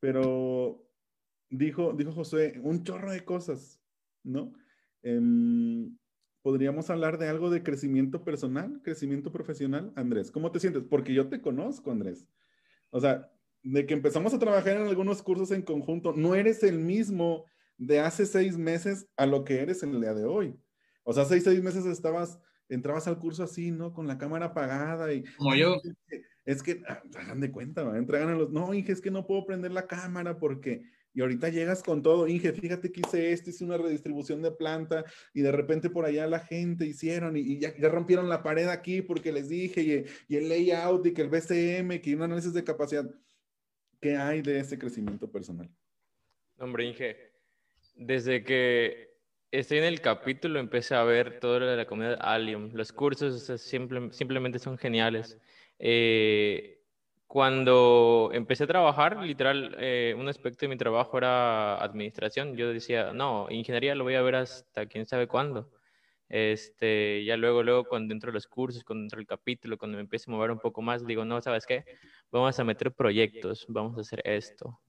pero 0.00 0.88
dijo, 1.50 1.92
dijo 1.92 2.12
José, 2.12 2.60
un 2.62 2.84
chorro 2.84 3.10
de 3.10 3.24
cosas, 3.24 3.80
¿no? 4.22 4.52
Em, 5.02 5.96
podríamos 6.42 6.90
hablar 6.90 7.18
de 7.18 7.28
algo 7.28 7.50
de 7.50 7.62
crecimiento 7.62 8.24
personal, 8.24 8.80
crecimiento 8.82 9.32
profesional. 9.32 9.92
Andrés, 9.96 10.30
¿cómo 10.30 10.50
te 10.50 10.60
sientes? 10.60 10.84
Porque 10.84 11.14
yo 11.14 11.28
te 11.28 11.40
conozco, 11.40 11.90
Andrés. 11.90 12.26
O 12.90 13.00
sea, 13.00 13.30
de 13.62 13.86
que 13.86 13.94
empezamos 13.94 14.34
a 14.34 14.38
trabajar 14.38 14.76
en 14.76 14.86
algunos 14.86 15.22
cursos 15.22 15.50
en 15.50 15.62
conjunto, 15.62 16.12
no 16.12 16.34
eres 16.34 16.62
el 16.62 16.78
mismo 16.78 17.44
de 17.86 18.00
hace 18.00 18.26
seis 18.26 18.56
meses 18.56 19.08
a 19.16 19.26
lo 19.26 19.44
que 19.44 19.60
eres 19.60 19.82
en 19.82 19.94
el 19.94 20.00
día 20.00 20.14
de 20.14 20.24
hoy. 20.24 20.56
O 21.04 21.12
sea, 21.12 21.24
hace 21.24 21.40
seis 21.40 21.62
meses 21.62 21.84
estabas, 21.84 22.38
entrabas 22.68 23.08
al 23.08 23.18
curso 23.18 23.42
así, 23.42 23.70
¿no? 23.70 23.92
Con 23.92 24.06
la 24.06 24.18
cámara 24.18 24.46
apagada 24.46 25.12
y... 25.12 25.24
Como 25.36 25.54
yo. 25.54 25.80
Es 26.44 26.62
que, 26.62 26.82
ah, 26.88 27.02
hagan 27.18 27.40
de 27.40 27.52
cuenta, 27.52 27.82
entregan 27.96 28.30
a 28.30 28.34
los, 28.34 28.50
no, 28.50 28.74
Inge, 28.74 28.92
es 28.92 29.00
que 29.00 29.10
no 29.10 29.26
puedo 29.26 29.44
prender 29.46 29.70
la 29.70 29.86
cámara 29.86 30.38
porque 30.38 30.82
y 31.14 31.20
ahorita 31.20 31.50
llegas 31.50 31.82
con 31.82 32.02
todo, 32.02 32.26
Inge, 32.26 32.52
fíjate 32.52 32.90
que 32.90 33.00
hice 33.00 33.32
esto, 33.32 33.50
hice 33.50 33.64
una 33.64 33.76
redistribución 33.76 34.40
de 34.40 34.50
planta 34.50 35.04
y 35.34 35.42
de 35.42 35.52
repente 35.52 35.90
por 35.90 36.06
allá 36.06 36.26
la 36.26 36.40
gente 36.40 36.86
hicieron 36.86 37.36
y, 37.36 37.58
ya, 37.58 37.72
rompieron 37.90 38.28
la 38.28 38.42
pared 38.42 38.68
aquí 38.68 39.02
porque 39.02 39.30
les 39.30 39.48
dije 39.48 40.06
y, 40.28 40.34
el 40.34 40.48
layout 40.48 41.06
y 41.06 41.12
que 41.12 41.22
el 41.22 41.28
BCM, 41.28 42.00
que 42.00 42.14
un 42.16 42.22
análisis 42.22 42.54
de 42.54 42.64
capacidad. 42.64 43.08
¿Qué 44.00 44.16
hay 44.16 44.42
de 44.42 44.58
ese 44.58 44.78
crecimiento 44.78 45.30
personal? 45.30 45.70
Hombre, 46.58 46.86
Inge, 46.86 47.31
desde 47.94 48.44
que 48.44 49.10
estoy 49.50 49.78
en 49.78 49.84
el 49.84 50.00
capítulo 50.00 50.58
empecé 50.60 50.94
a 50.94 51.04
ver 51.04 51.40
todo 51.40 51.60
lo 51.60 51.66
de 51.66 51.76
la 51.76 51.86
comunidad 51.86 52.18
Allium. 52.20 52.70
Los 52.72 52.92
cursos 52.92 53.44
simplemente 53.60 54.58
son 54.58 54.78
geniales. 54.78 55.38
Eh, 55.78 56.80
cuando 57.26 58.30
empecé 58.32 58.64
a 58.64 58.66
trabajar, 58.66 59.16
literal, 59.18 59.74
eh, 59.78 60.14
un 60.18 60.28
aspecto 60.28 60.66
de 60.66 60.68
mi 60.68 60.76
trabajo 60.76 61.16
era 61.18 61.76
administración. 61.82 62.56
Yo 62.56 62.72
decía, 62.72 63.12
no, 63.12 63.46
ingeniería 63.50 63.94
lo 63.94 64.04
voy 64.04 64.14
a 64.16 64.22
ver 64.22 64.36
hasta 64.36 64.86
quién 64.86 65.06
sabe 65.06 65.28
cuándo. 65.28 65.70
Este, 66.28 67.24
ya 67.24 67.36
luego, 67.36 67.62
luego, 67.62 67.84
cuando 67.84 68.14
entro 68.14 68.30
a 68.30 68.34
los 68.34 68.46
cursos, 68.46 68.84
cuando 68.84 69.04
entro 69.04 69.18
al 69.20 69.26
capítulo, 69.26 69.78
cuando 69.78 69.96
me 69.96 70.02
empiezo 70.02 70.30
a 70.30 70.34
mover 70.34 70.50
un 70.50 70.60
poco 70.60 70.82
más, 70.82 71.06
digo, 71.06 71.24
no, 71.24 71.40
¿sabes 71.42 71.66
qué? 71.66 71.84
Vamos 72.30 72.58
a 72.58 72.64
meter 72.64 72.92
proyectos, 72.94 73.66
vamos 73.68 73.98
a 73.98 74.00
hacer 74.02 74.22
esto. 74.24 74.80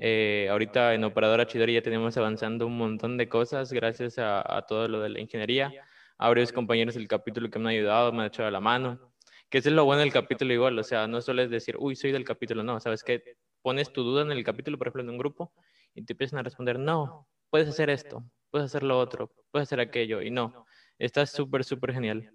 Eh, 0.00 0.48
ahorita 0.50 0.94
en 0.94 1.04
Operadora 1.04 1.46
Chidori 1.46 1.74
ya 1.74 1.82
tenemos 1.82 2.16
avanzando 2.16 2.66
un 2.66 2.76
montón 2.76 3.16
de 3.16 3.28
cosas 3.28 3.72
gracias 3.72 4.18
a, 4.18 4.56
a 4.56 4.66
todo 4.66 4.88
lo 4.88 5.00
de 5.00 5.10
la 5.10 5.20
ingeniería. 5.20 5.72
A 6.18 6.28
varios 6.28 6.52
compañeros 6.52 6.94
del 6.94 7.06
capítulo 7.06 7.48
que 7.50 7.58
me 7.58 7.70
han 7.70 7.76
ayudado, 7.76 8.12
me 8.12 8.22
han 8.22 8.26
echado 8.28 8.50
la 8.50 8.60
mano 8.60 9.10
que 9.50 9.58
es 9.58 9.66
lo 9.66 9.84
bueno 9.84 10.00
del 10.00 10.12
capítulo 10.12 10.54
igual, 10.54 10.78
o 10.78 10.84
sea, 10.84 11.08
no 11.08 11.20
solo 11.20 11.42
es 11.42 11.50
decir, 11.50 11.76
uy, 11.78 11.96
soy 11.96 12.12
del 12.12 12.24
capítulo, 12.24 12.62
no, 12.62 12.78
sabes 12.78 13.02
que 13.02 13.36
pones 13.62 13.92
tu 13.92 14.04
duda 14.04 14.22
en 14.22 14.30
el 14.30 14.44
capítulo, 14.44 14.78
por 14.78 14.86
ejemplo, 14.86 15.02
en 15.02 15.10
un 15.10 15.18
grupo, 15.18 15.52
y 15.92 16.02
te 16.02 16.12
empiezan 16.12 16.38
a 16.38 16.42
responder, 16.44 16.78
no, 16.78 17.28
puedes 17.50 17.68
hacer 17.68 17.90
esto, 17.90 18.24
puedes 18.50 18.66
hacer 18.66 18.84
lo 18.84 18.96
otro, 18.96 19.32
puedes 19.50 19.66
hacer 19.66 19.80
aquello, 19.80 20.22
y 20.22 20.30
no, 20.30 20.66
está 20.98 21.26
súper, 21.26 21.64
súper 21.64 21.92
genial. 21.92 22.32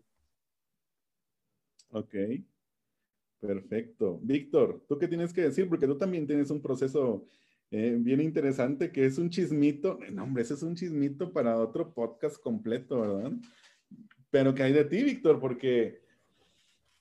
Ok, 1.92 2.14
perfecto. 3.40 4.20
Víctor, 4.22 4.84
¿tú 4.86 4.98
qué 4.98 5.08
tienes 5.08 5.32
que 5.32 5.44
decir? 5.44 5.70
Porque 5.70 5.88
tú 5.88 5.98
también 5.98 6.28
tienes 6.28 6.52
un 6.52 6.62
proceso 6.62 7.26
eh, 7.72 7.96
bien 8.00 8.22
interesante 8.22 8.92
que 8.92 9.06
es 9.06 9.18
un 9.18 9.30
chismito, 9.30 10.00
no, 10.12 10.24
hombre, 10.24 10.44
ese 10.44 10.54
es 10.54 10.64
un 10.64 10.76
chismito 10.76 11.32
para 11.34 11.58
otro 11.58 11.94
podcast 11.94 12.38
completo, 12.38 13.02
¿verdad? 13.02 13.32
Pero 14.30 14.54
¿qué 14.54 14.64
hay 14.64 14.74
de 14.74 14.86
ti, 14.86 15.04
Víctor? 15.04 15.40
Porque 15.40 16.02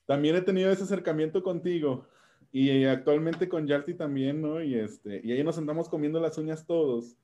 también 0.05 0.35
he 0.35 0.41
tenido 0.41 0.71
ese 0.71 0.83
acercamiento 0.83 1.43
contigo 1.43 2.07
y 2.51 2.85
actualmente 2.85 3.49
con 3.49 3.67
Yalti 3.67 3.95
también, 3.95 4.41
¿no? 4.41 4.63
Y, 4.63 4.75
este, 4.75 5.21
y 5.23 5.31
ahí 5.31 5.43
nos 5.43 5.57
andamos 5.57 5.89
comiendo 5.89 6.19
las 6.19 6.37
uñas 6.37 6.65
todos 6.65 7.17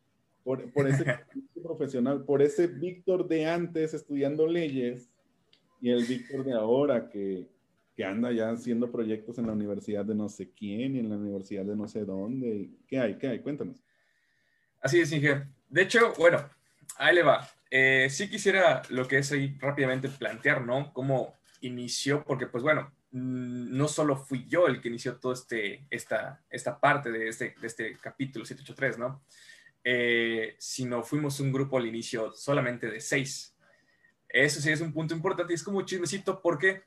por, 0.44 0.72
por 0.74 0.88
ese 0.88 1.06
profesional, 1.64 2.26
por 2.26 2.42
ese 2.42 2.68
Víctor 2.68 3.28
de 3.28 3.46
antes 3.46 3.94
estudiando 3.94 4.48
leyes 4.48 5.10
y 5.80 5.90
el 5.90 6.06
Víctor 6.06 6.44
de 6.44 6.54
ahora 6.54 7.10
que, 7.10 7.48
que 7.96 8.06
anda 8.06 8.32
ya 8.32 8.50
haciendo 8.52 8.92
proyectos 8.92 9.38
en 9.38 9.48
la 9.48 9.54
universidad 9.54 10.06
de 10.06 10.16
no 10.16 10.30
sé 10.30 10.52
quién 10.52 10.96
y 10.96 11.00
en 11.00 11.10
la 11.10 11.18
universidad 11.18 11.66
de 11.66 11.76
no 11.76 11.88
sé 11.88 12.06
dónde. 12.06 12.70
¿Qué 12.88 13.00
hay? 13.00 13.18
¿Qué 13.18 13.28
hay? 13.28 13.40
Cuéntanos. 13.40 13.84
Así 14.82 15.00
es, 15.00 15.12
Inge. 15.12 15.44
De 15.70 15.82
hecho, 15.84 16.14
bueno, 16.18 16.44
ahí 16.98 17.16
le 17.16 17.24
va. 17.24 17.48
Eh, 17.70 18.08
sí 18.10 18.30
quisiera 18.30 18.82
lo 18.90 19.08
que 19.08 19.20
es 19.20 19.32
ahí 19.32 19.58
rápidamente 19.60 20.10
plantear, 20.10 20.66
¿no? 20.66 20.92
Cómo 20.94 21.36
inició, 21.62 22.24
porque 22.24 22.48
pues 22.48 22.64
bueno, 22.64 22.92
mm, 23.12 23.78
no 23.78 23.88
solo 23.88 24.18
fui 24.18 24.46
yo 24.48 24.68
el 24.68 24.82
que 24.82 24.90
inició 24.90 25.18
toda 25.18 25.36
este, 25.36 25.86
esta, 25.90 26.44
esta 26.50 26.80
parte 26.80 27.12
de 27.12 27.28
este, 27.28 27.56
de 27.60 27.68
este 27.68 27.98
capítulo 28.02 28.46
783, 28.46 28.98
¿no? 28.98 29.24
Eh, 29.84 30.56
sino 30.60 31.02
fuimos 31.04 31.40
un 31.40 31.52
grupo 31.52 31.78
al 31.78 31.88
inicio 31.88 32.34
solamente 32.34 32.90
de 32.90 33.00
seis. 33.00 33.56
Eso 34.28 34.62
sí 34.62 34.70
es 34.70 34.82
un 34.82 34.94
punto 34.94 35.14
importante 35.14 35.54
y 35.54 35.56
es 35.56 35.64
como 35.64 35.82
chismecito, 35.82 36.42
¿por 36.42 36.58
qué? 36.58 36.84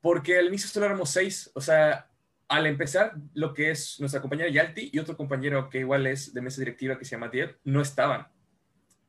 Porque 0.00 0.38
al 0.38 0.46
inicio 0.46 0.68
solo 0.68 0.86
éramos 0.86 1.10
seis, 1.10 1.50
o 1.54 1.60
sea, 1.60 2.08
al 2.48 2.66
empezar 2.66 3.14
lo 3.34 3.52
que 3.52 3.70
es 3.70 4.00
nuestra 4.00 4.20
compañera 4.20 4.50
Yalti 4.50 4.90
y 4.92 4.98
otro 4.98 5.16
compañero 5.16 5.68
que 5.68 5.80
igual 5.80 6.06
es 6.06 6.32
de 6.32 6.40
mesa 6.40 6.60
directiva 6.60 6.98
que 6.98 7.04
se 7.04 7.12
llama 7.12 7.28
Diet, 7.28 7.58
no 7.64 7.82
estaban. 7.82 8.28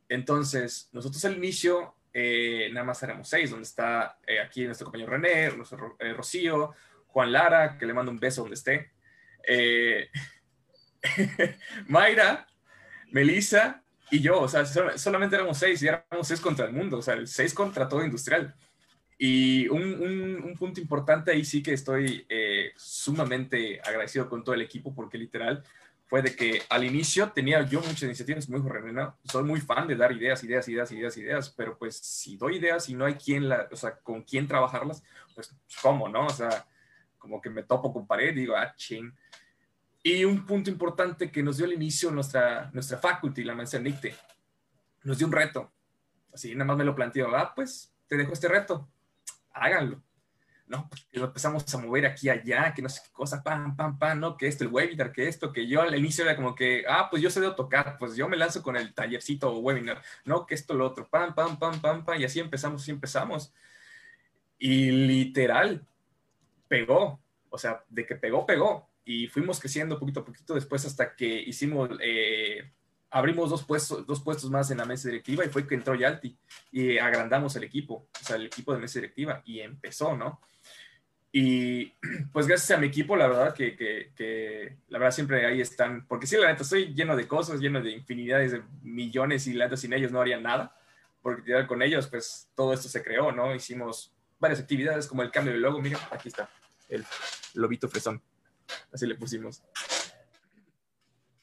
Entonces, 0.09 0.89
nosotros 0.91 1.23
al 1.25 1.37
inicio 1.37 1.95
eh, 2.13 2.69
nada 2.73 2.85
más 2.85 3.01
éramos 3.03 3.29
seis, 3.29 3.51
donde 3.51 3.63
está 3.63 4.17
eh, 4.25 4.39
aquí 4.39 4.65
nuestro 4.65 4.85
compañero 4.85 5.11
René, 5.11 5.51
nuestro 5.51 5.95
eh, 5.99 6.13
Rocío, 6.13 6.73
Juan 7.07 7.31
Lara, 7.31 7.77
que 7.77 7.85
le 7.85 7.93
mando 7.93 8.11
un 8.11 8.19
beso 8.19 8.41
donde 8.41 8.55
esté, 8.55 8.91
Mayra, 11.87 12.45
Melissa 13.11 13.83
y 14.11 14.19
yo, 14.19 14.41
o 14.41 14.47
sea, 14.47 14.65
solamente 14.65 15.35
éramos 15.35 15.57
seis 15.57 15.81
y 15.81 15.87
éramos 15.87 16.27
seis 16.27 16.41
contra 16.41 16.65
el 16.65 16.73
mundo, 16.73 16.97
o 16.97 17.01
sea, 17.01 17.15
seis 17.25 17.53
contra 17.53 17.87
todo 17.87 18.03
industrial. 18.03 18.53
Y 19.21 19.67
un, 19.67 20.41
un, 20.43 20.55
punto 20.57 20.79
importante 20.79 21.31
ahí 21.31 21.43
sí 21.43 21.61
que 21.61 21.73
estoy 21.73 22.25
sumamente 22.77 23.81
agradecido 23.81 24.29
con 24.29 24.43
todo 24.43 24.55
el 24.55 24.61
equipo 24.61 24.95
porque 24.95 25.17
literal 25.17 25.61
fue 26.09 26.23
de 26.23 26.35
que 26.35 26.63
al 26.69 26.83
inicio 26.83 27.29
tenía 27.29 27.61
yo 27.61 27.81
muchas 27.81 28.03
iniciativas, 28.03 28.47
dijo 28.47 28.67
René, 28.67 29.09
soy 29.23 29.43
muy 29.43 29.61
fan 29.61 29.87
de 29.87 29.95
dar 29.95 30.11
ideas, 30.11 30.43
ideas, 30.43 30.67
ideas, 30.67 30.91
ideas, 30.91 31.17
ideas, 31.17 31.49
pero 31.55 31.77
pues 31.77 31.97
si 31.97 32.35
doy 32.35 32.57
ideas 32.57 32.89
y 32.89 32.95
no 32.95 33.05
hay 33.05 33.13
quien, 33.13 33.47
la, 33.47 33.69
o 33.71 33.75
sea, 33.75 33.95
con 33.99 34.23
quién 34.23 34.47
trabajarlas, 34.47 35.03
pues 35.35 35.55
cómo, 35.83 36.09
¿no? 36.09 36.25
O 36.25 36.31
sea, 36.31 36.65
como 37.19 37.39
que 37.39 37.51
me 37.51 37.61
topo 37.61 37.93
con 37.93 38.07
pared, 38.07 38.33
digo, 38.33 38.55
ah, 38.55 38.73
ching. 38.75 39.13
y 40.01 40.25
un 40.25 40.47
punto 40.47 40.71
importante 40.71 41.29
que 41.29 41.43
nos 41.43 41.57
dio 41.57 41.67
al 41.67 41.73
inicio 41.73 42.09
nuestra, 42.09 42.71
nuestra 42.73 42.97
faculty, 42.97 43.43
la 43.43 43.53
maestra 43.53 43.79
Nicte, 43.79 44.15
nos 45.03 45.19
dio 45.19 45.27
un 45.27 45.33
reto. 45.33 45.71
Así, 46.33 46.53
nada 46.55 46.65
más 46.65 46.77
me 46.77 46.85
lo 46.85 46.95
planteó, 46.95 47.35
ah, 47.35 47.53
pues 47.53 47.93
te 48.07 48.17
dejo 48.17 48.33
este 48.33 48.47
reto, 48.47 48.89
háganlo. 49.53 50.01
No, 50.67 50.87
pues 50.87 51.07
empezamos 51.11 51.73
a 51.73 51.77
mover 51.79 52.05
aquí 52.05 52.29
allá, 52.29 52.71
que 52.75 52.83
no 52.83 52.89
sé 52.89 53.01
qué 53.03 53.11
cosa, 53.11 53.41
pam, 53.41 53.75
pam, 53.75 53.97
pam, 53.97 54.19
no, 54.19 54.37
que 54.37 54.45
esto, 54.45 54.63
el 54.63 54.69
webinar, 54.69 55.11
que 55.11 55.27
esto, 55.27 55.51
que 55.51 55.67
yo 55.67 55.81
al 55.81 55.97
inicio 55.97 56.23
era 56.23 56.35
como 56.35 56.53
que, 56.53 56.83
ah, 56.87 57.07
pues 57.09 57.23
yo 57.23 57.31
sé 57.31 57.39
de 57.41 57.47
AutoCAD, 57.47 57.97
pues 57.97 58.15
yo 58.15 58.29
me 58.29 58.37
lanzo 58.37 58.61
con 58.61 58.75
el 58.77 58.93
tallercito 58.93 59.51
o 59.51 59.59
webinar, 59.59 60.03
no, 60.25 60.45
que 60.45 60.53
esto, 60.53 60.75
lo 60.75 60.85
otro, 60.85 61.09
pam, 61.09 61.33
pam, 61.33 61.57
pam, 61.57 61.81
pam, 61.81 62.05
pam, 62.05 62.21
y 62.21 62.23
así 62.25 62.39
empezamos, 62.39 62.87
y 62.87 62.91
empezamos. 62.91 63.51
Y 64.59 64.91
literal, 64.91 65.87
pegó, 66.67 67.19
o 67.49 67.57
sea, 67.57 67.83
de 67.89 68.05
que 68.05 68.15
pegó, 68.15 68.45
pegó. 68.45 68.89
Y 69.03 69.27
fuimos 69.27 69.59
creciendo 69.59 69.99
poquito 69.99 70.19
a 70.19 70.25
poquito 70.25 70.53
después 70.53 70.85
hasta 70.85 71.15
que 71.15 71.25
hicimos, 71.41 71.89
eh, 71.99 72.71
abrimos 73.11 73.49
dos 73.49 73.63
puestos, 73.63 74.05
dos 74.05 74.21
puestos 74.21 74.49
más 74.49 74.69
en 74.71 74.77
la 74.77 74.85
mesa 74.85 75.09
directiva 75.09 75.45
y 75.45 75.49
fue 75.49 75.67
que 75.67 75.75
entró 75.75 75.95
Yalti 75.95 76.37
y 76.71 76.97
agrandamos 76.97 77.55
el 77.55 77.63
equipo, 77.63 78.07
o 78.13 78.23
sea, 78.23 78.35
el 78.35 78.45
equipo 78.45 78.73
de 78.73 78.79
mesa 78.79 78.99
directiva 78.99 79.41
y 79.45 79.59
empezó, 79.59 80.15
¿no? 80.15 80.41
Y 81.31 81.93
pues 82.33 82.47
gracias 82.47 82.77
a 82.77 82.81
mi 82.81 82.87
equipo, 82.87 83.15
la 83.15 83.27
verdad 83.27 83.53
que, 83.53 83.75
que, 83.75 84.77
la 84.89 84.99
verdad 84.99 85.13
siempre 85.13 85.45
ahí 85.45 85.61
están, 85.61 86.05
porque 86.07 86.27
sí, 86.27 86.37
la 86.37 86.47
neta, 86.47 86.63
estoy 86.63 86.93
lleno 86.93 87.15
de 87.15 87.27
cosas, 87.27 87.59
lleno 87.59 87.81
de 87.81 87.91
infinidades 87.91 88.51
de 88.51 88.63
millones 88.81 89.47
y 89.47 89.53
la 89.53 89.65
neta 89.65 89.77
sin 89.77 89.93
ellos 89.93 90.11
no 90.11 90.21
haría 90.21 90.39
nada, 90.39 90.75
porque 91.21 91.65
con 91.67 91.81
ellos 91.81 92.07
pues 92.07 92.49
todo 92.55 92.73
esto 92.73 92.89
se 92.89 93.03
creó, 93.03 93.31
¿no? 93.31 93.53
Hicimos 93.53 94.13
varias 94.39 94.59
actividades 94.59 95.07
como 95.07 95.23
el 95.23 95.31
cambio 95.31 95.53
de 95.53 95.59
logo, 95.59 95.81
miren, 95.81 95.99
aquí 96.11 96.29
está, 96.29 96.49
el 96.87 97.03
lobito 97.55 97.89
fresón, 97.89 98.21
así 98.91 99.05
le 99.07 99.15
pusimos. 99.15 99.63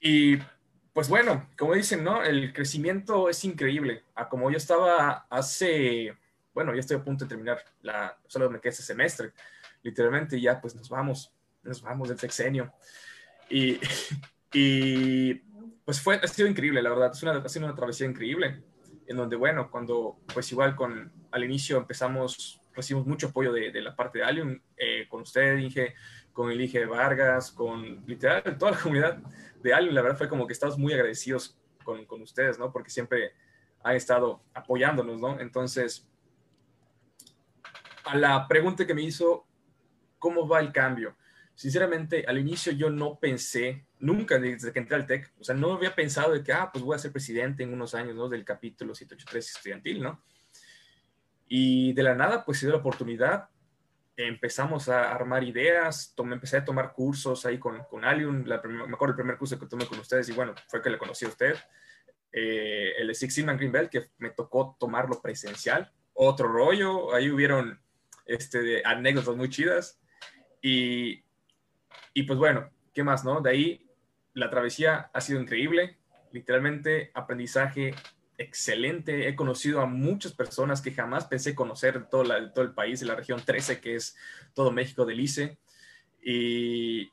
Y 0.00 0.38
pues 0.96 1.10
bueno, 1.10 1.46
como 1.58 1.74
dicen, 1.74 2.02
¿no? 2.02 2.22
El 2.22 2.54
crecimiento 2.54 3.28
es 3.28 3.44
increíble. 3.44 4.04
A 4.14 4.30
como 4.30 4.50
yo 4.50 4.56
estaba 4.56 5.26
hace, 5.28 6.16
bueno, 6.54 6.72
ya 6.72 6.80
estoy 6.80 6.96
a 6.96 7.04
punto 7.04 7.26
de 7.26 7.28
terminar, 7.28 7.62
la, 7.82 8.16
solo 8.26 8.48
me 8.48 8.60
queda 8.60 8.70
ese 8.70 8.82
semestre, 8.82 9.32
literalmente, 9.82 10.40
ya 10.40 10.58
pues 10.58 10.74
nos 10.74 10.88
vamos, 10.88 11.30
nos 11.62 11.82
vamos 11.82 12.08
del 12.08 12.18
sexenio. 12.18 12.72
Y, 13.50 13.78
y 14.54 15.34
pues 15.84 16.00
fue, 16.00 16.14
ha 16.14 16.26
sido 16.28 16.48
increíble, 16.48 16.80
la 16.80 16.88
verdad, 16.88 17.10
es 17.12 17.22
una, 17.22 17.32
ha 17.32 17.48
sido 17.50 17.66
una 17.66 17.74
travesía 17.74 18.06
increíble, 18.06 18.62
en 19.06 19.18
donde, 19.18 19.36
bueno, 19.36 19.70
cuando 19.70 20.16
pues 20.32 20.50
igual 20.50 20.74
con, 20.74 21.12
al 21.30 21.44
inicio 21.44 21.76
empezamos, 21.76 22.58
recibimos 22.74 23.06
mucho 23.06 23.26
apoyo 23.26 23.52
de, 23.52 23.82
la 23.82 23.94
parte 23.94 24.20
de 24.20 24.24
Allium, 24.24 24.58
eh, 24.78 25.06
con 25.10 25.20
usted, 25.20 25.58
Inge, 25.58 25.94
con 26.36 26.52
el 26.52 26.60
Inge 26.60 26.84
Vargas, 26.84 27.50
con 27.50 28.04
literal 28.06 28.42
toda 28.58 28.72
la 28.72 28.78
comunidad 28.78 29.18
de 29.62 29.74
Allium, 29.74 29.94
la 29.94 30.02
verdad 30.02 30.18
fue 30.18 30.28
como 30.28 30.46
que 30.46 30.52
estamos 30.52 30.78
muy 30.78 30.92
agradecidos 30.92 31.58
con, 31.82 32.04
con 32.04 32.22
ustedes, 32.22 32.58
¿no? 32.58 32.70
Porque 32.70 32.90
siempre 32.90 33.32
han 33.82 33.96
estado 33.96 34.42
apoyándonos, 34.54 35.20
¿no? 35.20 35.40
Entonces, 35.40 36.06
a 38.04 38.16
la 38.16 38.46
pregunta 38.46 38.86
que 38.86 38.94
me 38.94 39.02
hizo 39.02 39.46
¿Cómo 40.18 40.48
va 40.48 40.60
el 40.60 40.72
cambio? 40.72 41.16
Sinceramente, 41.54 42.24
al 42.26 42.38
inicio 42.38 42.72
yo 42.72 42.90
no 42.90 43.18
pensé, 43.18 43.86
nunca 43.98 44.38
desde 44.38 44.72
que 44.72 44.78
entré 44.78 44.96
al 44.96 45.06
TEC, 45.06 45.32
o 45.38 45.44
sea, 45.44 45.54
no 45.54 45.72
había 45.72 45.94
pensado 45.94 46.32
de 46.32 46.42
que, 46.42 46.52
ah, 46.52 46.68
pues 46.72 46.84
voy 46.84 46.96
a 46.96 46.98
ser 46.98 47.12
presidente 47.12 47.62
en 47.62 47.72
unos 47.72 47.94
años, 47.94 48.14
¿no? 48.14 48.28
Del 48.28 48.44
capítulo 48.44 48.94
783 48.94 49.56
estudiantil, 49.56 50.02
¿no? 50.02 50.20
Y 51.48 51.92
de 51.92 52.02
la 52.02 52.14
nada, 52.14 52.44
pues 52.44 52.58
se 52.58 52.66
dio 52.66 52.74
la 52.74 52.80
oportunidad, 52.80 53.48
empezamos 54.16 54.88
a 54.88 55.12
armar 55.12 55.44
ideas, 55.44 56.12
tomé, 56.16 56.34
empecé 56.34 56.58
a 56.58 56.64
tomar 56.64 56.92
cursos 56.92 57.44
ahí 57.44 57.58
con, 57.58 57.84
con 57.84 58.04
Alium, 58.04 58.44
la 58.46 58.62
me 58.62 58.84
acuerdo 58.84 59.12
el 59.12 59.16
primer 59.16 59.36
curso 59.36 59.58
que 59.58 59.66
tomé 59.66 59.86
con 59.86 59.98
ustedes 59.98 60.28
y 60.28 60.32
bueno, 60.32 60.54
fue 60.68 60.80
que 60.80 60.90
le 60.90 60.98
conocí 60.98 61.26
a 61.26 61.28
usted, 61.28 61.54
eh, 62.32 62.94
el 62.98 63.08
de 63.08 63.14
Six 63.14 63.34
Sigma 63.34 63.54
Green 63.54 63.72
Belt, 63.72 63.90
que 63.90 64.10
me 64.18 64.30
tocó 64.30 64.76
tomarlo 64.80 65.20
presencial, 65.20 65.92
otro 66.14 66.48
rollo, 66.48 67.14
ahí 67.14 67.30
hubieron 67.30 67.78
este, 68.24 68.82
anécdotas 68.84 69.36
muy 69.36 69.50
chidas, 69.50 70.00
y, 70.62 71.22
y 72.14 72.22
pues 72.22 72.38
bueno, 72.38 72.70
¿qué 72.94 73.04
más, 73.04 73.24
no? 73.24 73.40
De 73.40 73.50
ahí 73.50 73.86
la 74.32 74.48
travesía 74.48 75.10
ha 75.12 75.20
sido 75.20 75.40
increíble, 75.40 75.98
literalmente 76.32 77.10
aprendizaje 77.14 77.94
excelente. 78.38 79.28
He 79.28 79.36
conocido 79.36 79.80
a 79.80 79.86
muchas 79.86 80.32
personas 80.32 80.80
que 80.80 80.92
jamás 80.92 81.26
pensé 81.26 81.54
conocer 81.54 82.08
todo, 82.08 82.24
la, 82.24 82.52
todo 82.52 82.64
el 82.64 82.74
país, 82.74 83.00
de 83.00 83.06
la 83.06 83.14
región 83.14 83.42
13, 83.44 83.80
que 83.80 83.96
es 83.96 84.16
todo 84.54 84.72
México 84.72 85.04
del 85.04 85.20
ICE. 85.20 85.58
Y 86.22 87.10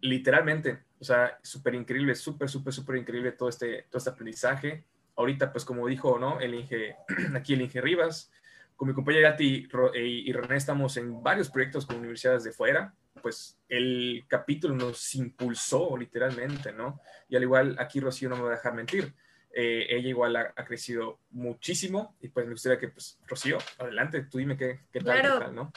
literalmente, 0.00 0.84
o 0.98 1.04
sea, 1.04 1.38
súper 1.42 1.74
increíble, 1.74 2.14
súper, 2.14 2.48
súper, 2.48 2.72
súper 2.72 2.96
increíble 2.96 3.32
todo 3.32 3.48
este, 3.48 3.86
todo 3.90 3.98
este 3.98 4.10
aprendizaje. 4.10 4.86
Ahorita, 5.16 5.52
pues 5.52 5.64
como 5.64 5.86
dijo, 5.86 6.18
¿no? 6.18 6.40
El 6.40 6.54
Inge, 6.54 6.96
aquí 7.34 7.54
el 7.54 7.62
Inge 7.62 7.80
Rivas, 7.80 8.30
con 8.76 8.88
mi 8.88 8.94
compañera 8.94 9.36
eh, 9.38 10.06
y 10.06 10.32
René 10.32 10.56
estamos 10.56 10.96
en 10.98 11.22
varios 11.22 11.48
proyectos 11.48 11.86
con 11.86 11.96
universidades 11.96 12.44
de 12.44 12.52
fuera, 12.52 12.94
pues 13.22 13.58
el 13.68 14.24
capítulo 14.28 14.74
nos 14.74 15.14
impulsó 15.14 15.96
literalmente, 15.96 16.72
¿no? 16.72 17.00
Y 17.28 17.36
al 17.36 17.42
igual 17.42 17.76
aquí 17.78 18.00
Rocío 18.00 18.28
no 18.28 18.36
me 18.36 18.42
va 18.42 18.48
a 18.48 18.56
dejar 18.56 18.74
mentir. 18.74 19.14
Eh, 19.58 19.86
ella 19.88 20.08
igual 20.10 20.36
ha, 20.36 20.52
crecido 20.66 21.18
muchísimo 21.30 22.14
y 22.20 22.28
pues 22.28 22.44
me 22.44 22.52
gustaría 22.52 22.78
que, 22.78 22.88
pues, 22.88 23.18
Rocío, 23.26 23.56
adelante, 23.78 24.26
tú 24.30 24.36
dime 24.36 24.54
qué, 24.54 24.80
qué 24.92 25.00
tal, 25.00 25.18
claro, 25.18 25.50
¿no? 25.50 25.72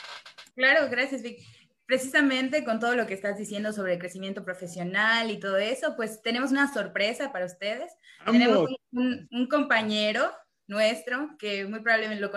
Claro, 0.54 0.89
gracias, 0.89 1.22
Vic. 1.22 1.39
Precisamente 1.86 2.65
con 2.65 2.82
todo 2.82 2.98
lo 2.98 3.08
que 3.08 3.13
estás 3.13 3.38
diciendo 3.38 3.72
sobre 3.72 3.94
el 3.94 4.00
crecimiento 4.00 4.44
profesional 4.44 5.32
y 5.32 5.39
todo 5.39 5.56
eso, 5.56 5.96
pues 5.96 6.22
tenemos 6.22 6.52
una 6.52 6.72
sorpresa 6.74 7.32
para 7.32 7.46
ustedes. 7.46 7.94
Tenemos 8.26 8.70
un, 8.92 9.30
un 9.32 9.48
compañero 9.48 10.30
nuestro, 10.68 11.30
que 11.39 11.65
muy 11.65 11.80
probablemente 11.80 12.22
lo, 12.22 12.32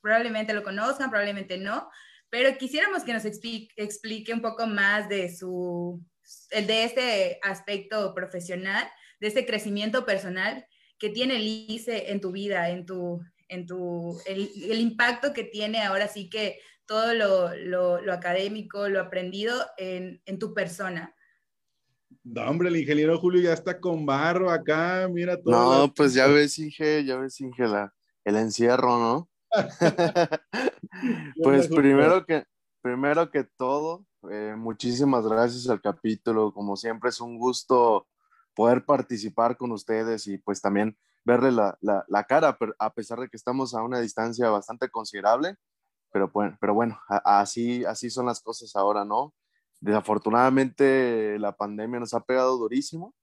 probablemente 0.00 0.54
lo 0.54 0.62
conozcan, 0.62 1.10
probablemente 1.10 1.58
no, 1.58 1.90
pero 2.30 2.56
quisiéramos 2.56 3.04
que 3.04 3.12
nos 3.12 3.26
explique, 3.26 4.32
un 4.32 4.40
poco 4.40 4.66
más 4.66 5.10
de, 5.10 5.34
su, 5.34 6.02
de 6.50 6.84
este 6.84 7.38
aspecto 7.42 8.14
profesional, 8.14 8.88
de 9.20 9.28
este 9.28 9.44
crecimiento 9.44 10.06
personal 10.06 10.66
que 10.98 11.10
tiene 11.10 11.36
el 11.36 11.46
ICE 11.46 12.10
en 12.10 12.20
tu 12.20 12.32
vida, 12.32 12.70
en 12.70 12.86
tu, 12.86 13.20
en 13.48 13.66
tu, 13.66 14.18
el, 14.26 14.50
el 14.70 14.80
impacto 14.80 15.32
que 15.32 15.44
tiene 15.44 15.82
ahora 15.82 16.08
sí 16.08 16.28
que 16.28 16.58
todo 16.86 17.14
lo, 17.14 17.54
lo, 17.56 18.00
lo 18.00 18.12
académico, 18.12 18.88
lo 18.88 19.00
aprendido 19.00 19.54
en, 19.76 20.22
en, 20.24 20.38
tu 20.38 20.54
persona. 20.54 21.14
No, 22.22 22.48
hombre, 22.48 22.68
el 22.68 22.76
ingeniero 22.76 23.18
Julio 23.18 23.42
ya 23.42 23.52
está 23.52 23.80
con 23.80 24.06
barro 24.06 24.50
acá, 24.50 25.08
mira 25.10 25.40
todo. 25.40 25.86
No, 25.86 25.94
pues 25.94 26.14
ya 26.14 26.26
ves, 26.28 26.58
Inge, 26.58 27.04
ya 27.04 27.16
ves, 27.16 27.40
Inge, 27.40 27.64
el 28.24 28.36
encierro, 28.36 28.98
¿no? 28.98 29.28
pues 31.42 31.68
primero 31.68 32.24
que, 32.24 32.44
primero 32.80 33.30
que 33.30 33.44
todo, 33.44 34.04
eh, 34.30 34.54
muchísimas 34.56 35.26
gracias 35.26 35.68
al 35.68 35.80
capítulo. 35.80 36.52
Como 36.52 36.76
siempre, 36.76 37.10
es 37.10 37.20
un 37.20 37.38
gusto 37.38 38.06
poder 38.56 38.84
participar 38.84 39.56
con 39.56 39.70
ustedes 39.70 40.26
y 40.26 40.38
pues 40.38 40.60
también 40.60 40.96
verle 41.24 41.52
la, 41.52 41.76
la, 41.82 42.04
la 42.08 42.24
cara, 42.24 42.56
a 42.78 42.94
pesar 42.94 43.20
de 43.20 43.28
que 43.28 43.36
estamos 43.36 43.74
a 43.74 43.82
una 43.82 44.00
distancia 44.00 44.48
bastante 44.48 44.88
considerable. 44.88 45.56
Pero, 46.10 46.32
pero 46.32 46.72
bueno, 46.72 46.98
así, 47.08 47.84
así 47.84 48.08
son 48.08 48.26
las 48.26 48.40
cosas 48.40 48.74
ahora, 48.74 49.04
¿no? 49.04 49.34
Desafortunadamente 49.80 51.38
la 51.38 51.54
pandemia 51.54 52.00
nos 52.00 52.14
ha 52.14 52.20
pegado 52.20 52.56
durísimo, 52.56 53.14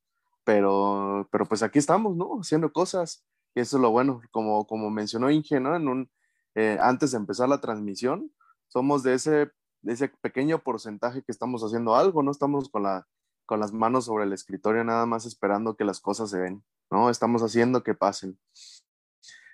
pero, 0.43 1.27
pero 1.31 1.45
pues 1.45 1.63
aquí 1.63 1.79
estamos, 1.79 2.15
¿no? 2.15 2.39
Haciendo 2.39 2.71
cosas. 2.71 3.25
Y 3.55 3.61
eso 3.61 3.77
es 3.77 3.81
lo 3.81 3.89
bueno, 3.89 4.21
como, 4.31 4.67
como 4.67 4.91
mencionó 4.91 5.31
Inge, 5.31 5.59
¿no? 5.59 5.75
En 5.75 5.87
un, 5.87 6.11
eh, 6.53 6.77
antes 6.79 7.11
de 7.11 7.17
empezar 7.17 7.49
la 7.49 7.61
transmisión, 7.61 8.31
somos 8.67 9.01
de 9.01 9.15
ese, 9.15 9.51
de 9.81 9.93
ese 9.93 10.09
pequeño 10.21 10.59
porcentaje 10.59 11.23
que 11.23 11.31
estamos 11.31 11.63
haciendo 11.63 11.95
algo, 11.95 12.21
no 12.21 12.29
estamos 12.29 12.69
con, 12.69 12.83
la, 12.83 13.07
con 13.45 13.59
las 13.59 13.73
manos 13.73 14.05
sobre 14.05 14.25
el 14.25 14.33
escritorio 14.33 14.83
nada 14.83 15.05
más 15.05 15.25
esperando 15.25 15.75
que 15.75 15.85
las 15.85 15.99
cosas 15.99 16.29
se 16.29 16.39
den, 16.39 16.63
¿no? 16.91 17.09
Estamos 17.09 17.41
haciendo 17.41 17.83
que 17.83 17.93
pasen. 17.93 18.39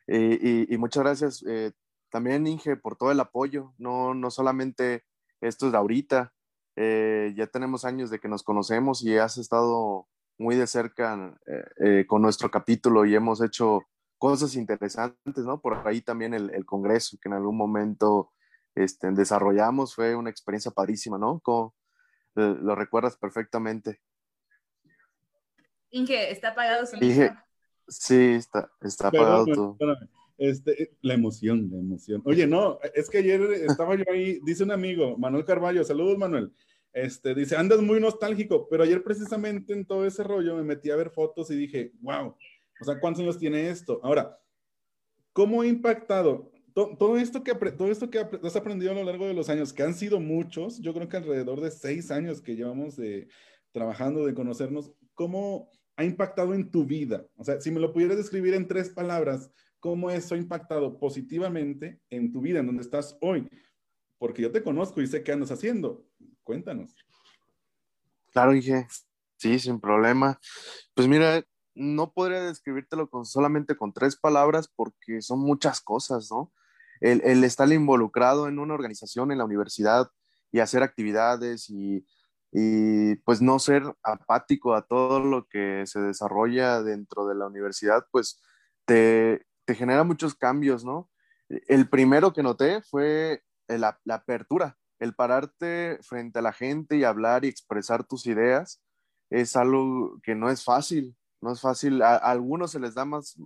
Y, 0.08 0.74
y, 0.74 0.78
muchas 0.78 1.04
gracias 1.04 1.44
eh, 1.48 1.72
también, 2.10 2.48
Inge, 2.48 2.76
por 2.78 2.96
todo 2.96 3.12
el 3.12 3.20
apoyo, 3.20 3.74
no, 3.78 4.16
no 4.16 4.32
solamente 4.32 5.04
esto 5.42 5.68
es 5.68 5.72
de 5.72 5.78
ahorita, 5.78 6.34
eh, 6.76 7.34
ya 7.36 7.48
tenemos 7.48 7.86
años 7.86 8.10
de 8.10 8.20
que 8.20 8.28
nos 8.28 8.42
conocemos 8.42 9.04
y 9.04 9.18
has 9.18 9.38
estado 9.38 10.08
muy 10.38 10.56
de 10.56 10.66
cerca 10.66 11.38
eh, 11.46 11.66
eh, 11.86 12.06
con 12.08 12.22
nuestro 12.22 12.50
capítulo 12.50 13.06
y 13.06 13.16
hemos 13.16 13.42
hecho 13.42 13.82
cosas 14.18 14.56
interesantes, 14.56 15.44
¿no? 15.46 15.62
Por 15.62 15.86
ahí 15.86 16.02
también 16.02 16.34
el, 16.34 16.66
Congreso 16.66 17.18
que 17.22 17.30
en 17.30 17.34
algún 17.34 17.58
momento 17.58 18.32
este, 18.76 19.12
desarrollamos 19.12 19.94
fue 19.94 20.16
una 20.16 20.30
experiencia 20.30 20.72
padrísima, 20.72 21.18
¿no? 21.18 21.42
Como, 21.42 21.76
lo 22.40 22.76
recuerdas 22.76 23.18
perfectamente. 23.18 24.02
Inge, 25.92 26.32
¿está 26.32 26.50
apagado 26.50 26.86
su 26.86 26.96
Inge, 26.98 27.32
Sí, 27.88 28.34
está, 28.34 28.72
está 28.82 29.08
apagado 29.08 29.46
todo. 29.46 29.78
Este, 30.38 30.96
la 31.02 31.16
emoción, 31.16 31.70
la 31.72 31.80
emoción. 31.80 32.22
Oye, 32.24 32.48
no, 32.48 32.80
es 32.94 33.10
que 33.10 33.18
ayer 33.18 33.42
estaba 33.68 33.96
yo 33.96 34.06
ahí, 34.12 34.40
dice 34.46 34.64
un 34.64 34.72
amigo, 34.72 35.18
Manuel 35.18 35.44
Carballo, 35.44 35.84
saludos 35.84 36.18
Manuel, 36.18 36.54
Este, 36.94 37.36
dice, 37.36 37.58
andas 37.58 37.82
muy 37.82 38.00
nostálgico, 38.00 38.68
pero 38.70 38.84
ayer 38.84 39.04
precisamente 39.04 39.74
en 39.74 39.86
todo 39.86 40.06
ese 40.06 40.24
rollo 40.24 40.56
me 40.56 40.64
metí 40.64 40.92
a 40.92 40.96
ver 40.96 41.10
fotos 41.10 41.52
y 41.52 41.56
dije, 41.56 41.92
wow, 42.00 42.36
o 42.80 42.86
sea, 42.86 43.00
¿cuántos 43.02 43.22
años 43.22 43.38
tiene 43.38 43.70
esto? 43.70 44.00
Ahora, 44.02 44.40
¿cómo 45.34 45.62
ha 45.62 45.68
impactado 45.68 46.52
todo 46.74 47.18
esto 47.18 47.44
que, 47.44 47.54
todo 47.54 47.92
esto 47.92 48.10
que 48.10 48.20
has 48.20 48.56
aprendido 48.56 48.92
a 48.92 48.96
lo 48.96 49.04
largo 49.04 49.28
de 49.28 49.34
los 49.34 49.50
años, 49.50 49.74
que 49.74 49.84
han 49.84 49.94
sido 49.94 50.20
muchos, 50.20 50.80
yo 50.80 50.94
creo 50.94 51.10
que 51.10 51.18
alrededor 51.18 51.62
de 51.62 51.72
seis 51.72 52.12
años 52.12 52.42
que 52.42 52.56
llevamos 52.56 52.96
de, 52.96 53.28
trabajando, 53.72 54.26
de 54.26 54.34
conocernos, 54.34 54.92
¿cómo 55.14 55.70
ha 55.96 56.04
impactado 56.04 56.54
en 56.54 56.72
tu 56.72 56.86
vida? 56.86 57.26
O 57.36 57.44
sea, 57.44 57.60
si 57.60 57.72
me 57.72 57.80
lo 57.80 57.94
pudieras 57.94 58.18
describir 58.18 58.54
en 58.54 58.68
tres 58.68 58.90
palabras, 58.90 59.52
¿cómo 59.80 60.10
eso 60.12 60.36
ha 60.36 60.38
impactado 60.38 61.00
positivamente 61.00 62.02
en 62.10 62.32
tu 62.32 62.42
vida, 62.42 62.60
en 62.60 62.68
donde 62.68 62.84
estás 62.84 63.18
hoy? 63.22 63.50
Porque 64.18 64.42
yo 64.42 64.52
te 64.52 64.64
conozco 64.64 65.02
y 65.02 65.08
sé 65.08 65.24
qué 65.24 65.32
andas 65.32 65.52
haciendo. 65.52 66.06
Cuéntanos. 66.44 66.96
Claro, 68.32 68.52
dije, 68.52 68.88
sí, 69.38 69.60
sin 69.60 69.80
problema. 69.80 70.40
Pues 70.94 71.08
mira, 71.08 71.44
no 71.76 72.12
podría 72.12 72.42
describírtelo 72.42 73.10
con, 73.10 73.26
solamente 73.26 73.76
con 73.76 73.94
tres 73.94 74.16
palabras 74.16 74.68
porque 74.68 75.22
son 75.22 75.40
muchas 75.40 75.80
cosas, 75.80 76.30
¿no? 76.32 76.52
El, 77.00 77.44
estar 77.44 77.72
involucrado 77.72 78.48
en 78.48 78.60
una 78.60 78.74
organización 78.74 79.32
en 79.32 79.38
la 79.38 79.46
universidad 79.46 80.10
y 80.52 80.60
hacer 80.60 80.84
actividades 80.84 81.70
y, 81.70 82.06
pues 83.24 83.42
no 83.42 83.60
ser 83.60 83.84
apático 84.04 84.74
a 84.74 84.82
todo 84.82 85.20
lo 85.20 85.48
que 85.48 85.84
se 85.86 86.00
desarrolla 86.00 86.82
dentro 86.82 87.28
de 87.28 87.36
la 87.36 87.46
universidad, 87.48 88.06
pues 88.12 88.42
te, 88.86 89.46
genera 89.68 90.04
muchos 90.04 90.34
cambios, 90.34 90.84
¿no? 90.84 91.10
El 91.48 91.90
primero 91.90 92.34
que 92.34 92.44
noté 92.44 92.82
fue 92.82 93.44
la, 93.68 94.00
apertura, 94.10 94.78
el 95.00 95.14
pararte 95.14 96.00
frente 96.02 96.40
a 96.40 96.42
la 96.42 96.54
gente 96.54 96.98
y 96.98 97.04
hablar 97.04 97.46
y 97.46 97.50
expresar 97.50 98.04
tus 98.04 98.26
ideas 98.26 98.82
es 99.30 99.56
algo 99.56 100.20
que 100.24 100.36
no 100.36 100.50
es 100.50 100.64
fácil, 100.64 101.16
no 101.42 101.52
es 101.52 101.62
fácil. 101.62 102.02
A, 102.02 102.16
algunos 102.18 102.72
se 102.72 102.80
les 102.80 102.96
da 102.96 103.06
más, 103.06 103.38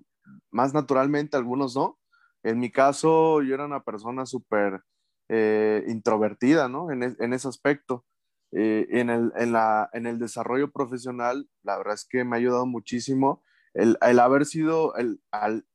más 0.52 0.74
naturalmente, 0.74 1.36
a 1.36 1.40
algunos 1.40 1.76
no. 1.76 2.00
En 2.44 2.60
mi 2.60 2.72
caso, 2.72 3.42
yo 3.42 3.54
era 3.56 3.66
una 3.66 3.84
persona 3.84 4.26
súper 4.26 4.82
eh, 5.30 5.84
introvertida, 5.88 6.68
¿no? 6.68 6.92
En, 6.92 7.04
e, 7.04 7.16
en 7.20 7.34
ese 7.34 7.48
aspecto. 7.48 8.06
Eh, 8.52 8.88
en, 8.92 9.10
el, 9.10 9.34
en, 9.36 9.52
la, 9.52 9.90
en, 9.94 10.06
el, 10.06 10.20
desarrollo 10.20 10.72
profesional, 10.72 11.50
la 11.64 11.78
verdad 11.78 11.96
es 11.96 12.06
que 12.08 12.24
me 12.24 12.36
ha 12.36 12.40
ayudado 12.40 12.68
muchísimo 12.68 13.44
el, 13.74 13.98
el 14.02 14.20
haber 14.20 14.46
sido, 14.46 14.96
el, 14.96 15.22
al, 15.32 15.66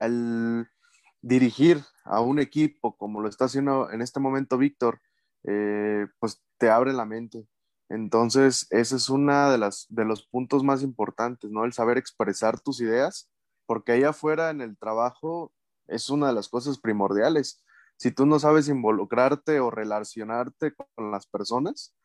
el 0.00 0.66
dirigir 1.22 1.82
a 2.04 2.20
un 2.20 2.38
equipo 2.38 2.96
como 2.96 3.20
lo 3.20 3.28
está 3.28 3.46
haciendo 3.46 3.90
en 3.90 4.02
este 4.02 4.20
momento 4.20 4.58
Víctor, 4.58 5.00
eh, 5.44 6.06
pues 6.18 6.42
te 6.58 6.70
abre 6.70 6.92
la 6.92 7.04
mente. 7.04 7.46
Entonces, 7.88 8.66
ese 8.70 8.96
es 8.96 9.08
uno 9.08 9.50
de, 9.50 9.58
las, 9.58 9.86
de 9.88 10.04
los 10.04 10.26
puntos 10.26 10.64
más 10.64 10.82
importantes, 10.82 11.50
¿no? 11.50 11.64
El 11.64 11.72
saber 11.72 11.98
expresar 11.98 12.60
tus 12.60 12.80
ideas, 12.80 13.30
porque 13.66 13.92
allá 13.92 14.10
afuera 14.10 14.50
en 14.50 14.60
el 14.60 14.76
trabajo 14.76 15.52
es 15.88 16.10
una 16.10 16.28
de 16.28 16.34
las 16.34 16.48
cosas 16.48 16.78
primordiales. 16.78 17.64
Si 17.96 18.10
tú 18.10 18.26
no 18.26 18.38
sabes 18.38 18.68
involucrarte 18.68 19.60
o 19.60 19.70
relacionarte 19.70 20.74
con 20.74 21.10
las 21.10 21.26
personas, 21.26 21.96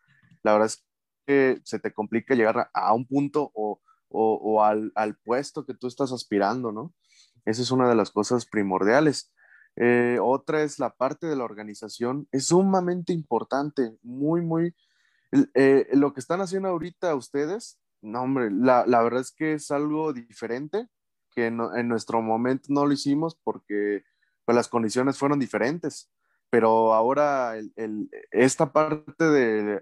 la 0.44 0.54
verdad 0.54 0.68
es 0.68 0.86
que 1.26 1.62
se 1.64 1.80
te 1.80 1.94
complica 1.94 2.36
llegar 2.36 2.70
a 2.74 2.94
un 2.94 3.06
punto 3.06 3.52
o, 3.54 3.82
o, 4.10 4.64
al, 4.64 4.92
al, 4.96 5.16
puesto 5.18 5.66
que 5.66 5.74
tú 5.74 5.88
estás 5.88 6.12
aspirando, 6.12 6.72
¿no? 6.72 6.94
Esa 7.46 7.62
es 7.62 7.72
una 7.72 7.90
de 7.90 7.96
las 7.96 8.12
cosas 8.12 8.46
primordiales. 8.46 9.34
Eh, 9.78 10.20
otra 10.22 10.64
es 10.64 10.80
la 10.80 10.96
parte 10.96 11.28
de 11.28 11.36
la 11.36 11.46
organización. 11.46 12.28
Es 12.32 12.48
sumamente 12.48 13.14
importante, 13.14 13.98
muy, 14.02 14.42
muy 14.42 14.76
eh, 15.54 15.88
lo 15.94 16.14
que 16.14 16.20
están 16.20 16.42
haciendo 16.42 16.70
ahorita 16.70 17.16
ustedes, 17.16 17.80
no, 18.02 18.24
hombre, 18.24 18.52
la, 18.52 18.86
la 18.86 19.02
verdad 19.02 19.22
es 19.22 19.32
que 19.32 19.54
es 19.54 19.72
algo 19.72 20.12
diferente, 20.12 20.88
que 21.32 21.48
en 21.48 21.88
nuestro 21.88 22.22
momento 22.22 22.68
no 22.70 22.86
lo 22.86 22.94
hicimos 22.94 23.36
porque 23.44 24.04
pues, 24.46 24.56
las 24.56 24.68
condiciones 24.68 25.18
fueron 25.18 25.40
diferentes, 25.40 26.12
pero 26.50 26.94
ahora 26.94 27.54
esta 28.32 28.74
parte 28.74 29.24
de, 29.24 29.82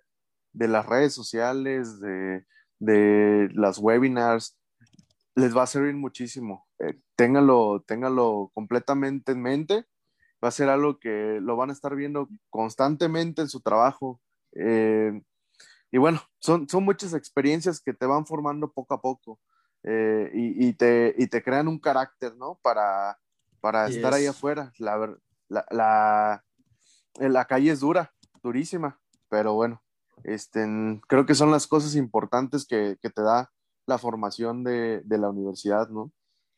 de, 0.53 0.67
las 0.67 0.85
redes 0.85 1.13
sociales, 1.13 1.99
de, 1.99 2.45
de, 2.77 3.49
las 3.53 3.79
webinars, 3.79 4.55
les 5.33 5.57
va 5.57 5.63
a 5.63 5.67
servir 5.67 5.95
muchísimo. 5.95 6.67
Eh, 6.77 6.99
ténganlo, 7.15 7.83
ténganlo 7.87 8.51
completamente 8.53 9.31
en 9.31 9.41
mente. 9.41 9.85
Va 10.43 10.49
a 10.49 10.51
ser 10.51 10.69
algo 10.69 10.99
que 10.99 11.39
lo 11.41 11.55
van 11.55 11.71
a 11.71 11.73
estar 11.73 11.95
viendo 11.95 12.29
constantemente 12.51 13.41
en 13.41 13.49
su 13.49 13.61
trabajo. 13.61 14.21
Eh, 14.53 15.19
y 15.91 15.97
bueno, 15.97 16.21
son, 16.37 16.69
son 16.69 16.83
muchas 16.83 17.15
experiencias 17.15 17.81
que 17.81 17.93
te 17.93 18.05
van 18.05 18.27
formando 18.27 18.71
poco 18.71 18.93
a 18.93 19.01
poco 19.01 19.39
eh, 19.83 20.29
y, 20.33 20.73
te, 20.73 21.15
y 21.17 21.27
te 21.27 21.41
crean 21.41 21.67
un 21.67 21.79
carácter, 21.79 22.35
¿no? 22.35 22.59
Para, 22.61 23.19
para 23.61 23.87
estar 23.87 24.13
ahí 24.13 24.25
afuera. 24.25 24.73
La, 24.77 25.15
la, 25.47 25.65
la, 25.71 26.45
la, 27.19 27.45
calle 27.45 27.71
es 27.71 27.79
dura, 27.79 28.13
durísima, 28.43 28.99
pero 29.29 29.53
bueno, 29.53 29.81
este, 30.23 30.65
creo 31.07 31.25
que 31.25 31.35
son 31.35 31.51
las 31.51 31.67
cosas 31.67 31.95
importantes 31.95 32.65
que, 32.65 32.97
que 33.01 33.09
te 33.09 33.21
da 33.21 33.51
la 33.85 33.97
formación 33.97 34.63
de, 34.63 35.01
de 35.03 35.17
la 35.17 35.29
universidad, 35.29 35.89
¿no? 35.89 36.11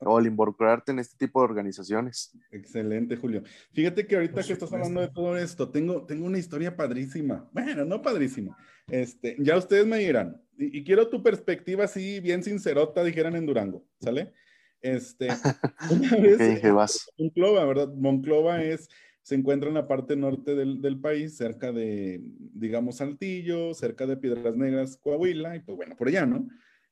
o 0.03 0.17
al 0.17 0.25
involucrarte 0.25 0.91
en 0.91 0.99
este 0.99 1.15
tipo 1.17 1.39
de 1.39 1.45
organizaciones. 1.45 2.31
Excelente, 2.51 3.15
Julio. 3.15 3.43
Fíjate 3.71 4.07
que 4.07 4.15
ahorita 4.15 4.43
que 4.43 4.53
estás 4.53 4.73
hablando 4.73 5.01
de 5.01 5.09
todo 5.09 5.37
esto, 5.37 5.69
tengo, 5.69 6.05
tengo 6.05 6.25
una 6.25 6.39
historia 6.39 6.75
padrísima. 6.75 7.49
Bueno, 7.53 7.85
no 7.85 8.01
padrísima. 8.01 8.57
Este, 8.87 9.35
ya 9.39 9.57
ustedes 9.57 9.85
me 9.85 9.99
dirán, 9.99 10.41
y, 10.57 10.83
quiero 10.83 11.07
tu 11.07 11.23
perspectiva 11.23 11.85
así, 11.85 12.19
bien 12.19 12.43
sincerota, 12.43 13.03
dijeran 13.03 13.35
en 13.35 13.45
Durango, 13.45 13.85
¿sale? 13.99 14.33
Este, 14.81 15.27
una 15.91 16.15
vez, 16.17 17.09
Monclova, 17.17 17.65
¿verdad? 17.65 17.93
Monclova 17.93 18.63
es, 18.63 18.89
se 19.21 19.35
encuentra 19.35 19.69
en 19.69 19.75
la 19.75 19.87
parte 19.87 20.15
norte 20.15 20.55
del, 20.55 20.81
del, 20.81 20.99
país, 20.99 21.37
cerca 21.37 21.71
de, 21.71 22.21
digamos, 22.53 22.97
Saltillo, 22.97 23.73
cerca 23.73 24.05
de 24.05 24.17
Piedras 24.17 24.55
Negras, 24.55 24.97
Coahuila, 24.97 25.55
y 25.55 25.59
pues 25.59 25.77
bueno, 25.77 25.95
por 25.95 26.07
allá, 26.07 26.25
¿no? 26.25 26.47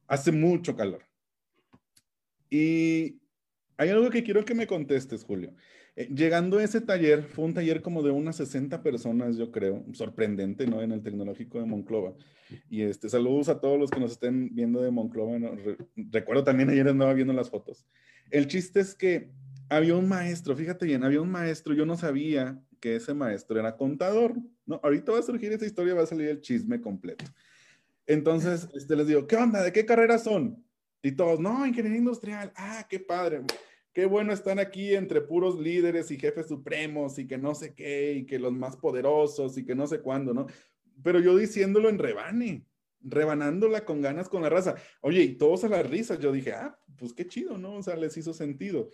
Hace 0.07 0.31
mucho 0.31 0.75
calor 0.75 1.03
y 2.49 3.21
hay 3.77 3.89
algo 3.89 4.09
que 4.09 4.23
quiero 4.23 4.43
que 4.43 4.55
me 4.55 4.67
contestes, 4.67 5.23
Julio. 5.23 5.53
Eh, 5.99 6.07
llegando 6.15 6.59
a 6.59 6.63
ese 6.63 6.79
taller, 6.79 7.23
fue 7.23 7.43
un 7.43 7.53
taller 7.53 7.81
como 7.81 8.01
de 8.01 8.09
unas 8.09 8.37
60 8.37 8.81
personas, 8.81 9.35
yo 9.35 9.51
creo, 9.51 9.83
sorprendente, 9.91 10.65
¿no? 10.65 10.81
En 10.81 10.93
el 10.93 11.03
Tecnológico 11.03 11.59
de 11.59 11.65
Monclova. 11.65 12.13
Y 12.69 12.83
este, 12.83 13.09
saludos 13.09 13.49
a 13.49 13.59
todos 13.59 13.77
los 13.77 13.91
que 13.91 13.99
nos 13.99 14.13
estén 14.13 14.55
viendo 14.55 14.81
de 14.81 14.91
Monclova. 14.91 15.37
recuerdo 15.97 16.45
también 16.45 16.69
ayer 16.69 16.87
andaba 16.87 17.13
viendo 17.13 17.33
las 17.33 17.49
fotos. 17.49 17.85
El 18.31 18.47
chiste 18.47 18.79
es 18.79 18.95
que 18.95 19.29
había 19.67 19.97
un 19.97 20.07
maestro, 20.07 20.55
fíjate 20.55 20.85
bien, 20.85 21.03
había 21.03 21.19
un 21.19 21.31
maestro, 21.31 21.73
yo 21.73 21.85
no 21.85 21.97
sabía 21.97 22.63
que 22.79 22.95
ese 22.95 23.13
maestro 23.13 23.59
era 23.59 23.75
contador, 23.75 24.35
¿no? 24.65 24.79
Ahorita 24.81 25.11
va 25.11 25.19
a 25.19 25.23
surgir 25.23 25.51
esa 25.51 25.65
historia, 25.65 25.95
va 25.95 26.03
a 26.03 26.05
salir 26.05 26.29
el 26.29 26.39
chisme 26.39 26.79
completo. 26.79 27.25
Entonces, 28.07 28.69
este, 28.73 28.95
les 28.95 29.05
digo, 29.05 29.27
¿qué 29.27 29.35
onda? 29.35 29.61
¿De 29.61 29.73
qué 29.73 29.85
carrera 29.85 30.17
son? 30.17 30.63
Y 31.03 31.11
todos, 31.11 31.41
no, 31.41 31.67
ingeniería 31.67 31.99
industrial, 31.99 32.53
ah, 32.55 32.87
qué 32.89 33.01
padre, 33.01 33.41
qué 33.93 34.05
bueno 34.05 34.33
están 34.33 34.59
aquí 34.59 34.93
entre 34.93 35.21
puros 35.21 35.59
líderes 35.59 36.11
y 36.11 36.17
jefes 36.17 36.47
supremos 36.47 37.17
y 37.19 37.27
que 37.27 37.37
no 37.37 37.55
sé 37.55 37.73
qué, 37.73 38.13
y 38.13 38.25
que 38.25 38.39
los 38.39 38.53
más 38.53 38.77
poderosos 38.77 39.57
y 39.57 39.65
que 39.65 39.75
no 39.75 39.87
sé 39.87 40.01
cuándo, 40.01 40.33
¿no? 40.33 40.47
Pero 41.03 41.19
yo 41.19 41.37
diciéndolo 41.37 41.89
en 41.89 41.97
rebane, 41.97 42.65
rebanándola 43.01 43.85
con 43.85 44.01
ganas 44.01 44.29
con 44.29 44.41
la 44.41 44.49
raza. 44.49 44.75
Oye, 45.01 45.23
y 45.23 45.35
todos 45.37 45.63
a 45.63 45.69
las 45.69 45.89
risas, 45.89 46.19
yo 46.19 46.31
dije, 46.31 46.53
ah, 46.53 46.77
pues 46.97 47.13
qué 47.13 47.27
chido, 47.27 47.57
¿no? 47.57 47.75
O 47.75 47.83
sea, 47.83 47.95
les 47.95 48.17
hizo 48.17 48.33
sentido. 48.33 48.89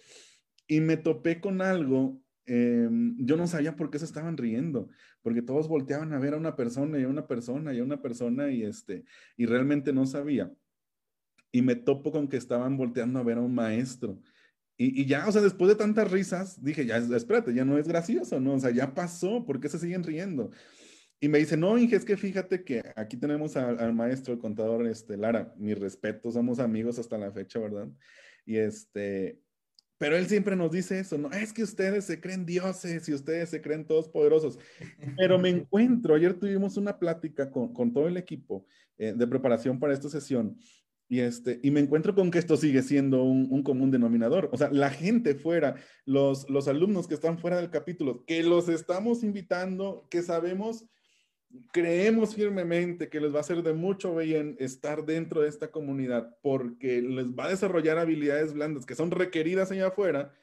Y 0.68 0.80
me 0.80 0.98
topé 0.98 1.42
con 1.42 1.62
algo, 1.62 2.22
em, 2.46 3.16
yo 3.20 3.38
no 3.38 3.48
sabía 3.48 3.76
por 3.76 3.90
qué 3.90 4.00
se 4.00 4.06
estaban 4.06 4.38
riendo, 4.38 4.90
porque 5.22 5.42
todos 5.42 5.68
volteaban 5.68 6.14
a 6.14 6.20
ver 6.20 6.36
a 6.36 6.38
una 6.38 6.56
persona 6.56 7.00
y 7.00 7.04
a 7.04 7.08
una 7.08 7.28
persona 7.28 7.74
y 7.74 7.80
a 7.80 7.84
una 7.84 8.02
persona 8.02 8.52
y 8.52 8.64
este, 8.64 9.04
y 9.38 9.46
realmente 9.46 9.94
no 9.94 10.06
sabía 10.06 10.52
y 11.56 11.62
me 11.62 11.78
topo 11.78 12.12
con 12.12 12.28
que 12.28 12.36
estaban 12.36 12.76
volteando 12.76 13.18
a 13.18 13.24
ver 13.24 13.38
a 13.38 13.42
un 13.42 13.56
maestro. 13.56 14.20
Y, 14.78 15.06
ya, 15.06 15.26
o 15.28 15.32
sea, 15.32 15.42
después 15.42 15.70
de 15.70 15.76
tantas 15.76 16.12
risas, 16.12 16.62
dije, 16.62 16.86
ya, 16.86 16.98
espérate, 16.98 17.54
ya 17.54 17.64
no 17.64 17.78
es 17.78 17.88
gracioso, 17.88 18.42
¿no? 18.42 18.56
O 18.56 18.60
sea, 18.60 18.72
ya 18.72 18.94
pasó, 18.94 19.46
¿por 19.46 19.62
qué 19.62 19.70
se 19.70 19.80
siguen 19.80 20.04
riendo? 20.04 20.52
Y 21.22 21.30
me 21.30 21.40
dice, 21.40 21.56
no, 21.56 21.78
Inge, 21.78 21.96
es 21.96 22.04
que 22.04 22.18
fíjate 22.18 22.66
que 22.66 22.84
aquí 22.98 23.16
tenemos 23.16 23.56
al, 23.56 23.94
maestro, 23.94 24.34
el 24.34 24.40
contador, 24.40 24.86
este, 24.86 25.16
Lara, 25.16 25.54
mi 25.58 25.74
respeto, 25.74 26.30
somos 26.30 26.60
amigos 26.60 27.00
hasta 27.00 27.18
la 27.18 27.32
fecha, 27.32 27.58
¿verdad? 27.60 27.88
Y 28.46 28.58
este, 28.58 29.40
pero 29.98 30.18
él 30.18 30.28
siempre 30.28 30.58
nos 30.58 30.72
dice 30.72 31.00
eso, 31.00 31.18
no, 31.18 31.32
es 31.32 31.54
que 31.54 31.64
ustedes 31.64 32.04
se 32.04 32.20
creen 32.20 32.46
dioses 32.46 33.08
y 33.08 33.14
ustedes 33.14 33.50
se 33.50 33.62
creen 33.62 33.88
todos 33.88 34.10
poderosos. 34.10 34.60
Pero 35.16 35.40
me 35.40 35.50
encuentro, 35.50 36.16
ayer 36.16 36.34
tuvimos 36.34 36.76
una 36.76 37.00
plática 37.00 37.50
con, 37.50 37.74
con 37.74 37.94
todo 37.94 38.10
el 38.10 38.18
equipo 38.18 38.66
eh, 38.98 39.14
de 39.16 39.26
preparación 39.28 39.80
para 39.80 39.94
esta 39.94 40.10
sesión 40.10 40.58
y, 41.08 41.20
este, 41.20 41.60
y 41.62 41.72
me 41.72 41.80
encuentro 41.80 42.16
con 42.16 42.32
que 42.32 42.40
esto 42.40 42.58
sigue 42.58 42.82
siendo 42.82 43.24
un, 43.24 43.64
común 43.64 43.92
denominador. 43.92 44.50
O 44.52 44.58
sea, 44.58 44.72
la 44.72 44.90
gente 44.90 45.36
fuera, 45.36 45.76
los, 46.06 46.50
los 46.50 46.68
alumnos 46.68 47.08
que 47.08 47.14
están 47.14 47.38
fuera 47.38 47.58
del 47.58 47.70
capítulo, 47.70 48.26
que 48.26 48.44
los 48.44 48.70
estamos 48.70 49.24
invitando, 49.24 50.08
que 50.10 50.24
sabemos 50.24 50.86
creemos 51.72 52.36
firmemente 52.36 53.10
que 53.10 53.20
les 53.20 53.34
va 53.34 53.38
a 53.38 53.42
hacer 53.42 53.64
de 53.64 53.74
mucho 53.74 54.16
bien 54.16 54.56
estar 54.60 55.06
dentro 55.06 55.42
de 55.42 55.50
esta 55.50 55.72
comunidad 55.72 56.36
porque 56.42 57.02
les 57.02 57.28
va 57.28 57.46
a 57.46 57.50
desarrollar 57.50 57.98
habilidades 57.98 58.54
blandas 58.54 58.86
que 58.86 58.96
son 58.96 59.12
requeridas 59.12 59.72
allá 59.72 59.88
afuera, 59.88 60.34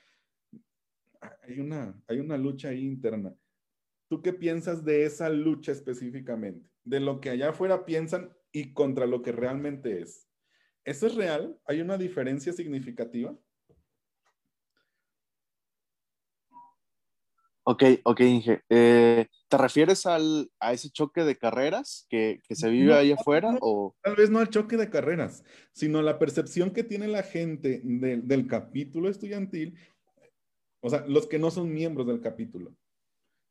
hay 1.42 1.60
una, 1.60 2.00
hay 2.08 2.18
una 2.18 2.36
lucha 2.36 2.68
ahí 2.68 2.84
interna. 2.84 3.34
¿Tú 4.08 4.22
qué 4.22 4.32
piensas 4.32 4.84
de 4.84 5.04
esa 5.04 5.28
lucha 5.30 5.72
específicamente? 5.72 6.68
De 6.84 7.00
lo 7.00 7.20
que 7.20 7.30
allá 7.30 7.50
afuera 7.50 7.84
piensan 7.84 8.30
y 8.50 8.72
contra 8.72 9.06
lo 9.06 9.22
que 9.22 9.32
realmente 9.32 10.00
es. 10.02 10.28
¿Eso 10.84 11.06
es 11.06 11.14
real? 11.14 11.56
¿Hay 11.64 11.80
una 11.80 11.96
diferencia 11.96 12.52
significativa? 12.52 13.36
Ok, 17.64 17.84
ok, 18.02 18.20
Inge. 18.20 18.62
Eh, 18.68 19.26
¿Te 19.48 19.56
refieres 19.56 20.04
al, 20.06 20.50
a 20.58 20.72
ese 20.72 20.90
choque 20.90 21.22
de 21.22 21.36
carreras 21.36 22.06
que, 22.08 22.40
que 22.48 22.56
se 22.56 22.68
vive 22.68 22.92
ahí 22.94 23.12
afuera? 23.12 23.56
o... 23.60 23.94
Tal 24.02 24.16
vez 24.16 24.30
no 24.30 24.40
al 24.40 24.50
choque 24.50 24.76
de 24.76 24.90
carreras, 24.90 25.44
sino 25.72 26.00
a 26.00 26.02
la 26.02 26.18
percepción 26.18 26.72
que 26.72 26.82
tiene 26.82 27.06
la 27.06 27.22
gente 27.22 27.80
del 27.84 28.48
capítulo 28.48 29.08
estudiantil, 29.08 29.78
o 30.80 30.90
sea, 30.90 31.04
los 31.06 31.28
que 31.28 31.38
no 31.38 31.52
son 31.52 31.72
miembros 31.72 32.08
del 32.08 32.20
capítulo. 32.20 32.74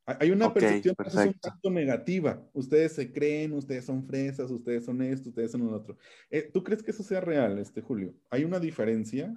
Hay 0.05 0.31
una 0.31 0.53
percepción 0.53 0.95
que 0.95 1.07
es 1.07 1.15
un 1.15 1.33
tanto 1.33 1.69
negativa. 1.69 2.41
Ustedes 2.53 2.93
se 2.93 3.11
creen, 3.11 3.53
ustedes 3.53 3.85
son 3.85 4.05
fresas, 4.05 4.49
ustedes 4.49 4.83
son 4.83 5.01
esto, 5.01 5.29
ustedes 5.29 5.51
son 5.51 5.65
lo 5.65 5.75
otro. 5.75 5.97
Eh, 6.29 6.49
¿Tú 6.51 6.63
crees 6.63 6.81
que 6.81 6.91
eso 6.91 7.03
sea 7.03 7.21
real, 7.21 7.59
este 7.59 7.81
Julio? 7.81 8.13
¿Hay 8.29 8.43
una 8.43 8.59
diferencia? 8.59 9.33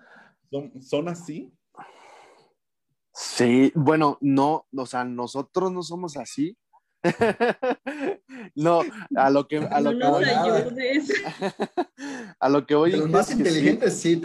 ¿Son, 0.51 0.83
¿Son 0.83 1.09
así? 1.09 1.53
Sí, 3.13 3.71
bueno, 3.77 4.19
no, 4.21 4.67
o 4.75 4.87
sea, 4.87 5.05
nosotros 5.05 5.71
no 5.71 5.83
somos 5.83 6.17
así. 6.17 6.57
no, 8.55 8.81
a 9.15 9.31
lo 9.31 9.47
que, 9.47 9.59
a 9.59 9.81
lo 9.81 9.97
que 9.97 10.07
voy. 10.07 10.25
a 12.41 12.49
lo 12.49 12.67
que 12.67 12.75
voy. 12.75 12.93
los 12.93 13.11
más 13.11 13.31
inteligentes, 13.31 14.01
sí. 14.01 14.21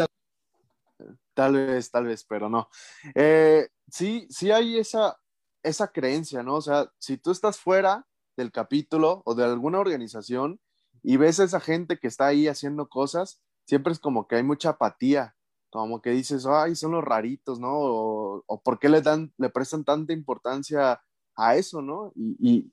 tal... 1.34 1.54
vez, 1.54 1.92
tal 1.92 2.06
vez, 2.06 2.24
pero 2.24 2.50
no. 2.50 2.70
Eh, 3.14 3.68
sí, 3.92 4.26
sí 4.30 4.50
hay 4.50 4.80
esa, 4.80 5.16
esa 5.64 5.91
creencia, 5.91 6.43
¿no? 6.43 6.55
O 6.55 6.62
sea, 6.62 6.91
si 6.99 7.18
tú 7.18 7.32
estás 7.32 7.60
fuera 7.60 8.07
del 8.38 8.51
capítulo 8.51 9.22
o 9.26 9.36
de 9.36 9.43
alguna 9.43 9.80
organización 9.80 10.60
y 11.03 11.18
ves 11.18 11.39
a 11.39 11.43
esa 11.43 11.60
gente 11.60 11.99
que 11.99 12.07
está 12.07 12.28
ahí 12.28 12.47
haciendo 12.47 12.89
cosas, 12.89 13.41
siempre 13.66 13.93
es 13.93 13.99
como 13.99 14.28
que 14.28 14.36
hay 14.36 14.43
mucha 14.43 14.70
apatía 14.70 15.36
como 15.70 16.01
que 16.01 16.12
dices, 16.12 16.45
ay, 16.45 16.76
son 16.76 16.91
los 16.91 17.03
raritos, 17.03 17.60
¿no? 17.60 17.70
O, 17.72 18.62
por 18.64 18.80
qué 18.80 18.89
le 18.89 19.01
dan, 19.01 19.34
le 19.38 19.49
prestan 19.49 19.84
tanta 19.84 20.14
importancia 20.14 21.01
a 21.36 21.55
eso, 21.55 21.82
¿no? 21.82 22.12
Y, 22.16 22.72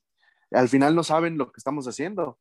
al 0.53 0.69
final 0.69 0.95
no 0.95 1.03
saben 1.03 1.39
lo 1.39 1.51
que 1.51 1.59
estamos 1.59 1.89
haciendo, 1.89 2.39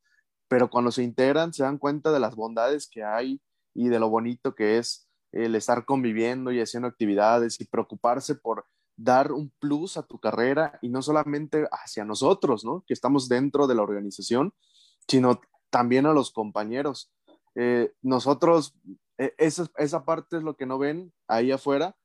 pero 0.47 0.69
cuando 0.69 0.91
se 0.91 1.01
integran 1.01 1.53
se 1.53 1.63
dan 1.63 1.79
cuenta 1.79 2.11
de 2.11 2.19
las 2.19 2.35
bondades 2.35 2.87
que 2.87 3.03
hay 3.03 3.41
y 3.73 3.89
de 3.89 3.99
lo 3.99 4.09
bonito 4.09 4.53
que 4.53 4.77
es 4.77 5.09
el 5.31 5.55
estar 5.55 5.85
conviviendo 5.85 6.51
y 6.51 6.61
haciendo 6.61 6.87
actividades 6.87 7.59
y 7.59 7.65
preocuparse 7.65 8.35
por 8.35 8.67
dar 8.97 9.31
un 9.31 9.51
plus 9.59 9.97
a 9.97 10.03
tu 10.03 10.19
carrera 10.19 10.79
y 10.81 10.89
no 10.89 11.01
solamente 11.01 11.67
hacia 11.71 12.05
nosotros, 12.05 12.63
¿no? 12.63 12.83
Que 12.87 12.93
estamos 12.93 13.27
dentro 13.27 13.67
de 13.67 13.75
la 13.75 13.83
organización, 13.83 14.53
sino 15.07 15.41
también 15.69 16.05
a 16.05 16.13
los 16.13 16.31
compañeros. 16.31 17.11
Eh, 17.55 17.93
nosotros 18.01 18.75
e, 19.17 19.33
esa, 19.37 19.69
esa 19.77 20.05
parte 20.05 20.37
es 20.37 20.43
lo 20.43 20.55
que 20.55 20.65
no 20.65 20.77
ven 20.77 21.13
ahí 21.27 21.51
afuera, 21.51 21.95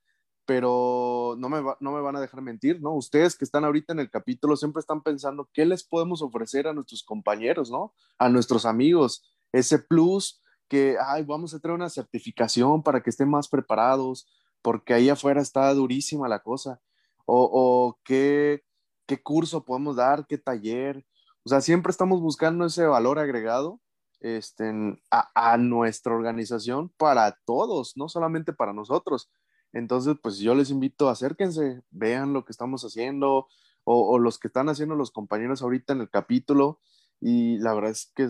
pero 0.45 1.35
no 1.37 1.49
me, 1.49 1.61
no 1.79 1.91
me 1.91 2.01
van 2.01 2.15
a 2.15 2.21
dejar 2.21 2.41
mentir, 2.41 2.81
¿no? 2.81 2.93
Ustedes 2.93 3.35
que 3.37 3.45
están 3.45 3.63
ahorita 3.63 3.93
en 3.93 3.99
el 3.99 4.09
capítulo 4.09 4.57
siempre 4.57 4.79
están 4.79 5.01
pensando 5.01 5.49
qué 5.53 5.65
les 5.65 5.83
podemos 5.83 6.21
ofrecer 6.21 6.67
a 6.67 6.73
nuestros 6.73 7.03
compañeros, 7.03 7.71
¿no? 7.71 7.93
A 8.17 8.27
nuestros 8.29 8.65
amigos, 8.65 9.23
ese 9.51 9.79
plus 9.79 10.41
que, 10.67 10.97
ay, 11.05 11.23
vamos 11.23 11.53
a 11.53 11.59
traer 11.59 11.75
una 11.75 11.89
certificación 11.89 12.81
para 12.81 13.01
que 13.03 13.09
estén 13.09 13.29
más 13.29 13.47
preparados, 13.47 14.27
porque 14.61 14.93
ahí 14.93 15.09
afuera 15.09 15.41
está 15.41 15.73
durísima 15.73 16.27
la 16.27 16.39
cosa, 16.39 16.81
o, 17.25 17.97
qué, 18.03 18.63
qué 19.05 19.21
curso 19.21 19.63
podemos 19.63 19.95
dar, 19.95 20.25
qué 20.27 20.37
taller, 20.37 21.05
o 21.43 21.49
sea, 21.49 21.61
siempre 21.61 21.91
estamos 21.91 22.21
buscando 22.21 22.65
ese 22.65 22.85
valor 22.85 23.17
agregado 23.19 23.79
este, 24.19 24.71
a, 25.09 25.57
nuestra 25.57 26.13
organización 26.13 26.89
para 26.97 27.37
todos, 27.45 27.97
no 27.97 28.09
solamente 28.09 28.53
para 28.53 28.73
nosotros. 28.73 29.31
Entonces, 29.73 30.15
pues 30.21 30.37
yo 30.37 30.53
les 30.53 30.69
invito, 30.69 31.09
acérquense, 31.09 31.81
vean 31.89 32.33
lo 32.33 32.45
que 32.45 32.51
estamos 32.51 32.83
haciendo 32.83 33.47
o, 33.83 34.19
los 34.19 34.37
que 34.37 34.47
están 34.47 34.69
haciendo 34.69 34.95
los 34.95 35.11
compañeros 35.11 35.63
ahorita 35.63 35.93
en 35.93 36.01
el 36.01 36.09
capítulo 36.09 36.79
y 37.19 37.57
la 37.57 37.73
verdad 37.73 37.91
es 37.91 38.11
que 38.15 38.27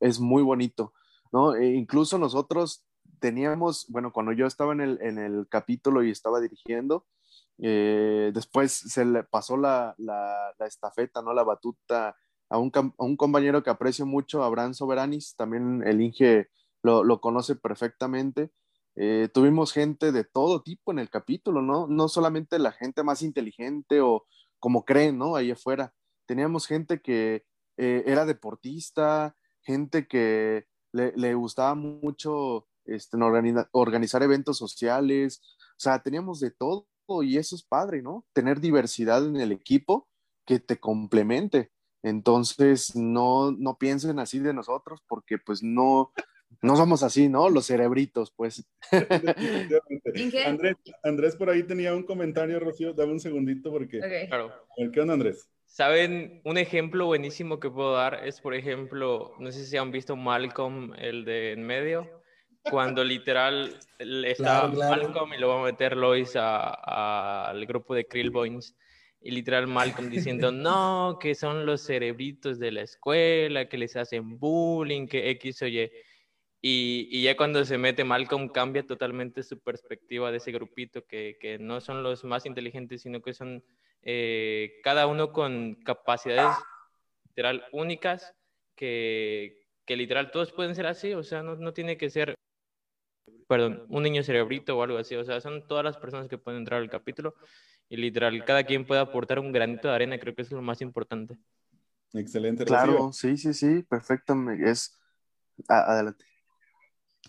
es, 0.00 0.20
muy 0.20 0.42
bonito, 0.42 0.92
¿no? 1.32 1.54
E 1.56 1.74
incluso 1.74 2.18
nosotros 2.18 2.84
teníamos, 3.22 3.86
bueno, 3.88 4.12
cuando 4.12 4.32
yo 4.32 4.46
estaba 4.46 4.72
en 4.72 4.80
el, 4.80 5.46
capítulo 5.48 6.02
y 6.02 6.10
estaba 6.10 6.40
dirigiendo, 6.40 7.06
eh, 7.58 8.32
después 8.34 8.72
se 8.72 9.04
le 9.04 9.22
pasó 9.22 9.56
la, 9.56 9.94
la, 9.96 10.52
estafeta, 10.66 11.22
¿no? 11.22 11.32
La 11.32 11.44
batuta 11.44 12.16
a 12.50 12.58
un, 12.58 13.16
compañero 13.16 13.62
que 13.62 13.70
aprecio 13.70 14.06
mucho, 14.06 14.42
Abraham 14.42 14.74
Soberanis, 14.74 15.36
también 15.36 15.84
el 15.86 16.00
Inge 16.00 16.48
lo, 16.82 17.20
conoce 17.20 17.54
perfectamente. 17.54 18.50
Eh, 18.96 19.28
tuvimos 19.32 19.72
gente 19.72 20.10
de 20.10 20.24
todo 20.24 20.62
tipo 20.62 20.90
en 20.90 20.98
el 20.98 21.08
capítulo, 21.08 21.62
¿no? 21.62 21.86
No 21.86 22.08
solamente 22.08 22.58
la 22.58 22.72
gente 22.72 23.04
más 23.04 23.22
inteligente 23.22 24.00
o 24.00 24.26
como 24.58 24.84
creen, 24.84 25.16
¿no? 25.16 25.36
Ahí 25.36 25.52
afuera. 25.52 25.94
Teníamos 26.26 26.66
gente 26.66 27.00
que 27.00 27.44
eh, 27.76 28.02
era 28.04 28.26
deportista, 28.26 29.36
gente 29.62 30.08
que 30.08 30.66
le, 30.92 31.34
gustaba 31.34 31.74
mucho 31.74 32.66
este, 32.84 33.16
organizar 33.72 34.22
eventos 34.22 34.58
sociales, 34.58 35.42
o 35.72 35.80
sea, 35.80 36.02
teníamos 36.02 36.40
de 36.40 36.50
todo 36.50 36.86
y 37.22 37.36
eso 37.36 37.56
es 37.56 37.62
padre, 37.62 38.00
¿no? 38.00 38.24
Tener 38.32 38.60
diversidad 38.60 39.26
en 39.26 39.36
el 39.36 39.52
equipo 39.52 40.08
que 40.46 40.60
te 40.60 40.78
complemente. 40.78 41.70
Entonces, 42.02 42.96
no, 42.96 43.52
no 43.52 43.76
piensen 43.76 44.18
así 44.18 44.38
de 44.38 44.54
nosotros 44.54 45.00
porque 45.06 45.38
pues 45.38 45.62
no, 45.62 46.12
no 46.62 46.76
somos 46.76 47.02
así, 47.02 47.28
¿no? 47.28 47.48
Los 47.48 47.66
cerebritos, 47.66 48.32
pues. 48.34 48.64
Andrés, 50.46 50.76
Andrés 51.02 51.36
por 51.36 51.50
ahí 51.50 51.62
tenía 51.64 51.94
un 51.94 52.04
comentario, 52.04 52.58
Rocío, 52.60 52.92
dame 52.94 53.12
un 53.12 53.20
segundito 53.20 53.70
porque... 53.70 54.00
Claro. 54.28 54.52
¿Qué 54.92 55.00
onda, 55.00 55.14
Andrés? 55.14 55.48
Saben, 55.66 56.42
un 56.44 56.58
ejemplo 56.58 57.06
buenísimo 57.06 57.58
que 57.58 57.70
puedo 57.70 57.94
dar 57.94 58.26
es, 58.26 58.40
por 58.40 58.54
ejemplo, 58.54 59.32
no 59.38 59.50
sé 59.52 59.64
si 59.64 59.76
han 59.76 59.90
visto 59.90 60.16
Malcolm, 60.16 60.92
el 60.98 61.24
de 61.24 61.52
en 61.52 61.64
medio, 61.64 62.21
cuando 62.70 63.04
literal 63.04 63.78
está 63.98 64.68
Malcolm 64.68 65.34
y 65.34 65.38
lo 65.38 65.48
va 65.48 65.60
a 65.60 65.64
meter 65.64 65.96
Lois 65.96 66.32
al 66.36 67.66
grupo 67.66 67.94
de 67.94 68.06
Krillboins 68.06 68.76
y 69.20 69.30
literal 69.30 69.66
Malcolm 69.66 70.10
diciendo, 70.10 70.50
no, 70.52 71.18
que 71.20 71.34
son 71.34 71.64
los 71.64 71.82
cerebritos 71.82 72.58
de 72.58 72.72
la 72.72 72.82
escuela, 72.82 73.68
que 73.68 73.78
les 73.78 73.96
hacen 73.96 74.38
bullying, 74.38 75.06
que 75.06 75.30
X 75.30 75.62
o 75.62 75.66
Y. 75.66 75.90
Y, 76.64 77.08
y 77.10 77.22
ya 77.24 77.36
cuando 77.36 77.64
se 77.64 77.76
mete 77.76 78.04
Malcolm 78.04 78.48
cambia 78.48 78.86
totalmente 78.86 79.42
su 79.42 79.58
perspectiva 79.60 80.30
de 80.30 80.36
ese 80.36 80.52
grupito, 80.52 81.04
que, 81.06 81.36
que 81.40 81.58
no 81.58 81.80
son 81.80 82.02
los 82.02 82.22
más 82.24 82.46
inteligentes, 82.46 83.02
sino 83.02 83.20
que 83.20 83.34
son 83.34 83.64
eh, 84.02 84.80
cada 84.84 85.06
uno 85.06 85.32
con 85.32 85.74
capacidades 85.84 86.56
literal 87.28 87.64
únicas, 87.72 88.34
que, 88.76 89.66
que 89.84 89.96
literal 89.96 90.30
todos 90.30 90.52
pueden 90.52 90.74
ser 90.74 90.86
así, 90.86 91.14
o 91.14 91.22
sea, 91.22 91.42
no, 91.42 91.56
no 91.56 91.72
tiene 91.72 91.96
que 91.96 92.10
ser 92.10 92.34
perdón, 93.48 93.84
un 93.88 94.02
niño 94.02 94.22
cerebrito 94.22 94.76
o 94.76 94.82
algo 94.82 94.98
así. 94.98 95.14
O 95.14 95.24
sea, 95.24 95.40
son 95.40 95.66
todas 95.66 95.84
las 95.84 95.96
personas 95.96 96.28
que 96.28 96.38
pueden 96.38 96.60
entrar 96.60 96.80
al 96.80 96.90
capítulo 96.90 97.34
y 97.88 97.96
literal, 97.96 98.44
cada 98.44 98.64
quien 98.64 98.86
puede 98.86 99.00
aportar 99.00 99.38
un 99.38 99.52
granito 99.52 99.88
de 99.88 99.94
arena, 99.94 100.18
creo 100.18 100.34
que 100.34 100.42
es 100.42 100.50
lo 100.50 100.62
más 100.62 100.80
importante. 100.80 101.36
Excelente. 102.14 102.64
Claro, 102.64 103.12
sí, 103.12 103.36
sí, 103.36 103.52
sí, 103.52 103.82
perfecto. 103.82 104.34
Es... 104.64 104.98
adelante. 105.68 106.24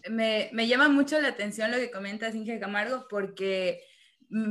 Me, 0.09 0.49
me, 0.53 0.67
llama 0.67 0.89
mucho 0.89 1.19
la 1.21 1.29
atención 1.29 1.71
lo 1.71 1.77
que 1.77 1.91
comenta 1.91 2.29
Inge 2.29 2.59
Camargo, 2.59 3.07
porque 3.09 3.81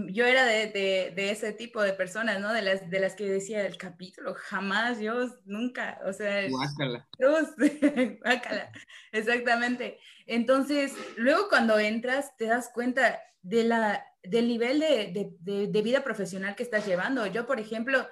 yo 0.09 0.25
era 0.27 0.45
de, 0.45 0.69
de, 0.69 1.13
de, 1.15 1.31
ese 1.31 1.53
tipo 1.53 1.83
de 1.83 1.93
personas, 1.93 2.41
¿no? 2.41 2.53
De 2.53 2.63
las, 2.63 2.89
de 2.89 3.01
las 3.01 3.15
que 3.15 3.29
decía 3.29 3.67
el 3.67 3.77
capítulo, 3.77 4.35
jamás, 4.35 5.01
yo 5.01 5.29
nunca, 5.45 6.01
o 6.07 6.13
sea... 6.13 6.49
Guácala. 6.49 7.09
Guácala, 8.23 8.73
exactamente. 9.11 9.99
Entonces, 10.27 10.93
luego 11.17 11.49
cuando 11.49 11.79
entras, 11.79 12.37
te 12.37 12.47
das 12.47 12.71
cuenta 12.73 13.21
de 13.43 13.65
la 13.65 14.07
del 14.23 14.47
nivel 14.47 14.81
de, 14.81 15.33
de, 15.41 15.83
vida 15.83 16.05
profesional 16.05 16.55
que 16.55 16.63
estás 16.63 16.87
llevando. 16.87 17.27
Yo, 17.27 17.47
por 17.47 17.59
ejemplo, 17.59 18.07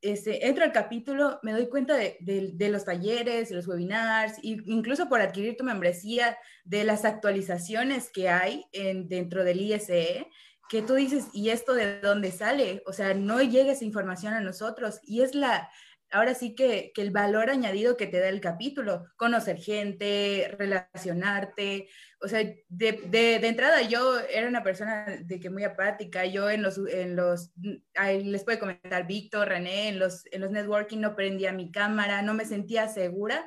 este, 0.00 0.48
entro 0.48 0.64
al 0.64 0.72
capítulo, 0.72 1.38
me 1.42 1.52
doy 1.52 1.68
cuenta 1.68 1.94
de, 1.94 2.16
de, 2.20 2.68
los 2.70 2.84
talleres, 2.84 3.50
de 3.50 3.56
los 3.56 3.68
webinars, 3.68 4.38
incluso 4.42 5.08
por 5.08 5.20
adquirir 5.20 5.56
tu 5.56 5.64
membresía, 5.64 6.38
de 6.64 6.84
las 6.84 7.04
actualizaciones 7.04 8.10
que 8.10 8.28
hay 8.28 8.64
en, 8.72 9.08
dentro 9.08 9.44
del 9.44 9.60
ISE, 9.60 10.26
que 10.72 10.80
tú 10.80 10.94
dices, 10.94 11.26
¿y 11.34 11.50
esto 11.50 11.74
de 11.74 12.00
dónde 12.00 12.32
sale? 12.32 12.82
O 12.86 12.94
sea, 12.94 13.12
no 13.12 13.42
llega 13.42 13.72
esa 13.72 13.84
información 13.84 14.32
a 14.32 14.40
nosotros. 14.40 15.00
Y 15.02 15.20
es 15.20 15.34
la, 15.34 15.68
ahora 16.10 16.32
sí 16.32 16.54
que, 16.54 16.92
que, 16.94 17.02
el 17.02 17.10
valor 17.10 17.50
añadido 17.50 17.98
que 17.98 18.06
te 18.06 18.18
da 18.18 18.30
el 18.30 18.40
capítulo, 18.40 19.04
conocer 19.16 19.58
gente, 19.58 20.50
relacionarte, 20.58 21.90
o 22.22 22.26
sea, 22.26 22.40
de, 22.68 22.92
de, 23.04 23.34
entrada 23.46 23.82
yo 23.82 24.18
era 24.20 24.48
una 24.48 24.62
persona 24.62 25.04
de 25.22 25.38
que 25.38 25.50
muy 25.50 25.62
apática, 25.62 26.24
yo 26.24 26.48
en 26.48 26.62
los, 26.62 26.78
en 26.88 27.16
los 27.16 27.52
ahí 27.94 28.24
les 28.24 28.42
puede 28.42 28.58
comentar 28.58 29.06
Víctor, 29.06 29.48
René, 29.48 29.90
en 29.90 29.98
los, 29.98 30.24
en 30.32 30.40
los 30.40 30.52
networking 30.52 31.00
no 31.00 31.14
prendía 31.14 31.52
mi 31.52 31.70
cámara, 31.70 32.22
no 32.22 32.32
me 32.32 32.46
sentía 32.46 32.88
segura, 32.88 33.46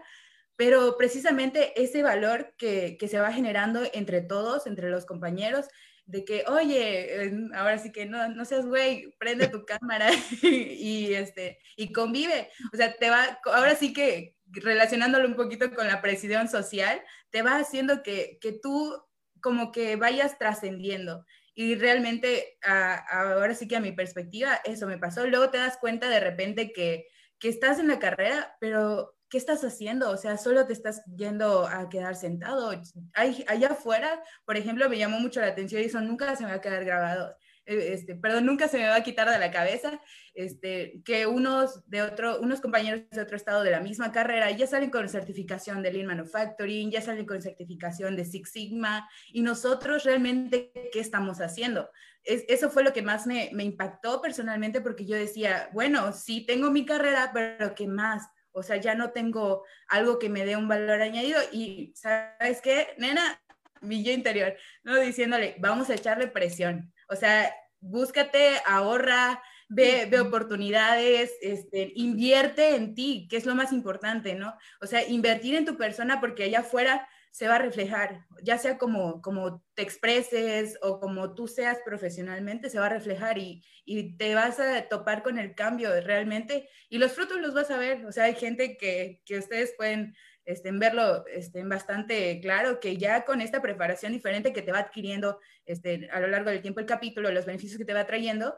pero 0.55 0.95
precisamente 0.95 1.73
ese 1.81 2.03
valor 2.03 2.53
que, 2.55 2.97
que 2.99 3.07
se 3.07 3.19
va 3.19 3.33
generando 3.33 3.81
entre 3.93 4.21
todos, 4.21 4.67
entre 4.67 4.91
los 4.91 5.07
compañeros, 5.07 5.65
de 6.05 6.23
que, 6.23 6.43
oye, 6.47 7.31
ahora 7.55 7.77
sí 7.77 7.91
que 7.91 8.05
no, 8.05 8.29
no 8.29 8.45
seas 8.45 8.65
güey, 8.65 9.13
prende 9.17 9.47
tu 9.47 9.65
cámara 9.65 10.09
y, 10.43 11.13
este, 11.13 11.59
y 11.75 11.91
convive. 11.91 12.49
O 12.73 12.77
sea, 12.77 12.95
te 12.95 13.09
va, 13.09 13.39
ahora 13.45 13.75
sí 13.75 13.93
que 13.93 14.35
relacionándolo 14.47 15.27
un 15.27 15.35
poquito 15.35 15.73
con 15.73 15.87
la 15.87 16.01
presión 16.01 16.47
social, 16.47 17.01
te 17.31 17.41
va 17.41 17.57
haciendo 17.57 18.03
que, 18.03 18.37
que 18.39 18.51
tú 18.51 18.95
como 19.41 19.71
que 19.71 19.95
vayas 19.95 20.37
trascendiendo. 20.37 21.25
Y 21.53 21.75
realmente, 21.75 22.57
ahora 22.63 23.53
sí 23.55 23.67
que 23.67 23.77
a 23.77 23.79
mi 23.79 23.93
perspectiva, 23.93 24.59
eso 24.65 24.87
me 24.87 24.97
pasó. 24.97 25.25
Luego 25.25 25.49
te 25.49 25.57
das 25.57 25.77
cuenta 25.77 26.09
de 26.09 26.19
repente 26.19 26.73
que, 26.73 27.07
que 27.39 27.49
estás 27.49 27.79
en 27.79 27.87
la 27.87 27.99
carrera, 27.99 28.57
pero 28.59 29.15
¿qué 29.29 29.37
estás 29.37 29.63
haciendo? 29.63 30.09
O 30.11 30.17
sea, 30.17 30.37
solo 30.37 30.65
te 30.65 30.73
estás 30.73 31.03
yendo 31.15 31.67
a 31.67 31.89
quedar 31.89 32.15
sentado. 32.15 32.71
allá 33.13 33.67
afuera, 33.69 34.23
por 34.45 34.57
ejemplo, 34.57 34.89
me 34.89 34.97
llamó 34.97 35.19
mucho 35.19 35.41
la 35.41 35.47
atención 35.47 35.81
y 35.81 35.85
eso 35.85 36.01
nunca 36.01 36.35
se 36.35 36.43
me 36.43 36.49
va 36.49 36.57
a 36.57 36.61
quedar 36.61 36.85
grabado. 36.85 37.35
Eh, 37.65 37.93
este, 37.93 38.15
perdón, 38.15 38.45
nunca 38.45 38.67
se 38.67 38.77
me 38.77 38.87
va 38.87 38.95
a 38.95 39.03
quitar 39.03 39.29
de 39.29 39.39
la 39.39 39.49
cabeza 39.49 39.99
este, 40.35 41.01
que 41.03 41.25
unos, 41.25 41.89
de 41.89 42.03
otro, 42.03 42.39
unos 42.39 42.61
compañeros 42.61 43.09
de 43.09 43.21
otro 43.21 43.35
estado 43.35 43.63
de 43.63 43.71
la 43.71 43.79
misma 43.79 44.11
carrera 44.11 44.51
ya 44.51 44.67
salen 44.67 44.91
con 44.91 45.09
certificación 45.09 45.81
de 45.81 45.91
Lean 45.91 46.07
Manufacturing, 46.07 46.91
ya 46.91 47.01
salen 47.01 47.25
con 47.25 47.41
certificación 47.41 48.15
de 48.15 48.25
Six 48.25 48.51
Sigma, 48.51 49.09
y 49.31 49.41
nosotros 49.41 50.03
realmente, 50.03 50.71
¿qué 50.91 50.99
estamos 50.99 51.41
haciendo? 51.41 51.89
eso 52.27 52.71
fue 52.71 52.83
lo 52.83 52.91
que 52.91 53.03
más 53.03 53.27
me, 53.27 53.51
me 53.53 53.63
impactó 53.63 54.19
personalmente 54.19 54.81
porque 54.81 55.05
yo 55.05 55.15
decía, 55.15 55.69
bueno, 55.73 56.11
sí 56.11 56.43
tengo 56.43 56.71
mi 56.71 56.83
carrera, 56.83 57.29
pero 57.31 57.75
¿qué 57.75 57.87
más? 57.87 58.23
O 58.55 58.63
sea, 58.63 58.77
ya 58.77 58.95
no 58.95 59.11
tengo 59.11 59.65
algo 59.89 60.17
que 60.17 60.29
me 60.29 60.45
dé 60.45 60.55
un 60.55 60.67
valor 60.67 61.01
añadido 61.01 61.39
y, 61.51 61.91
¿sabes 61.95 62.61
qué? 62.61 62.87
Nena, 62.97 63.41
mi 63.81 64.01
yo 64.01 64.11
interior, 64.11 64.55
no 64.83 64.95
diciéndole, 64.95 65.55
vamos 65.59 65.89
a 65.89 65.95
echarle 65.95 66.27
presión. 66.27 66.93
O 67.09 67.15
sea, 67.15 67.53
búscate, 67.81 68.61
ahorra, 68.65 69.43
ve, 69.67 70.07
ve 70.09 70.21
oportunidades, 70.21 71.33
este, 71.41 71.91
invierte 71.95 72.75
en 72.75 72.95
ti, 72.95 73.27
que 73.29 73.37
es 73.37 73.45
lo 73.45 73.55
más 73.55 73.73
importante, 73.73 74.35
¿no? 74.35 74.55
O 74.81 74.87
sea, 74.87 75.05
invertir 75.05 75.55
en 75.55 75.65
tu 75.65 75.75
persona 75.75 76.21
porque 76.21 76.45
allá 76.45 76.59
afuera 76.59 77.07
se 77.35 77.49
va 77.49 77.55
a 77.55 77.59
reflejar, 77.59 78.25
ya 78.43 78.57
sea 78.57 78.77
como, 78.77 79.21
como 79.21 79.61
te 79.73 79.81
expreses 79.81 80.79
o 80.81 81.01
como 81.01 81.35
tú 81.35 81.49
seas 81.49 81.79
profesionalmente, 81.83 82.69
se 82.69 82.79
va 82.79 82.85
a 82.85 82.97
reflejar 82.97 83.37
y, 83.37 83.61
y, 83.83 84.15
te 84.15 84.33
vas 84.35 84.57
a 84.61 84.87
topar 84.87 85.21
con 85.21 85.37
el 85.37 85.53
cambio 85.53 85.89
realmente 85.99 86.69
y 86.87 86.97
los 86.97 87.11
frutos 87.11 87.41
los 87.41 87.53
vas 87.53 87.71
a 87.71 87.77
ver. 87.77 88.05
O 88.05 88.13
sea, 88.13 88.23
hay 88.23 88.35
gente 88.35 88.77
que, 88.77 89.21
que 89.25 89.37
ustedes 89.37 89.73
pueden 89.75 90.15
este, 90.45 90.71
verlo 90.71 91.25
este, 91.27 91.61
bastante 91.65 92.39
claro, 92.39 92.79
que 92.79 92.95
ya 92.95 93.25
con 93.25 93.41
esta 93.41 93.61
preparación 93.61 94.13
diferente 94.13 94.53
que 94.53 94.61
te 94.61 94.71
va 94.71 94.79
adquiriendo 94.79 95.41
este, 95.65 96.07
a 96.13 96.21
lo 96.21 96.27
largo 96.27 96.51
del 96.51 96.61
tiempo 96.61 96.79
el 96.79 96.85
capítulo, 96.85 97.31
los 97.31 97.45
beneficios 97.45 97.77
que 97.77 97.83
te 97.83 97.93
va 97.93 98.07
trayendo, 98.07 98.55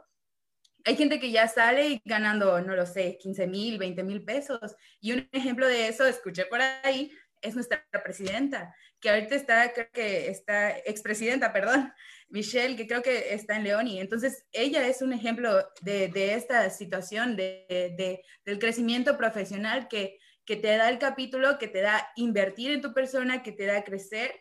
hay 0.86 0.96
gente 0.96 1.20
que 1.20 1.32
ya 1.32 1.48
sale 1.48 2.00
ganando, 2.06 2.62
no 2.62 2.76
lo 2.76 2.86
sé, 2.86 3.18
15 3.18 3.48
mil, 3.48 3.78
20 3.78 4.04
mil 4.04 4.24
pesos. 4.24 4.76
Y 5.02 5.14
un 5.14 5.28
ejemplo 5.32 5.68
de 5.68 5.88
eso, 5.88 6.06
escuché 6.06 6.46
por 6.46 6.62
ahí, 6.62 7.12
es 7.48 7.56
nuestra 7.56 7.86
presidenta, 8.04 8.76
que 9.00 9.10
ahorita 9.10 9.36
está, 9.36 9.74
creo 9.74 9.90
que 9.92 10.30
está, 10.30 10.78
expresidenta, 10.80 11.54
perdón, 11.54 11.94
Michelle, 12.30 12.76
que 12.76 12.88
creo 12.88 13.02
que 13.02 13.34
está 13.34 13.56
en 13.56 13.64
León, 13.64 13.88
y 13.88 14.00
entonces 14.00 14.46
ella 14.52 14.88
es 14.88 15.02
un 15.02 15.14
ejemplo 15.14 15.66
de, 15.82 16.10
de 16.10 16.34
esta 16.34 16.70
situación, 16.70 17.36
de, 17.36 17.66
de, 17.70 18.22
del 18.46 18.60
crecimiento 18.60 19.18
profesional 19.18 19.88
que, 19.88 20.18
que 20.46 20.56
te 20.56 20.76
da 20.78 20.90
el 20.90 21.00
capítulo, 21.00 21.58
que 21.58 21.68
te 21.68 21.82
da 21.82 22.10
invertir 22.16 22.72
en 22.72 22.82
tu 22.82 22.94
persona, 22.94 23.44
que 23.44 23.52
te 23.52 23.66
da 23.66 23.84
crecer, 23.84 24.32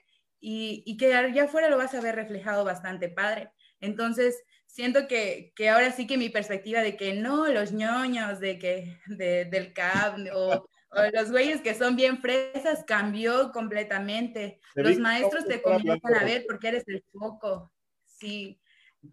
y, 0.40 0.82
y 0.86 0.96
que 0.96 1.14
allá 1.14 1.44
afuera 1.44 1.68
lo 1.68 1.78
vas 1.78 1.94
a 1.94 2.00
ver 2.00 2.14
reflejado 2.14 2.64
bastante 2.64 3.08
padre. 3.08 3.50
Entonces, 3.80 4.42
siento 4.66 5.08
que, 5.08 5.52
que, 5.56 5.70
ahora 5.70 5.90
sí 5.90 6.06
que 6.06 6.18
mi 6.18 6.28
perspectiva 6.28 6.82
de 6.82 6.96
que 6.96 7.14
no, 7.14 7.46
los 7.48 7.72
ñoños 7.72 8.40
de 8.40 8.58
que, 8.58 9.00
de, 9.06 9.46
del 9.46 9.72
CAP 9.72 10.18
o 10.34 10.68
los 11.12 11.30
güeyes 11.30 11.60
que 11.60 11.74
son 11.74 11.96
bien 11.96 12.18
fresas 12.18 12.84
cambió 12.86 13.52
completamente. 13.52 14.60
Los 14.74 14.98
maestros 14.98 15.46
te 15.46 15.62
comienzan 15.62 16.14
a 16.14 16.24
ver 16.24 16.44
porque 16.48 16.68
eres 16.68 16.84
el 16.88 17.04
foco. 17.12 17.72
Sí, 18.04 18.60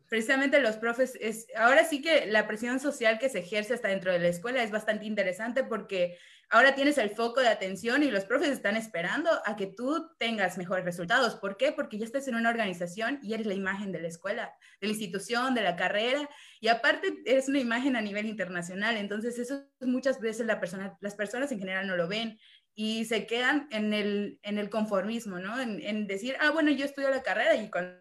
precisamente 0.08 0.60
los 0.60 0.78
profes, 0.78 1.18
es, 1.20 1.48
ahora 1.56 1.84
sí 1.84 2.02
que 2.02 2.26
la 2.26 2.48
presión 2.48 2.80
social 2.80 3.20
que 3.20 3.30
se 3.30 3.40
ejerce 3.40 3.74
hasta 3.74 3.90
dentro 3.90 4.12
de 4.12 4.20
la 4.20 4.28
escuela 4.30 4.64
es 4.64 4.72
bastante 4.72 5.06
interesante 5.06 5.64
porque 5.64 6.18
ahora 6.50 6.76
tienes 6.76 6.98
el 6.98 7.10
foco 7.10 7.40
de 7.42 7.48
atención 7.48 8.04
y 8.04 8.12
los 8.12 8.26
profes 8.26 8.50
están 8.50 8.76
esperando 8.76 9.30
a 9.46 9.56
que 9.56 9.68
tú 9.68 10.10
tengas 10.18 10.58
mejores 10.58 10.86
resultados. 10.86 11.36
¿Por 11.36 11.58
qué? 11.58 11.72
Porque 11.72 11.98
ya 11.98 12.06
estás 12.06 12.28
en 12.28 12.36
una 12.36 12.50
organización 12.50 13.20
y 13.24 13.34
eres 13.34 13.48
la 13.48 13.54
imagen 13.54 13.92
de 13.92 14.02
la 14.02 14.08
escuela, 14.08 14.54
de 14.80 14.88
la 14.88 14.94
institución, 14.94 15.56
de 15.56 15.62
la 15.62 15.76
carrera 15.76 16.30
y 16.60 16.68
aparte 16.68 17.22
eres 17.26 17.48
una 17.50 17.60
imagen 17.60 17.96
a 17.96 18.02
nivel 18.02 18.26
internacional. 18.26 18.98
Entonces 18.98 19.38
eso 19.40 19.66
muchas 19.82 20.20
veces 20.20 20.46
la 20.46 20.60
persona, 20.60 20.98
las 21.02 21.16
personas 21.16 21.52
en 21.52 21.60
general 21.60 21.88
no 21.88 21.96
lo 21.96 22.08
ven 22.08 22.38
y 22.76 23.06
se 23.06 23.26
quedan 23.28 23.68
en 23.72 23.94
el, 23.94 24.40
en 24.44 24.58
el 24.58 24.70
conformismo, 24.70 25.40
¿no? 25.40 25.60
En, 25.60 26.08
decir, 26.08 26.36
ah, 26.40 26.52
bueno, 26.52 26.72
yo 26.72 26.86
estudio 26.86 27.10
la 27.10 27.22
carrera 27.22 27.56
y 27.56 27.70
cuando 27.70 28.00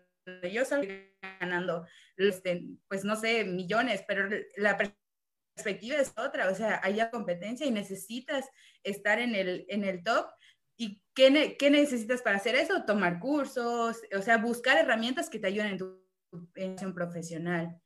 yo 0.51 0.65
salgo 0.65 0.93
ganando, 1.41 1.87
este, 2.17 2.65
pues 2.89 3.05
no 3.05 3.17
sé, 3.17 3.45
millones, 3.45 4.05
pero 4.07 4.29
la 4.57 4.77
perspectiva 5.55 5.97
es 5.97 6.13
otra, 6.17 6.51
o 6.51 6.55
sea, 6.55 6.81
haya 6.83 7.11
competencia 7.11 7.67
y 7.67 7.71
necesitas 7.71 8.49
estar 8.83 9.19
en 9.19 9.35
el, 9.35 9.65
en 9.69 9.85
el 9.85 10.03
top. 10.03 10.27
¿Y 10.77 11.03
qué, 11.15 11.57
qué 11.59 11.71
necesitas 11.71 12.23
para 12.23 12.37
hacer 12.37 12.55
eso? 12.55 12.85
Tomar 12.85 13.21
cursos, 13.21 14.01
o 14.17 14.23
sea, 14.23 14.39
buscar 14.39 14.79
herramientas 14.79 15.29
que 15.29 15.39
te 15.39 15.49
ayuden 15.49 15.73
en 15.73 15.79
tu 15.79 16.03
educación 16.33 16.95
profesional. 16.95 17.79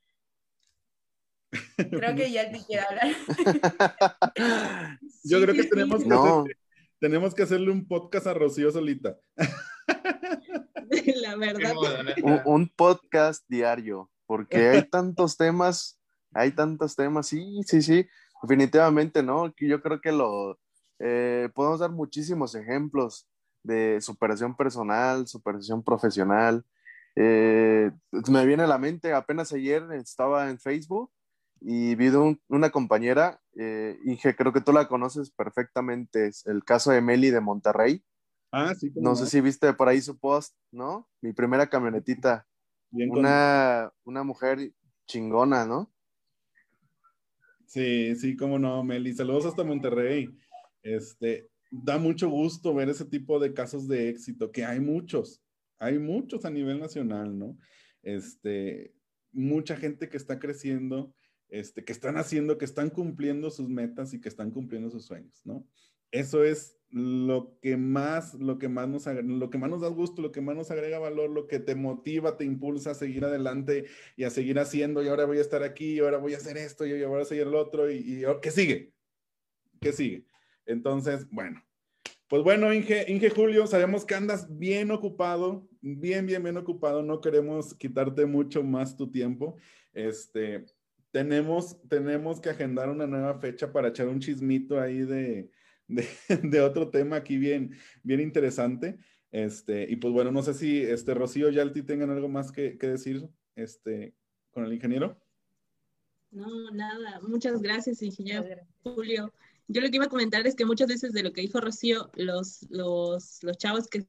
Creo 1.76 2.14
que 2.14 2.30
ya 2.30 2.50
te 2.50 2.64
quiero 2.64 2.84
hablar. 2.88 3.08
Yo 5.24 5.40
creo 5.40 5.54
que 5.54 5.64
tenemos 5.64 6.04
que, 6.04 6.12
hacerle, 6.12 6.56
tenemos 7.00 7.34
que 7.34 7.42
hacerle 7.42 7.70
un 7.70 7.86
podcast 7.86 8.26
a 8.26 8.34
Rocío 8.34 8.70
solita. 8.70 9.16
La 11.16 11.36
verdad. 11.36 11.74
Un, 12.22 12.40
un, 12.44 12.68
podcast 12.68 13.44
diario, 13.48 14.10
porque 14.26 14.68
hay 14.68 14.88
tantos 14.88 15.36
temas, 15.36 15.95
hay 16.36 16.52
tantos 16.52 16.96
temas, 16.96 17.26
sí, 17.26 17.60
sí, 17.66 17.82
sí, 17.82 18.06
definitivamente, 18.42 19.22
¿no? 19.22 19.54
Yo 19.58 19.80
creo 19.82 20.00
que 20.00 20.12
lo, 20.12 20.58
eh, 20.98 21.48
podemos 21.54 21.80
dar 21.80 21.90
muchísimos 21.90 22.54
ejemplos 22.54 23.28
de 23.62 24.00
superación 24.00 24.56
personal, 24.56 25.26
superación 25.26 25.82
profesional. 25.82 26.64
Eh, 27.16 27.90
me 28.30 28.46
viene 28.46 28.64
a 28.64 28.68
la 28.68 28.78
mente, 28.78 29.12
apenas 29.12 29.52
ayer 29.52 29.82
estaba 29.92 30.48
en 30.50 30.58
Facebook 30.58 31.10
y 31.60 31.94
vi 31.94 32.08
un, 32.08 32.40
una 32.48 32.70
compañera, 32.70 33.40
eh, 33.56 33.98
Inge, 34.04 34.36
creo 34.36 34.52
que 34.52 34.60
tú 34.60 34.72
la 34.72 34.88
conoces 34.88 35.30
perfectamente, 35.30 36.28
es 36.28 36.46
el 36.46 36.64
caso 36.64 36.90
de 36.90 37.00
Meli 37.00 37.30
de 37.30 37.40
Monterrey. 37.40 38.04
Ah, 38.52 38.74
sí. 38.74 38.92
No 38.94 39.16
sé 39.16 39.26
si 39.26 39.40
viste 39.40 39.72
por 39.72 39.88
ahí 39.88 40.00
su 40.00 40.18
post, 40.18 40.54
¿no? 40.70 41.08
Mi 41.20 41.32
primera 41.32 41.66
camionetita. 41.66 42.46
una, 42.90 43.90
una 44.04 44.22
mujer 44.22 44.72
chingona, 45.06 45.66
¿no? 45.66 45.90
Sí, 47.66 48.14
sí, 48.14 48.36
cómo 48.36 48.58
no, 48.58 48.82
Meli. 48.84 49.12
Saludos 49.12 49.46
hasta 49.46 49.64
Monterrey. 49.64 50.30
Este, 50.82 51.48
da 51.70 51.98
mucho 51.98 52.30
gusto 52.30 52.72
ver 52.72 52.88
ese 52.88 53.04
tipo 53.04 53.40
de 53.40 53.52
casos 53.52 53.88
de 53.88 54.08
éxito, 54.08 54.52
que 54.52 54.64
hay 54.64 54.78
muchos, 54.78 55.42
hay 55.78 55.98
muchos 55.98 56.44
a 56.44 56.50
nivel 56.50 56.78
nacional, 56.78 57.36
¿no? 57.36 57.58
Este, 58.02 58.94
mucha 59.32 59.76
gente 59.76 60.08
que 60.08 60.16
está 60.16 60.38
creciendo, 60.38 61.12
este, 61.48 61.84
que 61.84 61.92
están 61.92 62.16
haciendo, 62.16 62.56
que 62.56 62.64
están 62.64 62.88
cumpliendo 62.88 63.50
sus 63.50 63.68
metas 63.68 64.14
y 64.14 64.20
que 64.20 64.28
están 64.28 64.52
cumpliendo 64.52 64.88
sus 64.88 65.04
sueños, 65.04 65.42
¿no? 65.44 65.66
Eso 66.18 66.44
es 66.44 66.78
lo 66.90 67.58
que 67.60 67.76
más, 67.76 68.34
lo 68.34 68.58
que 68.58 68.68
más 68.68 68.88
nos, 68.88 69.06
lo 69.06 69.50
que 69.50 69.58
más 69.58 69.68
nos 69.68 69.82
da 69.82 69.88
gusto, 69.88 70.22
lo 70.22 70.32
que 70.32 70.40
más 70.40 70.56
nos 70.56 70.70
agrega 70.70 70.98
valor, 70.98 71.30
lo 71.30 71.46
que 71.46 71.58
te 71.58 71.74
motiva, 71.74 72.36
te 72.36 72.44
impulsa 72.44 72.92
a 72.92 72.94
seguir 72.94 73.24
adelante 73.24 73.84
y 74.16 74.24
a 74.24 74.30
seguir 74.30 74.58
haciendo, 74.58 75.02
y 75.02 75.08
ahora 75.08 75.26
voy 75.26 75.38
a 75.38 75.42
estar 75.42 75.62
aquí, 75.62 75.98
ahora 75.98 76.18
voy 76.18 76.34
a 76.34 76.38
hacer 76.38 76.56
esto, 76.56 76.86
y 76.86 76.92
ahora 76.92 77.08
voy 77.08 77.18
a 77.18 77.22
hacer 77.22 77.40
el 77.40 77.54
otro, 77.54 77.90
y, 77.90 77.96
y 77.96 78.22
¿qué 78.40 78.50
sigue? 78.50 78.92
¿Qué 79.80 79.92
sigue? 79.92 80.24
Entonces, 80.64 81.28
bueno, 81.30 81.62
pues 82.28 82.42
bueno, 82.42 82.72
Inge, 82.72 83.04
Inge 83.08 83.30
Julio, 83.30 83.66
sabemos 83.66 84.04
que 84.04 84.14
andas 84.14 84.58
bien 84.58 84.90
ocupado, 84.90 85.68
bien, 85.82 86.24
bien, 86.24 86.42
bien 86.42 86.56
ocupado, 86.56 87.02
no 87.02 87.20
queremos 87.20 87.74
quitarte 87.74 88.26
mucho 88.26 88.64
más 88.64 88.96
tu 88.96 89.10
tiempo. 89.10 89.56
Este, 89.92 90.64
tenemos, 91.10 91.80
tenemos 91.88 92.40
que 92.40 92.50
agendar 92.50 92.88
una 92.88 93.06
nueva 93.06 93.38
fecha 93.38 93.72
para 93.72 93.88
echar 93.88 94.08
un 94.08 94.18
chismito 94.18 94.80
ahí 94.80 95.00
de, 95.00 95.50
de, 95.88 96.06
de 96.42 96.60
otro 96.60 96.90
tema 96.90 97.16
aquí 97.16 97.38
bien, 97.38 97.76
bien 98.02 98.20
interesante. 98.20 98.98
Este, 99.30 99.90
y 99.90 99.96
pues 99.96 100.14
bueno, 100.14 100.30
no 100.30 100.42
sé 100.42 100.54
si 100.54 100.80
este, 100.80 101.14
Rocío 101.14 101.50
y 101.50 101.58
Alti 101.58 101.82
tengan 101.82 102.10
algo 102.10 102.28
más 102.28 102.52
que, 102.52 102.78
que 102.78 102.86
decir 102.86 103.28
este, 103.54 104.14
con 104.50 104.64
el 104.64 104.72
ingeniero. 104.72 105.20
No, 106.30 106.70
nada. 106.70 107.20
Muchas 107.20 107.60
gracias, 107.60 108.02
ingeniero 108.02 108.44
Julio. 108.82 109.32
Yo 109.68 109.80
lo 109.80 109.88
que 109.90 109.96
iba 109.96 110.04
a 110.04 110.10
comentar 110.10 110.46
es 110.46 110.54
que 110.54 110.64
muchas 110.64 110.88
veces 110.88 111.12
de 111.12 111.22
lo 111.22 111.32
que 111.32 111.40
dijo 111.40 111.60
Rocío, 111.60 112.10
los, 112.14 112.66
los, 112.70 113.42
los 113.42 113.58
chavos 113.58 113.88
que, 113.88 114.06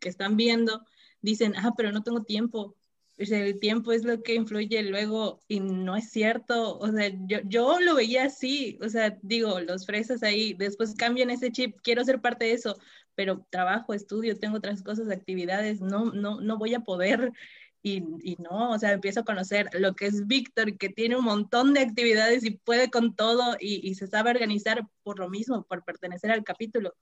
que 0.00 0.08
están 0.08 0.36
viendo 0.36 0.84
dicen, 1.20 1.54
ah, 1.56 1.72
pero 1.76 1.92
no 1.92 2.02
tengo 2.02 2.22
tiempo. 2.22 2.76
El 3.16 3.60
tiempo 3.60 3.92
es 3.92 4.04
lo 4.04 4.22
que 4.22 4.34
influye 4.34 4.82
luego 4.82 5.40
y 5.46 5.60
no 5.60 5.96
es 5.96 6.10
cierto. 6.10 6.78
O 6.78 6.90
sea, 6.90 7.10
yo, 7.26 7.38
yo 7.44 7.78
lo 7.80 7.94
veía 7.94 8.24
así. 8.24 8.78
O 8.82 8.88
sea, 8.88 9.18
digo, 9.22 9.60
los 9.60 9.86
fresas 9.86 10.22
ahí, 10.22 10.54
después 10.54 10.94
cambian 10.96 11.30
ese 11.30 11.52
chip, 11.52 11.76
quiero 11.82 12.04
ser 12.04 12.20
parte 12.20 12.46
de 12.46 12.52
eso, 12.52 12.76
pero 13.14 13.46
trabajo, 13.50 13.94
estudio, 13.94 14.38
tengo 14.38 14.56
otras 14.56 14.82
cosas, 14.82 15.10
actividades, 15.10 15.80
no, 15.80 16.06
no, 16.06 16.40
no 16.40 16.58
voy 16.58 16.74
a 16.74 16.80
poder. 16.80 17.32
Y, 17.82 18.02
y, 18.22 18.36
no, 18.36 18.70
o 18.70 18.78
sea, 18.78 18.92
empiezo 18.92 19.20
a 19.20 19.24
conocer 19.24 19.68
lo 19.74 19.94
que 19.94 20.06
es 20.06 20.26
Víctor, 20.26 20.78
que 20.78 20.88
tiene 20.88 21.16
un 21.16 21.24
montón 21.24 21.74
de 21.74 21.80
actividades 21.80 22.44
y 22.44 22.52
puede 22.52 22.90
con 22.90 23.14
todo 23.14 23.56
y, 23.60 23.86
y, 23.88 23.94
se 23.94 24.06
sabe 24.06 24.30
organizar 24.30 24.88
por 25.02 25.18
lo 25.18 25.28
mismo, 25.28 25.64
por 25.64 25.84
pertenecer 25.84 26.30
al 26.30 26.44
capítulo. 26.44 26.94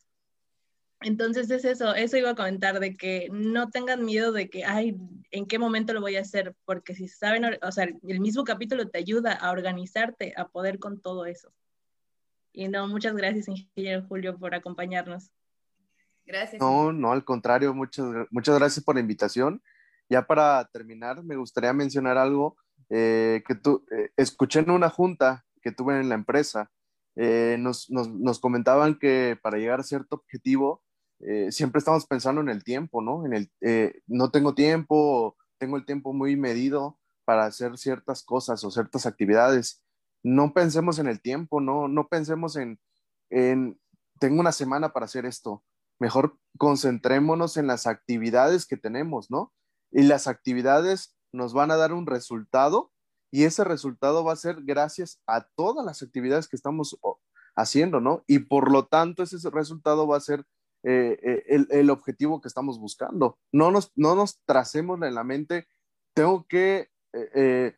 Entonces 1.04 1.50
es 1.50 1.64
eso, 1.64 1.94
eso 1.94 2.16
iba 2.16 2.30
a 2.30 2.34
comentar, 2.34 2.80
de 2.80 2.96
que 2.96 3.28
no 3.32 3.70
tengan 3.70 4.04
miedo 4.04 4.32
de 4.32 4.48
que, 4.48 4.64
ay, 4.64 4.96
¿en 5.30 5.46
qué 5.46 5.58
momento 5.58 5.92
lo 5.92 6.00
voy 6.00 6.16
a 6.16 6.20
hacer? 6.20 6.54
Porque 6.64 6.94
si 6.94 7.08
saben, 7.08 7.44
o 7.62 7.72
sea, 7.72 7.84
el 7.84 8.20
mismo 8.20 8.44
capítulo 8.44 8.88
te 8.88 8.98
ayuda 8.98 9.32
a 9.32 9.50
organizarte, 9.50 10.34
a 10.36 10.48
poder 10.48 10.78
con 10.78 11.00
todo 11.00 11.26
eso. 11.26 11.52
Y 12.52 12.68
no, 12.68 12.86
muchas 12.86 13.14
gracias, 13.14 13.48
ingeniero 13.48 14.06
Julio, 14.08 14.38
por 14.38 14.54
acompañarnos. 14.54 15.30
Gracias. 16.24 16.60
No, 16.60 16.92
no, 16.92 17.12
al 17.12 17.24
contrario, 17.24 17.74
muchas, 17.74 18.06
muchas 18.30 18.58
gracias 18.58 18.84
por 18.84 18.94
la 18.94 19.00
invitación. 19.00 19.62
Ya 20.08 20.26
para 20.26 20.68
terminar, 20.72 21.22
me 21.24 21.36
gustaría 21.36 21.72
mencionar 21.72 22.18
algo 22.18 22.56
eh, 22.90 23.42
que 23.46 23.54
tú, 23.54 23.84
eh, 23.90 24.10
escuché 24.16 24.60
en 24.60 24.70
una 24.70 24.90
junta 24.90 25.44
que 25.62 25.72
tuve 25.72 25.98
en 25.98 26.08
la 26.08 26.14
empresa, 26.14 26.70
eh, 27.16 27.56
nos, 27.58 27.90
nos, 27.90 28.08
nos, 28.08 28.38
comentaban 28.38 28.98
que 28.98 29.38
para 29.42 29.58
llegar 29.58 29.80
a 29.80 29.84
cierto 29.84 30.16
objetivo, 30.16 30.82
siempre 31.50 31.78
estamos 31.78 32.06
pensando 32.06 32.40
en 32.40 32.48
el 32.48 32.64
tiempo, 32.64 33.02
¿no? 33.02 33.24
En 33.24 33.32
el, 33.32 34.02
no 34.06 34.30
tengo 34.30 34.54
tiempo, 34.54 35.36
tengo 35.58 35.76
el 35.76 35.84
tiempo 35.84 36.12
muy 36.12 36.36
medido 36.36 36.98
para 37.24 37.44
hacer 37.44 37.78
ciertas 37.78 38.22
cosas 38.22 38.64
o 38.64 38.70
ciertas 38.70 39.06
actividades. 39.06 39.82
No 40.22 40.52
pensemos 40.52 40.98
en 40.98 41.06
el 41.06 41.20
tiempo, 41.20 41.60
no, 41.60 41.88
no 41.88 42.08
pensemos 42.08 42.56
en, 42.56 42.80
en, 43.30 43.80
tengo 44.18 44.40
una 44.40 44.52
semana 44.52 44.92
para 44.92 45.06
hacer 45.06 45.26
esto. 45.26 45.64
Mejor 45.98 46.38
concentrémonos 46.58 47.56
en 47.56 47.66
las 47.66 47.86
actividades 47.86 48.66
que 48.66 48.76
tenemos, 48.76 49.30
¿no? 49.30 49.52
y 49.92 50.02
las 50.02 50.26
actividades 50.26 51.14
nos 51.32 51.52
van 51.52 51.70
a 51.70 51.76
dar 51.76 51.92
un 51.92 52.06
resultado 52.06 52.90
y 53.30 53.44
ese 53.44 53.62
resultado 53.64 54.24
va 54.24 54.32
a 54.32 54.36
ser 54.36 54.62
gracias 54.62 55.20
a 55.26 55.46
todas 55.54 55.86
las 55.86 56.02
actividades 56.02 56.48
que 56.48 56.56
estamos 56.56 56.98
haciendo, 57.54 58.00
¿no? 58.00 58.24
Y 58.26 58.40
por 58.40 58.70
lo 58.70 58.86
tanto 58.86 59.22
ese 59.22 59.38
resultado 59.50 60.06
va 60.06 60.16
a 60.16 60.20
ser 60.20 60.44
eh, 60.84 61.44
eh, 61.48 61.66
el, 61.70 61.90
objetivo 61.90 62.40
que 62.40 62.48
estamos 62.48 62.80
buscando. 62.80 63.38
No 63.52 63.70
nos, 63.70 63.92
no 63.94 64.16
nos 64.16 64.40
tracemos 64.44 65.00
en 65.02 65.14
la 65.14 65.22
mente, 65.22 65.68
tengo 66.12 66.44
que, 66.48 66.88
eh, 67.12 67.74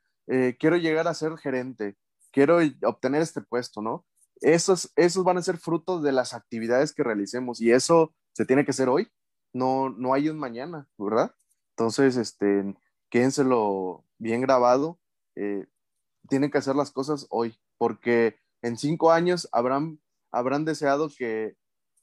quiero 0.59 0.77
llegar 0.77 1.07
a 1.07 1.15
ser 1.15 1.37
gerente, 1.37 1.97
quiero 2.33 2.59
obtener 2.83 3.21
este 3.21 3.43
puesto, 3.43 3.83
¿no? 3.83 4.07
Esos, 4.41 4.91
esos 4.97 5.23
van 5.23 5.37
a 5.37 5.43
ser 5.43 5.59
frutos 5.59 6.03
de 6.03 6.13
las 6.13 6.33
actividades 6.33 6.95
que 6.95 7.05
realicemos 7.05 7.61
y 7.61 7.73
eso 7.73 8.15
se 8.33 8.47
tiene 8.47 8.65
que 8.65 8.71
hacer 8.71 8.89
hoy, 8.89 9.09
no, 9.53 9.91
no 9.91 10.15
hay 10.15 10.29
un 10.31 10.39
mañana, 10.39 10.89
¿verdad? 10.99 11.35
Entonces, 11.71 12.17
este, 12.17 12.75
quédenselo 13.11 14.05
bien 14.19 14.41
grabado. 14.41 14.99
Tienen 16.29 16.51
que 16.51 16.59
hacer 16.59 16.75
las 16.75 16.91
cosas 16.91 17.27
hoy, 17.29 17.59
porque 17.77 18.37
en 18.63 18.79
cinco 18.79 19.13
años 19.13 19.49
habrán, 19.53 20.01
habrán 20.33 20.65
deseado 20.65 21.11
que 21.17 21.55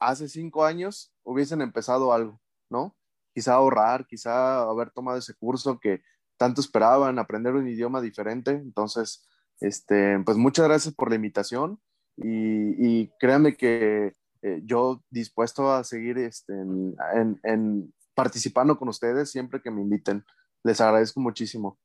hace 0.02 0.28
cinco 0.28 0.66
años 0.66 1.14
hubiesen 1.24 1.62
empezado 1.62 2.12
algo, 2.12 2.42
¿no? 2.70 2.98
Quizá 3.34 3.54
ahorrar, 3.54 4.08
quizá 4.08 4.64
haber 4.64 4.90
tomado 4.92 5.18
ese 5.18 5.34
curso 5.36 5.80
que 5.80 6.02
tanto 6.38 6.60
esperaban, 6.60 7.20
aprender 7.20 7.54
un 7.54 7.68
idioma 7.68 8.02
diferente. 8.02 8.52
Entonces, 8.52 9.26
este, 9.62 10.20
pues 10.26 10.38
muchas 10.38 10.68
gracias 10.68 10.94
por 10.94 11.10
la 11.10 11.16
invitación 11.16 11.80
y, 12.18 12.76
y 12.86 13.12
créanme 13.20 13.56
que 13.56 14.16
eh, 14.42 14.62
yo 14.66 15.04
dispuesto 15.12 15.72
a 15.72 15.84
seguir 15.84 16.18
este, 16.18 16.54
en, 16.54 16.96
en, 17.14 17.40
en 17.44 17.94
participando 18.16 18.78
con 18.78 18.90
ustedes 18.90 19.32
siempre 19.32 19.62
que 19.62 19.72
me 19.72 19.82
inviten. 19.82 20.26
Les 20.64 20.82
agradezco 20.82 21.20
muchísimo. 21.20 21.80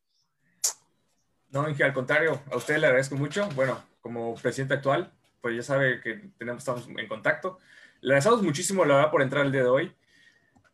No, 1.51 1.69
Inge, 1.69 1.85
al 1.85 1.95
contrario, 1.95 2.41
a 2.51 2.57
usted 2.57 2.79
le 2.79 2.87
agradezco 2.87 3.15
mucho. 3.15 3.49
Bueno, 3.55 3.79
como 4.01 4.35
presidente 4.35 4.75
actual, 4.75 5.13
pues 5.41 5.55
ya 5.55 5.63
sabe 5.63 6.01
que 6.01 6.31
tenemos, 6.39 6.63
estamos 6.63 6.89
en 6.89 7.09
contacto. 7.09 7.59
Le 8.07 8.13
agradecemos 8.13 8.41
muchísimo, 8.41 8.85
la 8.85 8.95
verdad, 8.95 9.11
por 9.11 9.21
entrar 9.21 9.45
el 9.45 9.51
día 9.51 9.63
de 9.63 9.69
hoy. 9.69 9.93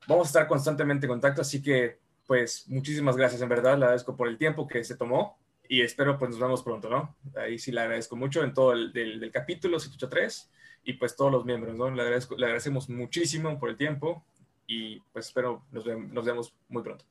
Vamos 0.06 0.26
a 0.26 0.28
estar 0.28 0.46
constantemente 0.46 1.06
en 1.06 1.12
contacto, 1.12 1.40
así 1.40 1.62
que, 1.62 1.98
pues, 2.26 2.68
muchísimas 2.68 3.16
gracias, 3.16 3.40
en 3.40 3.48
verdad. 3.48 3.78
Le 3.78 3.86
agradezco 3.86 4.14
por 4.14 4.28
el 4.28 4.36
tiempo 4.36 4.68
que 4.68 4.84
se 4.84 4.98
tomó 4.98 5.38
y 5.66 5.80
espero, 5.80 6.18
pues, 6.18 6.32
nos 6.32 6.38
vemos 6.38 6.62
pronto, 6.62 6.90
¿no? 6.90 7.16
Ahí 7.34 7.58
sí 7.58 7.72
le 7.72 7.80
agradezco 7.80 8.16
mucho 8.16 8.44
en 8.44 8.52
todo 8.52 8.74
el 8.74 8.92
del, 8.92 9.18
del 9.18 9.30
capítulo 9.30 9.78
783 9.78 10.50
y, 10.84 10.92
pues, 10.92 11.16
todos 11.16 11.32
los 11.32 11.46
miembros, 11.46 11.74
¿no? 11.74 11.90
Le, 11.90 12.02
agradezco, 12.02 12.36
le 12.36 12.44
agradecemos 12.44 12.90
muchísimo 12.90 13.58
por 13.58 13.70
el 13.70 13.78
tiempo 13.78 14.26
y 14.66 15.00
pues 15.14 15.28
espero 15.28 15.64
nos, 15.70 15.84
ve 15.84 15.96
nos 15.96 16.26
vemos 16.26 16.54
muy 16.68 16.82
pronto. 16.82 17.06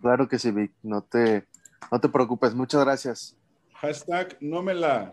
Claro 0.00 0.28
que 0.28 0.38
sí, 0.38 0.52
Vic, 0.52 0.70
no 0.84 1.02
te, 1.02 1.48
no 1.90 2.00
te 2.00 2.08
preocupes, 2.08 2.54
muchas 2.54 2.84
gracias. 2.84 3.36
Hashtag 3.74 4.36
no 4.40 4.62
me 4.62 4.72
la. 4.72 5.10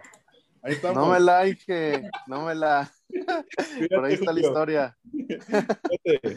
Ahí 0.61 0.73
estamos. 0.73 0.97
No 0.97 1.11
me 1.11 1.19
la, 1.19 1.41
dije, 1.41 2.07
no 2.27 2.45
me 2.45 2.53
la. 2.53 2.91
Por 3.89 4.05
ahí 4.05 4.13
está 4.13 4.33
la 4.33 4.39
historia. 4.39 4.97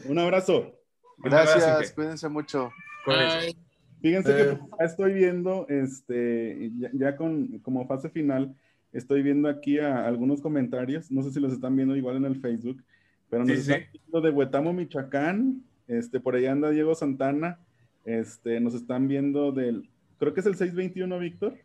Un 0.09 0.19
abrazo. 0.19 0.75
Gracias, 1.19 1.93
cuídense 1.93 2.29
mucho. 2.29 2.71
Bye. 3.07 3.57
Fíjense 4.01 4.37
que 4.37 4.45
ya 4.79 4.85
estoy 4.85 5.13
viendo, 5.15 5.67
este, 5.69 6.71
ya, 6.79 6.91
ya, 6.93 7.17
con 7.17 7.59
como 7.59 7.87
fase 7.87 8.09
final, 8.11 8.55
estoy 8.93 9.23
viendo 9.23 9.49
aquí 9.49 9.79
a 9.81 10.07
algunos 10.07 10.41
comentarios, 10.41 11.11
no 11.11 11.23
sé 11.23 11.33
si 11.33 11.41
los 11.41 11.53
están 11.53 11.75
viendo 11.75 11.97
igual 11.97 12.17
en 12.17 12.25
el 12.25 12.41
Facebook, 12.41 12.83
pero 13.29 13.45
nos 13.45 13.55
sí, 13.55 13.61
están 13.61 13.81
sí. 13.81 13.99
viendo 13.99 14.21
de 14.21 14.31
Huetamo, 14.31 14.73
Michoacán. 14.73 15.63
Este, 15.87 16.21
por 16.21 16.35
ahí 16.35 16.47
anda 16.47 16.71
Diego 16.71 16.95
Santana. 16.95 17.59
Este, 18.05 18.61
nos 18.61 18.75
están 18.75 19.09
viendo 19.09 19.53
del, 19.53 19.91
creo 20.19 20.33
que 20.33 20.41
es 20.41 20.47
el 20.47 20.55
621, 20.55 21.19
Víctor. 21.19 21.59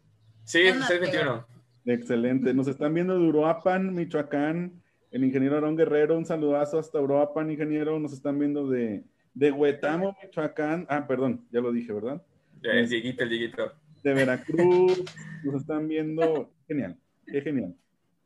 Sí, 0.43 0.61
es 0.61 0.75
el 0.75 0.83
621. 0.83 1.45
Excelente. 1.85 2.53
Nos 2.53 2.67
están 2.67 2.93
viendo 2.93 3.17
de 3.17 3.25
Uruapan, 3.25 3.93
Michoacán. 3.93 4.82
El 5.13 5.23
ingeniero 5.23 5.53
Aarón 5.53 5.77
Guerrero, 5.77 6.17
un 6.17 6.25
saludazo 6.25 6.79
hasta 6.79 6.99
Uruapan, 6.99 7.51
ingeniero. 7.51 7.99
Nos 7.99 8.13
están 8.13 8.39
viendo 8.39 8.67
de, 8.67 9.03
de 9.35 9.51
Huetamo, 9.51 10.17
Michoacán. 10.23 10.87
Ah, 10.89 11.05
perdón, 11.07 11.45
ya 11.51 11.61
lo 11.61 11.71
dije, 11.71 11.93
¿verdad? 11.93 12.25
El 12.63 12.89
Dieguito, 12.89 13.21
el 13.21 13.29
Dieguito. 13.29 13.73
De 14.01 14.11
Veracruz. 14.11 15.03
nos 15.43 15.61
están 15.61 15.87
viendo. 15.87 16.51
Genial, 16.67 16.97
qué 17.27 17.41
genial. 17.41 17.75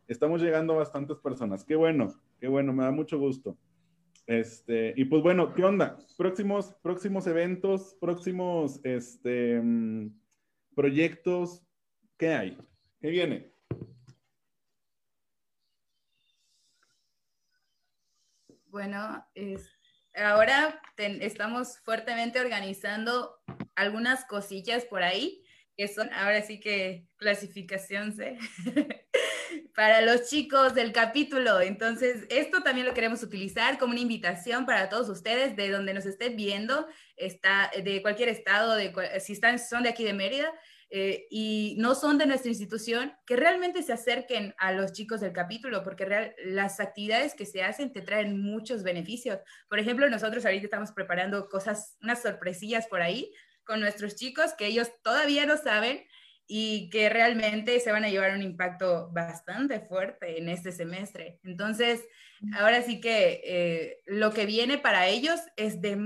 Estamos 0.08 0.42
llegando 0.42 0.76
a 0.76 0.78
bastantes 0.78 1.18
personas. 1.18 1.66
Qué 1.66 1.76
bueno. 1.76 2.14
Qué 2.40 2.48
bueno, 2.48 2.72
me 2.72 2.86
da 2.86 2.92
mucho 2.92 3.20
gusto. 3.20 3.58
Este, 4.26 4.94
y 4.96 5.04
pues 5.04 5.22
bueno, 5.22 5.54
¿qué 5.54 5.66
onda? 5.66 5.98
Próximos, 6.18 6.74
próximos 6.82 7.28
eventos, 7.28 7.98
próximos 8.00 8.80
este, 8.86 9.60
mm, 9.62 10.18
proyectos, 10.74 11.62
¿qué 12.16 12.30
hay? 12.30 12.58
¿Qué 13.02 13.10
viene? 13.10 13.57
Bueno, 18.78 19.25
es, 19.34 19.71
ahora 20.13 20.80
ten, 20.95 21.19
estamos 21.23 21.80
fuertemente 21.80 22.39
organizando 22.39 23.36
algunas 23.75 24.23
cosillas 24.25 24.86
por 24.86 25.01
ahí, 25.01 25.41
que 25.75 25.88
son 25.88 26.13
ahora 26.13 26.43
sí 26.43 26.59
que 26.59 27.07
clasificación 27.15 28.13
C. 28.13 28.38
para 29.75 30.01
los 30.01 30.30
chicos 30.30 30.75
del 30.75 30.91
capítulo. 30.91 31.59
Entonces, 31.59 32.28
esto 32.30 32.61
también 32.61 32.86
lo 32.86 32.93
queremos 32.93 33.23
utilizar 33.23 33.80
como 33.80 33.93
una 33.93 34.01
invitación 34.01 34.67
para 34.67 34.89
todos 34.89 35.09
ustedes 35.09 35.55
de 35.55 35.71
donde 35.71 35.95
nos 35.95 36.05
estén 36.05 36.36
viendo, 36.36 36.86
está, 37.15 37.71
de 37.84 38.03
cualquier 38.03 38.30
estado, 38.30 38.75
de, 38.75 38.93
si 39.21 39.34
están, 39.34 39.57
son 39.57 39.82
de 39.82 39.89
aquí 39.89 40.03
de 40.03 40.13
Mérida. 40.13 40.53
Eh, 40.90 41.28
y 41.30 41.76
no 41.80 41.96
son 41.96 42.18
de 42.18 42.26
nuestra 42.26 42.50
institución, 42.50 43.14
que 43.26 43.36
realmente 43.36 43.84
se 43.84 43.92
acerquen 43.92 44.56
a 44.58 44.72
los 44.72 44.94
chicos 44.94 45.20
del 45.20 45.34
capítulo, 45.34 45.84
porque 45.84 46.06
real, 46.06 46.34
las 46.46 46.80
actividades 46.80 47.34
que 47.34 47.46
se 47.46 47.62
hacen 47.62 47.92
te 47.92 48.02
traen 48.02 48.42
muchos 48.42 48.84
beneficios. 48.84 49.40
Por 49.68 49.80
ejemplo, 49.80 50.10
nosotros 50.10 50.46
ahorita 50.46 50.66
estamos 50.66 50.92
preparando 50.94 51.50
cosas, 51.50 51.98
unas 52.02 52.22
sorpresillas 52.22 52.88
por 52.88 53.02
ahí 53.02 53.32
con 53.66 53.82
nuestros 53.82 54.16
chicos 54.16 54.54
que 54.58 54.68
ellos 54.68 54.90
todavía 55.04 55.46
no 55.46 55.58
saben 55.58 56.06
y 56.48 56.90
que 56.90 57.10
realmente 57.10 57.80
se 57.82 57.92
van 57.92 58.06
a 58.06 58.10
llevar 58.10 58.34
un 58.34 58.42
impacto 58.42 59.10
bastante 59.12 59.82
fuerte 59.82 60.40
en 60.40 60.48
este 60.48 60.72
semestre. 60.72 61.40
Entonces, 61.44 62.08
ahora 62.54 62.82
sí 62.82 63.02
que 63.02 63.42
eh, 63.44 63.98
lo 64.06 64.32
que 64.32 64.46
viene 64.46 64.78
para 64.78 65.08
ellos 65.08 65.42
es 65.58 65.82
de 65.82 65.98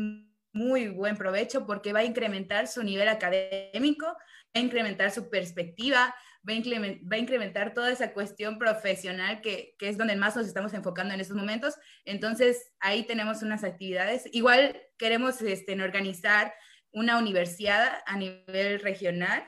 muy 0.54 0.88
buen 0.88 1.16
provecho 1.16 1.68
porque 1.68 1.94
va 1.94 2.00
a 2.00 2.06
incrementar 2.06 2.68
su 2.68 2.84
nivel 2.84 3.08
académico, 3.08 4.08
a 4.54 4.60
incrementar 4.60 5.12
su 5.12 5.30
perspectiva, 5.30 6.14
va 6.48 6.54
a, 6.54 7.18
incrementar, 7.18 7.74
toda 7.74 7.92
esa 7.92 8.14
cuestión 8.14 8.58
profesional 8.58 9.42
que, 9.42 9.76
que, 9.78 9.90
es 9.90 9.98
donde 9.98 10.16
más 10.16 10.36
nos 10.36 10.48
estamos 10.48 10.74
enfocando 10.74 11.14
en 11.14 11.22
estos 11.22 11.38
momentos. 11.38 11.76
Entonces, 12.06 12.72
ahí 12.80 13.04
tenemos 13.04 13.44
unas 13.44 13.64
actividades. 13.64 14.24
Igual 14.32 14.82
queremos 14.98 15.42
este, 15.42 15.82
organizar 15.82 16.54
una 16.92 17.18
universidad 17.18 18.00
a 18.06 18.18
nivel 18.18 18.80
regional, 18.82 19.44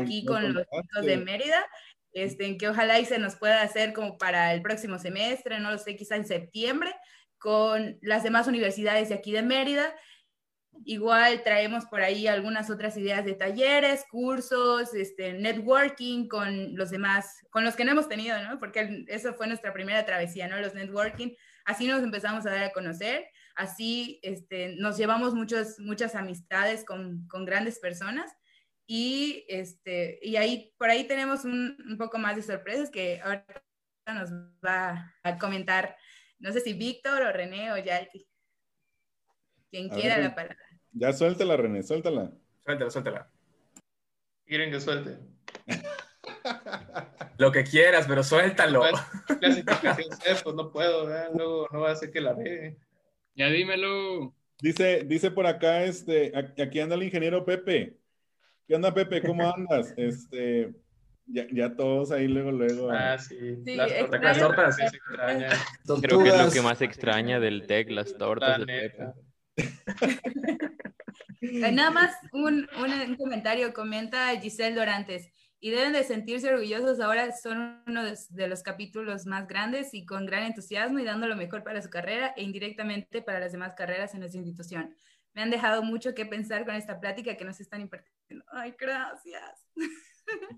aquí 0.00 0.24
con 0.24 0.52
los 0.52 0.64
chicos 0.64 1.04
de 1.04 1.16
Mérida, 1.18 1.64
este, 2.12 2.46
en 2.46 2.58
que 2.58 2.68
ojalá 2.68 2.98
y 2.98 3.04
se 3.04 3.18
nos 3.18 3.36
pueda 3.36 3.62
hacer 3.62 3.92
como 3.92 4.18
para 4.18 4.52
el 4.52 4.62
próximo 4.62 4.98
semestre, 4.98 5.60
no 5.60 5.70
lo 5.70 5.78
sé, 5.78 5.96
quizá 5.96 6.16
en 6.16 6.26
septiembre, 6.26 6.92
con 7.38 7.98
las 8.02 8.24
demás 8.24 8.48
universidades 8.48 9.10
de 9.10 9.14
aquí 9.14 9.30
de 9.30 9.42
Mérida 9.42 9.94
Igual 10.84 11.42
traemos 11.42 11.84
por 11.86 12.00
ahí 12.00 12.26
algunas 12.26 12.70
otras 12.70 12.96
ideas 12.96 13.24
de 13.24 13.34
talleres, 13.34 14.04
cursos, 14.10 14.94
este, 14.94 15.32
networking 15.32 16.28
con 16.28 16.76
los 16.76 16.90
demás, 16.90 17.46
con 17.50 17.64
los 17.64 17.76
que 17.76 17.84
no 17.84 17.92
hemos 17.92 18.08
tenido, 18.08 18.40
¿no? 18.42 18.58
Porque 18.58 19.04
eso 19.08 19.34
fue 19.34 19.46
nuestra 19.46 19.72
primera 19.72 20.04
travesía, 20.06 20.48
¿no? 20.48 20.58
Los 20.60 20.74
networking. 20.74 21.34
Así 21.64 21.86
nos 21.86 22.02
empezamos 22.02 22.46
a 22.46 22.50
dar 22.50 22.64
a 22.64 22.72
conocer, 22.72 23.26
así 23.54 24.20
este, 24.22 24.76
nos 24.78 24.96
llevamos 24.96 25.34
muchos, 25.34 25.78
muchas 25.80 26.14
amistades 26.14 26.84
con, 26.84 27.26
con 27.28 27.44
grandes 27.44 27.78
personas 27.78 28.32
y, 28.86 29.44
este, 29.48 30.18
y 30.22 30.36
ahí, 30.36 30.72
por 30.78 30.88
ahí 30.88 31.04
tenemos 31.04 31.44
un, 31.44 31.76
un 31.86 31.98
poco 31.98 32.16
más 32.18 32.36
de 32.36 32.42
sorpresas 32.42 32.90
que 32.90 33.20
ahorita 33.22 33.62
nos 34.14 34.30
va 34.64 35.14
a 35.22 35.36
comentar, 35.36 35.94
no 36.38 36.52
sé 36.52 36.60
si 36.60 36.72
Víctor 36.72 37.22
o 37.22 37.32
René 37.32 37.70
o 37.72 37.76
Yalti. 37.76 38.26
Quien 39.70 39.90
quiera 39.90 40.16
la 40.18 40.34
palabra. 40.34 40.67
Ya 40.92 41.12
suéltala, 41.12 41.56
René, 41.56 41.82
suéltala. 41.82 42.32
Suéltala, 42.64 42.90
suéltala. 42.90 43.30
Quieren 44.46 44.70
que 44.70 44.80
suelte. 44.80 45.18
Lo 47.38 47.52
que 47.52 47.64
quieras, 47.64 48.06
pero 48.08 48.22
suéltalo. 48.24 48.82
Clasificación 49.40 50.08
pues 50.44 50.56
no 50.56 50.72
puedo, 50.72 51.06
luego 51.34 51.68
no 51.70 51.80
va 51.80 51.90
a 51.90 51.92
hacer 51.92 52.10
que 52.10 52.20
la 52.20 52.32
ve. 52.32 52.76
Ya 53.34 53.48
dímelo. 53.48 54.34
Dice, 54.60 55.04
dice 55.04 55.30
por 55.30 55.46
acá, 55.46 55.84
este, 55.84 56.32
aquí 56.36 56.80
anda 56.80 56.96
el 56.96 57.04
ingeniero 57.04 57.44
Pepe. 57.44 57.96
¿Qué 58.66 58.74
onda, 58.74 58.92
Pepe? 58.92 59.22
¿Cómo 59.22 59.48
andas? 59.54 59.94
Este, 59.96 60.74
ya, 61.26 61.46
ya 61.52 61.76
todos 61.76 62.10
ahí 62.10 62.26
luego, 62.26 62.50
luego. 62.50 62.90
Ah, 62.90 63.18
sí. 63.18 63.56
sí 63.64 63.76
las, 63.76 63.92
tortas. 64.38 64.76
Sí, 64.76 64.84
Creo 66.02 66.22
que 66.24 66.30
es 66.30 66.44
lo 66.44 66.50
que 66.50 66.62
más 66.62 66.80
extraña 66.80 67.38
del 67.38 67.66
TEC, 67.66 67.90
las 67.90 68.16
tortas 68.16 68.58
de 68.58 68.66
Pepe. 68.66 69.12
Nada 71.40 71.90
más 71.90 72.16
un, 72.32 72.68
un, 72.78 73.16
comentario, 73.16 73.72
comenta 73.72 74.38
Giselle 74.40 74.74
Dorantes. 74.76 75.30
Y 75.60 75.70
deben 75.70 75.92
de 75.92 76.04
sentirse 76.04 76.48
orgullosos 76.48 77.00
ahora, 77.00 77.32
son 77.32 77.82
uno 77.88 78.04
de 78.04 78.46
los 78.46 78.62
capítulos 78.62 79.26
más 79.26 79.48
grandes 79.48 79.92
y 79.92 80.06
con 80.06 80.24
gran 80.24 80.44
entusiasmo 80.44 81.00
y 81.00 81.04
dando 81.04 81.26
lo 81.26 81.34
mejor 81.34 81.64
para 81.64 81.82
su 81.82 81.90
carrera 81.90 82.32
e 82.36 82.44
indirectamente 82.44 83.22
para 83.22 83.40
las 83.40 83.50
demás 83.50 83.74
carreras 83.76 84.14
en 84.14 84.20
nuestra 84.20 84.40
institución. 84.40 84.94
Me 85.34 85.42
han 85.42 85.50
dejado 85.50 85.82
mucho 85.82 86.14
que 86.14 86.26
pensar 86.26 86.64
con 86.64 86.76
esta 86.76 87.00
plática 87.00 87.36
que 87.36 87.44
nos 87.44 87.60
están 87.60 87.80
impartiendo. 87.80 88.44
Ay, 88.52 88.72
gracias. 88.78 89.66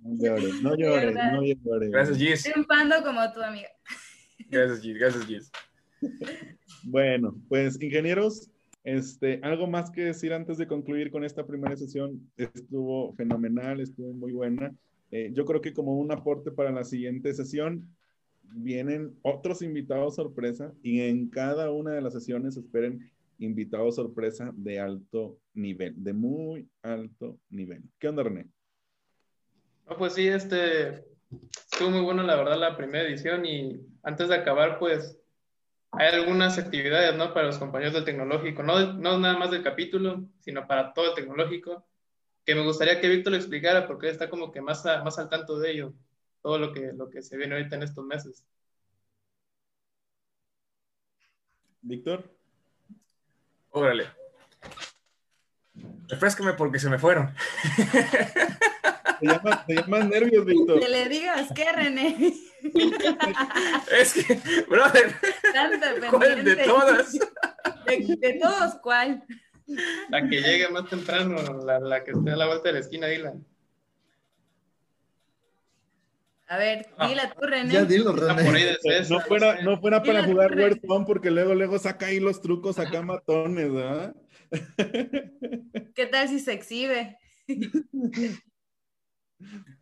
No 0.03 0.19
llores, 0.19 0.63
no 0.63 0.77
llores, 0.77 1.15
no 1.15 1.43
llores. 1.43 1.91
Gracias, 1.91 2.19
Gis. 2.19 2.43
Triunfando 2.43 3.03
como 3.03 3.33
tu 3.33 3.41
amiga. 3.41 3.69
Gracias, 4.51 4.81
Gis. 4.81 4.99
Gracias, 4.99 5.25
Gis. 5.27 5.51
Bueno, 6.83 7.35
pues 7.49 7.81
ingenieros, 7.81 8.51
este, 8.85 9.41
algo 9.43 9.67
más 9.67 9.91
que 9.91 10.03
decir 10.03 10.33
antes 10.33 10.59
de 10.59 10.67
concluir 10.67 11.11
con 11.11 11.25
esta 11.25 11.47
primera 11.47 11.77
sesión. 11.77 12.31
Estuvo 12.37 13.13
fenomenal, 13.15 13.81
estuvo 13.81 14.13
muy 14.13 14.33
buena. 14.33 14.75
Eh, 15.11 15.31
yo 15.33 15.45
creo 15.45 15.61
que 15.61 15.75
como 15.75 15.99
un 15.99 16.13
aporte 16.13 16.51
para 16.51 16.71
la 16.71 16.85
siguiente 16.85 17.33
sesión, 17.35 17.89
vienen 18.53 19.17
otros 19.23 19.63
invitados 19.63 20.17
sorpresa 20.17 20.73
y 20.83 21.01
en 21.03 21.29
cada 21.31 21.71
una 21.71 21.93
de 21.93 22.01
las 22.01 22.13
sesiones 22.13 22.57
esperen 22.57 23.11
invitados 23.39 23.97
sorpresa 23.97 24.53
de 24.55 24.81
alto 24.81 25.39
nivel, 25.55 25.95
de 25.97 26.13
muy 26.13 26.69
alto 26.83 27.39
nivel. 27.49 27.83
¿Qué 27.99 28.09
onda, 28.09 28.23
René? 28.23 28.47
No, 29.89 29.97
pues 29.97 30.15
sí, 30.15 30.27
este, 30.27 31.05
estuvo 31.71 31.91
muy 31.91 32.03
bueno 32.03 32.23
la 32.23 32.37
verdad 32.37 32.59
la 32.59 32.77
primera 32.77 33.09
edición 33.09 33.47
y 33.47 33.81
antes 34.03 34.29
de 34.29 34.35
acabar, 34.35 34.79
pues 34.79 35.20
hay 35.93 36.15
algunas 36.15 36.59
actividades, 36.59 37.15
¿no? 37.17 37.35
Para 37.35 37.47
los 37.47 37.59
compañeros 37.59 37.95
del 37.95 38.05
tecnológico, 38.05 38.63
no, 38.63 38.93
no 38.95 39.19
nada 39.19 39.37
más 39.37 39.51
del 39.51 39.63
capítulo, 39.63 40.25
sino 40.41 40.67
para 40.67 40.93
todo 40.93 41.09
el 41.09 41.15
tecnológico, 41.15 41.85
que 42.45 42.55
me 42.55 42.63
gustaría 42.63 43.01
que 43.01 43.09
Víctor 43.09 43.33
lo 43.33 43.39
explicara 43.39 43.87
porque 43.87 44.07
él 44.07 44.13
está 44.13 44.31
como 44.31 44.53
que 44.53 44.61
más, 44.61 44.85
más 44.85 45.19
al 45.19 45.29
tanto 45.29 45.59
de 45.59 45.73
ello, 45.73 45.93
todo 46.43 46.59
lo 46.59 46.73
que, 46.73 46.93
lo 46.93 47.11
que 47.11 47.23
se 47.23 47.37
viene 47.37 47.55
ahorita 47.55 47.77
en 47.77 47.83
estos 47.83 48.05
meses. 48.05 48.45
Víctor. 51.83 52.25
Órale. 53.71 54.07
Refrescame 56.09 56.55
porque 56.55 56.79
se 56.79 56.91
me 56.91 56.99
fueron. 56.99 57.35
Te 59.21 59.27
llaman, 59.27 59.65
llaman 59.69 60.09
nervios, 60.09 60.45
Víctor. 60.45 60.81
Que 60.81 60.89
le 60.89 61.09
digas 61.09 61.53
que 61.55 61.73
René. 61.73 62.35
es 63.99 64.15
que, 64.15 64.35
brother. 64.69 65.15
¿Cuál 66.11 66.45
de 66.45 66.57
todas? 66.57 67.13
De, 67.13 68.17
de, 68.21 68.39
todos, 68.41 68.75
¿cuál? 68.83 69.25
La 70.09 70.29
que 70.29 70.41
llegue 70.41 70.69
más 70.69 70.89
temprano, 70.89 71.37
la, 71.65 71.79
la 71.81 72.05
que 72.05 72.13
esté 72.13 72.31
a 72.31 72.37
la 72.37 72.47
vuelta 72.47 72.69
de 72.69 72.73
la 72.75 72.79
esquina, 72.81 73.07
dila. 73.07 73.35
A 76.49 76.59
ver, 76.59 76.87
Ah. 76.99 77.07
dila 77.07 77.33
tú, 77.33 77.47
René. 77.47 77.73
Ya 77.73 77.85
dilo, 77.85 78.13
René. 78.13 78.77
No 79.09 79.21
fuera, 79.21 79.63
no 79.63 79.81
fuera 79.81 80.03
para 80.03 80.25
jugar. 80.25 80.59
Warzone 80.59 81.07
porque 81.07 81.31
luego, 81.31 81.55
luego 81.55 81.79
saca 81.79 82.07
ahí 82.07 82.19
los 82.19 82.43
trucos 82.43 82.81
acá 82.81 83.03
matones, 83.03 83.73
¿verdad? 83.73 84.17
¿Qué 85.95 86.07
tal 86.07 86.29
si 86.29 86.41
se 86.41 86.53
exhibe? 86.53 87.17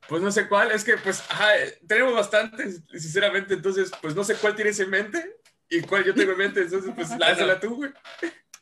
Pues 0.09 0.23
no 0.23 0.31
sé 0.31 0.49
cuál, 0.49 0.71
es 0.73 0.85
que 0.85 0.97
pues 0.97 1.21
ajá, 1.29 1.49
tenemos 1.87 2.15
bastantes, 2.15 2.83
sinceramente, 2.91 3.55
entonces 3.55 3.91
pues 4.01 4.15
no 4.15 4.25
sé 4.25 4.37
cuál 4.37 4.55
tienes 4.55 4.79
en 4.81 4.91
mente 4.91 5.41
y 5.69 5.81
cuál 5.83 6.05
yo 6.05 6.15
tengo 6.15 6.33
en 6.33 6.39
mente, 6.39 6.63
entonces 6.63 6.93
pues 6.95 7.11
lánzala 7.19 7.61
tú, 7.61 7.77
güey. 7.77 7.93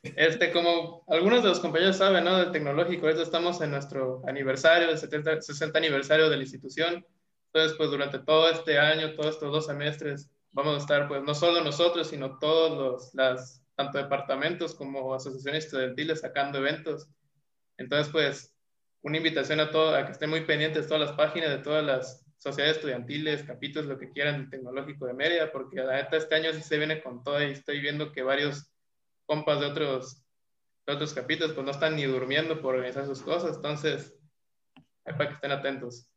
Este, 0.02 0.52
como 0.52 1.04
algunos 1.08 1.42
de 1.42 1.48
los 1.48 1.60
compañeros 1.60 1.96
saben, 1.96 2.24
¿no? 2.24 2.38
Del 2.38 2.52
tecnológico, 2.52 3.06
ahorita 3.06 3.22
estamos 3.22 3.60
en 3.60 3.70
nuestro 3.70 4.22
aniversario, 4.26 4.90
el 4.90 4.98
70, 4.98 5.42
60 5.42 5.78
aniversario 5.78 6.30
de 6.30 6.36
la 6.36 6.42
institución. 6.42 7.04
Entonces, 7.52 7.76
pues 7.76 7.90
durante 7.90 8.18
todo 8.20 8.50
este 8.50 8.78
año, 8.78 9.14
todos 9.14 9.34
estos 9.34 9.50
dos 9.50 9.66
semestres, 9.66 10.30
vamos 10.52 10.76
a 10.76 10.78
estar, 10.78 11.08
pues 11.08 11.22
no 11.22 11.34
solo 11.34 11.62
nosotros, 11.64 12.08
sino 12.08 12.38
todos 12.38 12.78
los, 12.78 13.14
las, 13.14 13.62
tanto 13.74 13.98
departamentos 13.98 14.74
como 14.74 15.14
asociaciones 15.14 15.64
estudiantiles 15.64 16.20
sacando 16.20 16.58
eventos. 16.58 17.08
Entonces, 17.78 18.12
pues, 18.12 18.55
una 19.06 19.18
invitación 19.18 19.60
a 19.60 19.70
todos, 19.70 19.94
a 19.94 20.04
que 20.04 20.10
estén 20.10 20.28
muy 20.28 20.40
pendientes 20.40 20.82
de 20.82 20.88
todas 20.88 21.08
las 21.08 21.16
páginas 21.16 21.50
de 21.50 21.58
todas 21.58 21.84
las 21.84 22.26
sociedades 22.38 22.78
estudiantiles, 22.78 23.44
capítulos, 23.44 23.86
lo 23.86 23.98
que 23.98 24.10
quieran 24.10 24.40
del 24.40 24.50
Tecnológico 24.50 25.06
de 25.06 25.14
Mérida, 25.14 25.52
porque 25.52 25.76
la 25.76 25.94
neta 25.94 26.16
este 26.16 26.34
año 26.34 26.52
sí 26.52 26.60
se 26.60 26.76
viene 26.76 27.00
con 27.00 27.22
todo 27.22 27.40
y 27.40 27.52
estoy 27.52 27.80
viendo 27.80 28.10
que 28.10 28.24
varios 28.24 28.68
compas 29.24 29.60
de 29.60 29.66
otros, 29.66 30.24
de 30.86 30.92
otros 30.92 31.14
capítulos 31.14 31.52
pues 31.52 31.64
no 31.64 31.70
están 31.70 31.94
ni 31.94 32.02
durmiendo 32.02 32.60
por 32.60 32.74
organizar 32.74 33.06
sus 33.06 33.22
cosas, 33.22 33.54
entonces, 33.54 34.12
ahí 35.04 35.14
para 35.14 35.28
que 35.28 35.34
estén 35.36 35.52
atentos. 35.52 36.10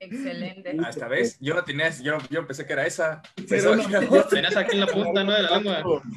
Excelente. 0.00 0.74
Hasta 0.82 1.06
ves, 1.06 1.38
yo 1.38 1.54
no 1.54 1.64
tenía, 1.64 1.90
yo, 2.00 2.16
yo 2.30 2.46
pensé 2.46 2.66
que 2.66 2.72
era 2.72 2.86
esa. 2.86 3.20
Pero 3.46 3.76
no. 3.76 4.24
Tenías 4.24 4.56
aquí 4.56 4.76
en 4.76 4.80
la 4.80 4.86
punta, 4.86 5.22
¿no? 5.22 5.32
De 5.32 5.42
la 5.42 5.58
lengua. 5.58 6.02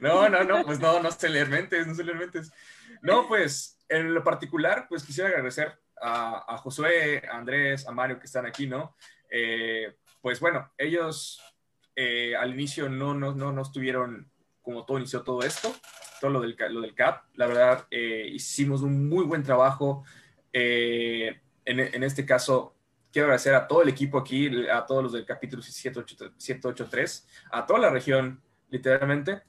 No, 0.00 0.28
no, 0.28 0.44
no, 0.44 0.64
pues 0.64 0.80
no, 0.80 1.00
no 1.00 1.10
sé 1.10 1.28
leer 1.28 1.48
mentes, 1.48 1.86
no 1.86 1.94
sé 1.94 2.04
leer 2.04 2.18
mentes. 2.18 2.50
No, 3.02 3.26
pues 3.26 3.73
en 3.88 4.14
lo 4.14 4.22
particular, 4.22 4.86
pues 4.88 5.04
quisiera 5.04 5.30
agradecer 5.30 5.78
a, 6.00 6.54
a 6.54 6.58
Josué, 6.58 7.22
a 7.28 7.36
Andrés, 7.36 7.86
a 7.86 7.92
Mario 7.92 8.18
que 8.18 8.26
están 8.26 8.46
aquí, 8.46 8.66
¿no? 8.66 8.96
Eh, 9.30 9.96
pues 10.20 10.40
bueno, 10.40 10.72
ellos 10.78 11.42
eh, 11.96 12.34
al 12.36 12.52
inicio 12.54 12.88
no, 12.88 13.14
no, 13.14 13.34
no, 13.34 13.52
no 13.52 13.62
estuvieron 13.62 14.30
como 14.62 14.84
todo 14.84 14.98
inició 14.98 15.22
todo 15.22 15.42
esto, 15.42 15.74
todo 16.20 16.30
lo 16.30 16.40
del, 16.40 16.56
lo 16.70 16.80
del 16.80 16.94
CAP. 16.94 17.24
La 17.34 17.46
verdad, 17.46 17.86
eh, 17.90 18.28
hicimos 18.32 18.82
un 18.82 19.08
muy 19.08 19.24
buen 19.24 19.42
trabajo. 19.42 20.04
En, 20.52 21.40
en 21.66 22.02
este 22.02 22.24
caso, 22.24 22.74
quiero 23.12 23.26
agradecer 23.26 23.54
a 23.54 23.66
todo 23.66 23.82
el 23.82 23.88
equipo 23.88 24.18
aquí, 24.18 24.68
a 24.68 24.86
todos 24.86 25.02
los 25.02 25.12
del 25.12 25.26
capítulo 25.26 25.62
783, 25.62 27.28
a 27.50 27.66
toda 27.66 27.80
la 27.80 27.90
región, 27.90 28.40
literalmente. 28.70 29.42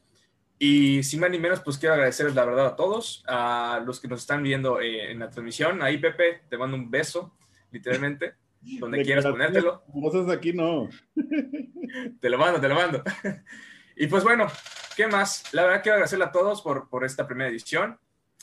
Y 0.57 1.03
sin 1.03 1.19
más 1.19 1.29
ni 1.29 1.37
menos, 1.37 1.59
pues 1.59 1.77
quiero 1.77 1.95
agradecerles 1.95 2.35
la 2.35 2.45
verdad 2.45 2.67
a 2.67 2.75
todos, 2.75 3.23
a 3.27 3.81
los 3.85 3.99
que 3.99 4.07
nos 4.07 4.21
están 4.21 4.41
viendo 4.41 4.79
eh, 4.79 5.11
en 5.11 5.19
la 5.19 5.29
transmisión. 5.29 5.81
Ahí, 5.81 5.97
Pepe, 5.97 6.43
te 6.49 6.57
mando 6.57 6.77
un 6.77 6.89
beso, 6.89 7.35
literalmente, 7.71 8.35
donde 8.79 9.03
quieras 9.03 9.25
ponértelo. 9.25 9.83
Cosas 9.91 10.29
aquí 10.29 10.53
no. 10.53 10.89
Te 12.19 12.29
lo 12.29 12.37
mando, 12.37 12.59
te 12.59 12.67
lo 12.67 12.75
mando. 12.75 13.03
Y 13.95 14.07
pues 14.07 14.23
bueno, 14.23 14.47
¿qué 14.95 15.07
más? 15.07 15.53
La 15.53 15.63
verdad 15.63 15.81
quiero 15.81 15.95
agradecerle 15.95 16.25
a 16.25 16.31
todos 16.31 16.61
por, 16.61 16.89
por 16.89 17.05
esta 17.05 17.27
primera 17.27 17.49
edición. 17.49 17.97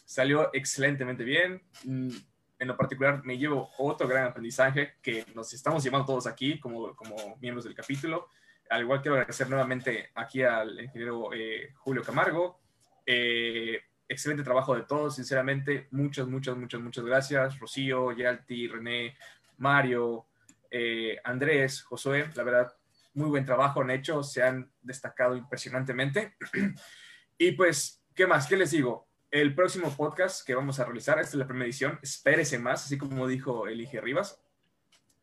Salió 0.05 0.51
excelentemente 0.53 1.25
bien. 1.25 1.63
Mm, 1.85 2.11
En 2.59 2.69
lo 2.69 2.77
particular, 2.77 3.23
me 3.25 3.37
llevo 3.37 3.71
otro 3.79 4.07
gran 4.07 4.27
aprendizaje 4.27 4.95
que 5.03 5.27
nos 5.35 5.53
estamos 5.53 5.83
llevando 5.83 6.07
todos 6.07 6.27
aquí 6.27 6.61
como, 6.61 6.95
como 6.95 7.37
miembros 7.41 7.65
del 7.65 7.75
capítulo. 7.75 8.29
Al 8.73 8.81
igual 8.81 9.03
quiero 9.03 9.17
agradecer 9.17 9.51
nuevamente 9.51 10.09
aquí 10.15 10.43
al 10.43 10.81
ingeniero 10.81 11.31
eh, 11.35 11.75
Julio 11.77 12.03
Camargo. 12.03 12.59
Eh, 13.05 13.79
excelente 14.09 14.43
trabajo 14.43 14.75
de 14.75 14.85
todos, 14.85 15.17
sinceramente. 15.17 15.89
Muchas, 15.91 16.27
muchas, 16.27 16.57
muchas, 16.57 16.81
muchas 16.81 17.05
gracias. 17.05 17.59
Rocío, 17.59 18.13
Yalti, 18.13 18.69
René, 18.69 19.15
Mario, 19.59 20.25
eh, 20.71 21.19
Andrés, 21.23 21.83
Josué. 21.83 22.31
La 22.35 22.45
verdad, 22.45 22.75
muy 23.13 23.29
buen 23.29 23.45
trabajo 23.45 23.83
han 23.83 23.91
hecho, 23.91 24.23
se 24.23 24.43
han 24.43 24.73
destacado 24.81 25.37
impresionantemente. 25.37 26.37
y 27.37 27.53
pues, 27.53 28.03
¿qué 28.15 28.27
más? 28.27 28.47
¿Qué 28.47 28.57
les 28.57 28.71
digo? 28.71 29.07
El 29.31 29.55
próximo 29.55 29.95
podcast 29.95 30.47
que 30.47 30.55
vamos 30.55 30.81
a 30.81 30.87
realizar, 30.87 31.19
esta 31.19 31.33
es 31.33 31.35
la 31.35 31.47
primera 31.47 31.67
edición, 31.67 31.99
espérese 32.01 32.59
más, 32.59 32.87
así 32.87 32.97
como 32.97 33.29
dijo 33.29 33.69
Elige 33.69 34.01
Rivas. 34.01 34.43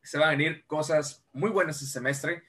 Se 0.03 0.19
van 0.19 0.27
a 0.27 0.31
venir 0.31 0.67
cosas 0.67 1.25
muy 1.33 1.49
buenas 1.49 1.77
este 1.77 1.93
semestre 1.93 2.43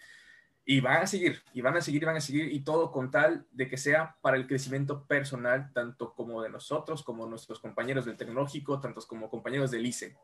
y 0.64 0.80
van 0.80 1.02
a 1.02 1.06
seguir, 1.06 1.42
y 1.52 1.62
van 1.62 1.76
a 1.76 1.80
seguir, 1.80 2.02
y 2.02 2.06
van 2.06 2.16
a 2.16 2.20
seguir, 2.20 2.52
y 2.52 2.60
todo 2.60 2.92
con 2.92 3.10
tal 3.10 3.46
de 3.50 3.68
que 3.68 3.76
sea 3.76 4.16
para 4.20 4.36
el 4.36 4.46
crecimiento 4.46 5.04
personal, 5.04 5.72
tanto 5.72 6.14
como 6.14 6.42
de 6.42 6.50
nosotros, 6.50 7.02
como 7.02 7.26
nuestros 7.26 7.58
compañeros 7.58 8.04
del 8.04 8.16
tecnológico, 8.16 8.80
tantos 8.80 9.06
como 9.06 9.28
compañeros 9.30 9.70
del 9.70 9.86
ICE 9.86 10.16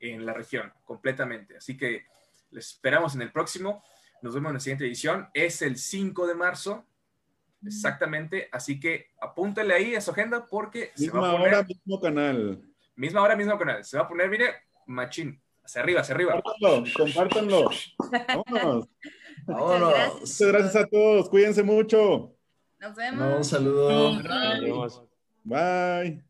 en 0.00 0.24
la 0.24 0.32
región, 0.34 0.72
completamente. 0.84 1.56
Así 1.56 1.76
que 1.76 2.06
les 2.50 2.68
esperamos 2.68 3.14
en 3.14 3.22
el 3.22 3.32
próximo. 3.32 3.82
Nos 4.22 4.34
vemos 4.34 4.50
en 4.50 4.54
la 4.54 4.60
siguiente 4.60 4.86
edición. 4.86 5.28
Es 5.34 5.62
el 5.62 5.76
5 5.76 6.26
de 6.26 6.34
marzo. 6.34 6.84
Exactamente. 7.66 8.48
Así 8.52 8.78
que 8.78 9.10
apúntale 9.20 9.74
ahí 9.74 9.94
a 9.94 10.00
su 10.00 10.10
agenda 10.12 10.46
porque 10.46 10.92
se 10.94 11.10
va 11.10 11.20
Misma 11.20 11.28
a 11.28 11.32
poner. 11.32 11.54
hora, 11.54 11.62
mismo 11.64 12.00
canal. 12.00 12.62
Misma 12.94 13.22
hora, 13.22 13.36
mismo 13.36 13.58
canal. 13.58 13.84
Se 13.84 13.96
va 13.96 14.04
a 14.04 14.08
poner, 14.08 14.28
mire, 14.30 14.54
machín. 14.86 15.40
Hacia 15.64 15.82
arriba, 15.82 16.00
hacia 16.00 16.14
arriba. 16.14 16.40
Compártanlo, 16.40 16.84
compártanlo. 16.96 17.70
Vámonos. 18.46 18.88
Vámonos. 19.48 20.20
Muchas 20.20 20.40
gracias 20.42 20.76
a 20.76 20.86
todos. 20.86 21.28
Cuídense 21.28 21.62
mucho. 21.62 22.34
Nos 22.78 22.94
vemos. 22.94 23.18
No, 23.18 23.36
un 23.36 23.44
saludo. 23.44 24.12
Nos 24.12 24.22
vemos. 24.22 25.02
Bye. 25.44 26.27